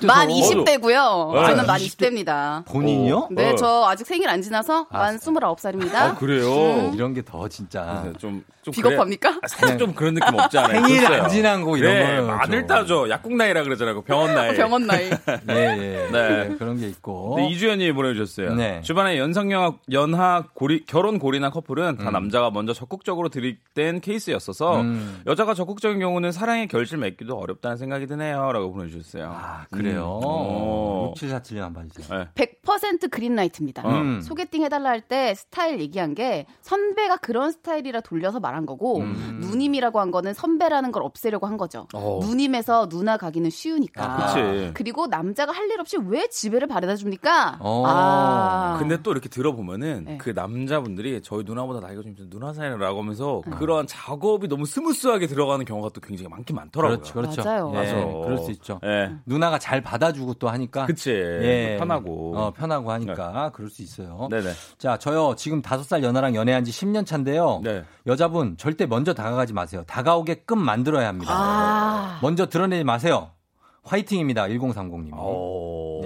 [0.07, 1.33] 만 20대고요.
[1.33, 1.47] 네.
[1.47, 2.65] 저는 만 20대입니다.
[2.65, 3.27] 본인이요?
[3.31, 3.55] 네, 어.
[3.55, 5.95] 저 아직 생일 안 지나서 아, 만 29살입니다.
[5.95, 6.51] 아, 그래요?
[6.53, 6.91] 음.
[6.95, 9.29] 이런 게 더 진짜 네, 좀, 좀 비겁합니까?
[9.31, 9.39] 그래.
[9.43, 10.85] 아, 살짝 좀 그런 느낌 없지 않아요?
[10.87, 13.09] 생일 안 지난 거 이런 네, 거 많을 따죠.
[13.09, 14.01] 약국 나이라 그러잖아요.
[14.03, 14.55] 병원 나이.
[14.55, 15.09] 병원 나이.
[15.49, 16.07] 예, 예.
[16.11, 16.55] 네.
[16.57, 17.33] 그런 게 있고.
[17.37, 18.55] 네, 이주연이 보내주셨어요.
[18.55, 18.81] 네.
[18.81, 22.13] 주변에 연상연하 연하 고리, 결혼 고리나 커플은 다 음.
[22.13, 25.06] 남자가 먼저 적극적으로 들이댄 케이스였어서 음.
[25.25, 29.31] 여자가 적극적인 경우는 사랑의 결실 맺기도 어렵다는 생각이 드네요라고 보내주셨어요.
[29.33, 30.19] 아 그래요.
[30.23, 31.13] 음.
[31.13, 32.27] 6747님 한번 봐주세요.
[32.35, 32.45] 네.
[32.63, 33.87] 100% 그린라이트입니다.
[33.87, 34.21] 음.
[34.21, 39.37] 소개팅 해달라 할 때 스타일 얘기한 게 선배가 그런 스타일이라 돌려서 말한 거고 음.
[39.41, 41.87] 누님이라고 한 거는 선배라는 걸 없애려고 한 거죠.
[41.93, 42.19] 어.
[42.23, 44.03] 누님에서 누나 가기는 쉬우니까.
[44.03, 47.57] 아, 그리고 남자가 할 일 없이 왜 지배를 바래다 줍니까?
[47.59, 47.83] 어.
[47.85, 48.77] 아.
[48.79, 50.17] 근데 또 이렇게 들어보면은 네.
[50.17, 53.55] 그 남자분들이 저희 누나보다 나이가 좀 누나 사이라고 하면서 네.
[53.57, 56.97] 그런 작업이 너무 smooth 하게 들어가는 경우가 또 굉장히 많긴 많더라고요.
[56.97, 57.43] 그렇죠, 그렇죠.
[57.43, 57.71] 맞아요.
[57.75, 58.79] 예, 그럴 수 있죠.
[58.83, 59.11] 예.
[59.25, 60.85] 누나가 잘 받아주고 또 하니까.
[60.85, 61.11] 그치.
[61.11, 61.77] 예.
[61.79, 62.37] 편하고.
[62.37, 63.49] 어, 편하고 하니까 네.
[63.53, 64.27] 그럴 수 있어요.
[64.29, 64.51] 네네.
[64.77, 67.61] 자, 저요 지금 다섯 살 연하랑 연애한 지 10년 차인데요.
[67.63, 67.83] 네.
[68.05, 69.83] 여자분 절대 먼저 다가가지 마세요.
[69.87, 71.33] 다가오게끔 만들어야 합니다.
[71.35, 73.31] 아~ 먼저 드러내지 마세요.
[73.83, 74.47] 화이팅입니다.
[74.47, 75.13] 1030님.
[75.17, 76.01] 오.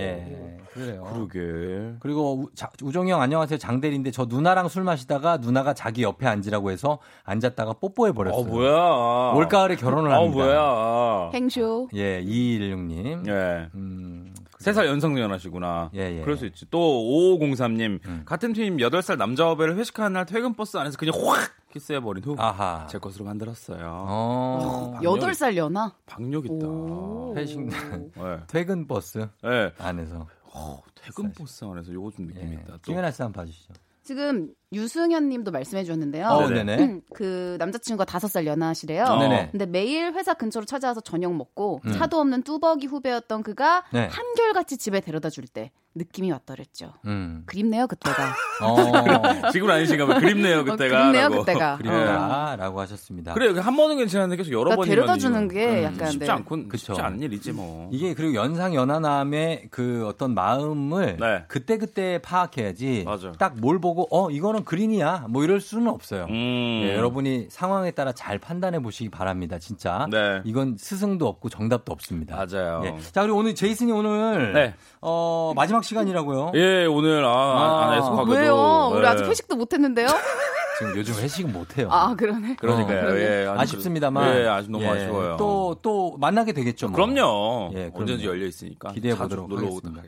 [0.76, 0.86] 네.
[0.86, 1.04] 그래요.
[1.04, 1.96] 그러게.
[2.00, 2.46] 그리고
[2.82, 3.58] 우, 정이 형 안녕하세요.
[3.58, 8.42] 장대리인데 저 누나랑 술 마시다가 누나가 자기 옆에 앉으라고 해서 앉았다가 뽀뽀해 버렸어요.
[8.42, 9.34] 어, 뭐야.
[9.36, 10.36] 올 가을에 결혼을 어, 합니다.
[10.36, 11.32] 뭐야.
[11.34, 11.90] 행쇼.
[11.94, 13.28] 예, 2216님.
[13.28, 13.70] 예.
[13.76, 14.34] 음.
[14.60, 15.90] 3살 연상연하시구나.
[15.96, 16.22] 예, 예.
[16.22, 16.66] 그럴 수 있지.
[16.70, 18.00] 또 5503님.
[18.06, 18.22] 음.
[18.26, 22.86] 같은 팀 8살 남자 후배를 회식하는 날 퇴근 버스 안에서 그냥 확 키스해버린 후 아하.
[22.88, 23.80] 제 것으로 만들었어요.
[24.08, 25.00] 어.
[25.02, 25.92] 8살 연하?
[26.06, 26.66] 박력 있다.
[27.36, 27.74] 회식 네.
[28.48, 29.72] 퇴근 버스 네.
[29.80, 30.28] 안에서.
[30.54, 32.62] 어, 퇴근 버스 안에서 요거 좀 느낌이 예.
[32.62, 32.78] 있다.
[32.82, 33.74] 김연아 씨 한번 봐주시죠.
[34.04, 36.28] 지금 유승현 님도 말씀해 주셨는데요.
[36.28, 36.78] 어, 네네.
[36.80, 39.04] 음, 그 남자친구가 다섯 살 연하시래요.
[39.04, 39.20] 어.
[39.20, 39.50] 네네.
[39.52, 41.92] 근데 매일 회사 근처로 찾아와서 저녁 먹고 음.
[41.92, 44.08] 차도 없는 뚜벅이 후배였던 그가 네.
[44.12, 46.94] 한결같이 집에 데려다 줄 때 느낌이 왔더랬죠.
[47.06, 47.44] 음.
[47.48, 48.34] 그립네요 그때가.
[48.62, 49.52] 어.
[49.52, 50.20] 지금 아니신가 봐.
[50.20, 50.96] 그립네요 어, 그때가.
[50.96, 51.78] 어, 그립네요 그때가.
[51.78, 53.34] 그립다 라고 하셨습니다.
[53.34, 56.32] 그래 한 번은 괜찮은데 계속 여러 그러니까 번 데려다 주는 게 음, 약간 쉽지 네.
[56.32, 56.94] 않고 그쵸.
[56.94, 57.90] 쉽지 않은 일이지 뭐.
[57.92, 61.44] 이게 그리고 연상 연하남의 그 어떤 마음을 네.
[61.50, 63.04] 그때 그때 파악해야지.
[63.06, 63.34] 맞아.
[63.34, 65.26] 딱뭘 보고 어 이거는 이건 그린이야.
[65.30, 66.26] 뭐 이럴 수는 없어요.
[66.30, 66.84] 음.
[66.86, 69.60] 예, 여러분이 상황에 따라 잘 판단해 보시기 바랍니다.
[69.60, 70.08] 진짜.
[70.10, 70.42] 네.
[70.46, 72.36] 이건 스승도 없고 정답도 없습니다.
[72.36, 72.82] 맞아요.
[72.86, 72.96] 예.
[73.12, 74.74] 자, 그리고 오늘 제이슨이 오늘 네.
[75.02, 76.52] 어, 마지막 시간이라고요?
[76.56, 78.32] 예, 오늘 아, 아 안에서 가게도.
[78.32, 78.92] 왜요?
[78.94, 79.08] 우리 네.
[79.08, 80.08] 아직 회식도 못 했는데요?
[80.82, 81.88] 지금 요즘 회식은 못 해요.
[81.92, 82.56] 아, 그러네.
[82.56, 83.10] 그러니까요.
[83.14, 84.36] 어, 예, 아쉽습니다만.
[84.36, 85.38] 예, 아직 너무 예, 아쉬워요.
[85.38, 86.90] 또, 또 만나게 되겠죠.
[86.90, 86.96] 뭐.
[86.96, 87.72] 그럼요.
[87.76, 88.92] 예, 언제든지 열려 있으니까.
[88.92, 90.02] 기대해 보도록 하겠습니다.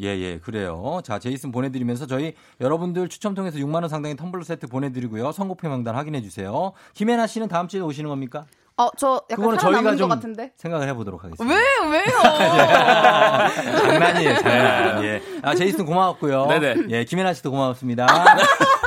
[0.00, 1.00] 예, 예, 그래요.
[1.04, 5.32] 자, 제이슨 보내드리면서 저희 여러분들 추첨 통해서 6만 원 상당의 텀블러 세트 보내드리고요.
[5.32, 6.72] 선곡표 명단 확인해 주세요.
[6.94, 8.44] 김혜나 씨는 다음 주에 오시는 겁니까?
[8.78, 10.52] 어, 저 약간 그거는 저희가 좀 같은데?
[10.56, 11.54] 생각을 해보도록 하겠습니다.
[11.54, 12.04] 왜, 왜요?
[13.80, 15.04] 장난이에요, 장난.
[15.04, 15.22] 예.
[15.42, 16.46] 아, 제이슨 고마웠고요.
[16.46, 16.74] 네네.
[16.88, 18.06] 예, 김혜나 씨도 고마웠습니다.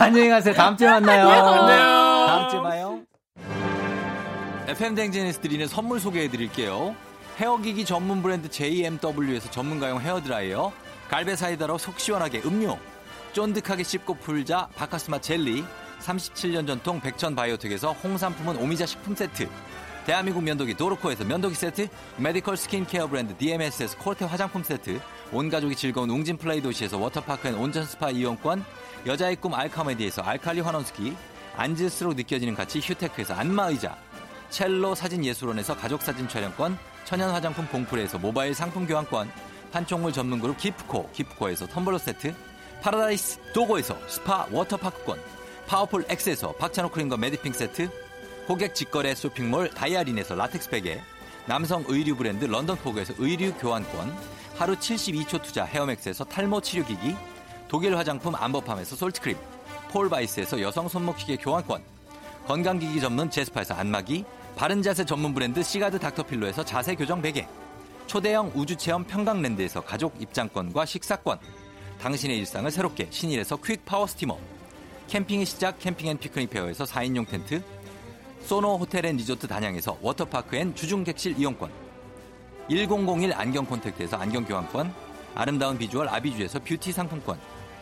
[0.00, 0.54] 안녕히 가세요.
[0.54, 1.28] 다음 주에 만나요.
[1.28, 2.26] 안녕.
[2.26, 3.00] 다음 주에 봐요.
[4.68, 6.94] FM 대행진에서 드리는 선물 소개해 드릴게요.
[7.38, 10.72] 헤어기기 전문 브랜드 JMW에서 전문가용 헤어드라이어,
[11.08, 12.78] 갈베 사이다로 속 시원하게 음료,
[13.32, 15.64] 쫀득하게 씹고 풀자 박카스맛 젤리,
[16.00, 19.48] 37년 전통 백천 바이오텍에서 홍삼품은 오미자 식품 세트,
[20.06, 21.88] 대한민국 면도기 도르코에서 면도기 세트,
[22.18, 25.00] 메디컬 스킨케어 브랜드 DMS에서 콜테 화장품 세트,
[25.32, 28.64] 온 가족이 즐거운 웅진 플레이 도시에서 워터파크 and 온천 스파 이용권,
[29.04, 31.16] 여자의 꿈 알카메디에서 알칼리 환원수기,
[31.56, 33.96] 앉을수록 느껴지는 가치 휴테크에서 안마의자,
[34.48, 39.28] 첼로 사진 예술원에서 가족 사진 촬영권, 천연 화장품 봉프레에서 모바일 상품 교환권,
[39.72, 42.32] 판촉물 전문 그룹 기프코, 기프코에서 텀블러 세트,
[42.80, 45.18] 파라다이스 도고에서 스파 워터파크권,
[45.66, 48.05] 파워풀 X에서 박찬호 크림과 매디핑 세트,
[48.46, 51.00] 고객 직거래 쇼핑몰 다이아린에서 라텍스 베개,
[51.46, 54.16] 남성 의류 브랜드 런던포그에서 의류 교환권,
[54.56, 57.16] 하루 72초 투자 헤어맥스에서 탈모 치료기기,
[57.66, 59.36] 독일 화장품 암버팜에서 솔트크림,
[59.90, 61.82] 폴바이스에서 여성 손목시계 교환권,
[62.46, 64.24] 건강기기 전문 제스파에서 안마기,
[64.54, 67.48] 바른자세 전문 브랜드 시가드 닥터필로에서 자세 교정 베개,
[68.06, 71.40] 초대형 우주체험 평강랜드에서 가족 입장권과 식사권,
[72.00, 74.38] 당신의 일상을 새롭게 신일에서 퀵 파워 스티머,
[75.08, 77.62] 캠핑의 시작 캠핑 앤 피크닉 페어에서 4인용 텐트,
[78.46, 81.68] 소노 호텔 앤 리조트 단양에서 워터파크 and 주중 객실 이용권,
[82.68, 84.94] 1001 안경 콘택트에서 안경 교환권,
[85.34, 87.40] 아름다운 비주얼 아비주에서 뷰티 상품권,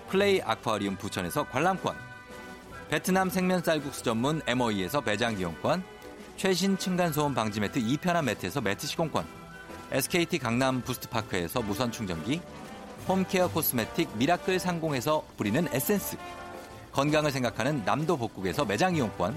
[0.08, 1.94] 플레이 아쿠아리움 부천에서 관람권,
[2.88, 5.84] 베트남 생면 쌀국수 전문 MOE에서 매장 이용권,
[6.38, 9.26] 최신 층간소음 방지 매트 2편한 매트에서 매트 시공권,
[9.92, 12.40] SKT 강남 부스트파크에서 무선 충전기,
[13.06, 16.16] 홈케어 코스메틱 미라클 상공에서 뿌리는 에센스,
[16.92, 19.36] 건강을 생각하는 남도 복국에서 매장 이용권,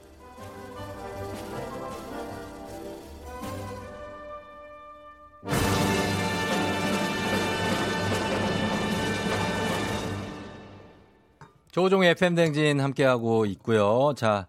[11.71, 14.13] 조종의 FM댕진 함께하고 있고요.
[14.17, 14.47] 자,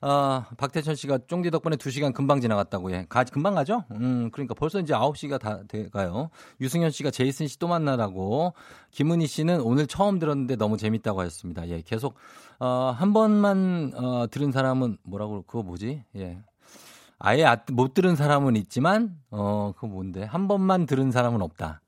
[0.00, 3.06] 아, 박태천 씨가 쫑디 덕분에 2시간 금방 지나갔다고 해.
[3.08, 3.84] 가, 금방 가죠?
[3.92, 6.30] 음, 그러니까 벌써 이제 9시가 다 돼가요.
[6.60, 8.52] 유승현 씨가 제이슨 씨 또 만나라고.
[8.90, 11.68] 김은희 씨는 오늘 처음 들었는데 너무 재밌다고 하셨습니다.
[11.68, 12.14] 예, 계속,
[12.58, 16.02] 어, 한 번만, 어, 들은 사람은 뭐라고, 그거 뭐지?
[16.16, 16.38] 예.
[17.18, 20.24] 아예 아, 못 들은 사람은 있지만, 어, 그거 뭔데?
[20.24, 21.80] 한 번만 들은 사람은 없다.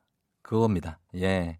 [0.43, 1.01] 그겁니다.
[1.17, 1.59] 예.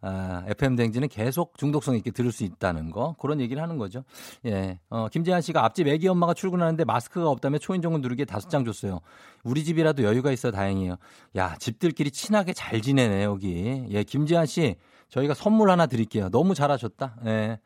[0.00, 4.04] 아, FM 댕지는 계속 중독성 있게 들을 수 있다는 거 그런 얘기를 하는 거죠.
[4.46, 9.00] 예, 어, 김재한 씨가 앞집 애기 엄마가 출근하는데 마스크가 없다며 초인종을 누르게 다섯 장 줬어요.
[9.42, 10.96] 우리 집이라도 여유가 있어 다행이에요.
[11.36, 13.86] 야, 집들끼리 친하게 잘 지내네 여기.
[13.90, 14.76] 예, 김재한 씨
[15.08, 16.28] 저희가 선물 하나 드릴게요.
[16.28, 17.16] 너무 잘하셨다.
[17.26, 17.58] 예.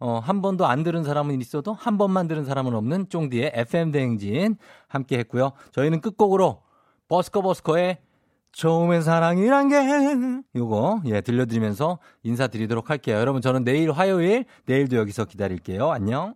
[0.00, 4.56] 어, 한 번도 안 들은 사람은 있어도 한 번만 들은 사람은 없는 쫑디의 FM 대행진
[4.86, 5.52] 함께 했고요.
[5.72, 6.62] 저희는 끝곡으로
[7.08, 7.98] 버스커 버스커의
[8.58, 13.16] 처음엔 사랑이란 게 요거 예 들려드리면서 인사드리도록 할게요.
[13.16, 15.92] 여러분 저는 내일 화요일 내일도 여기서 기다릴게요.
[15.92, 16.34] 안녕.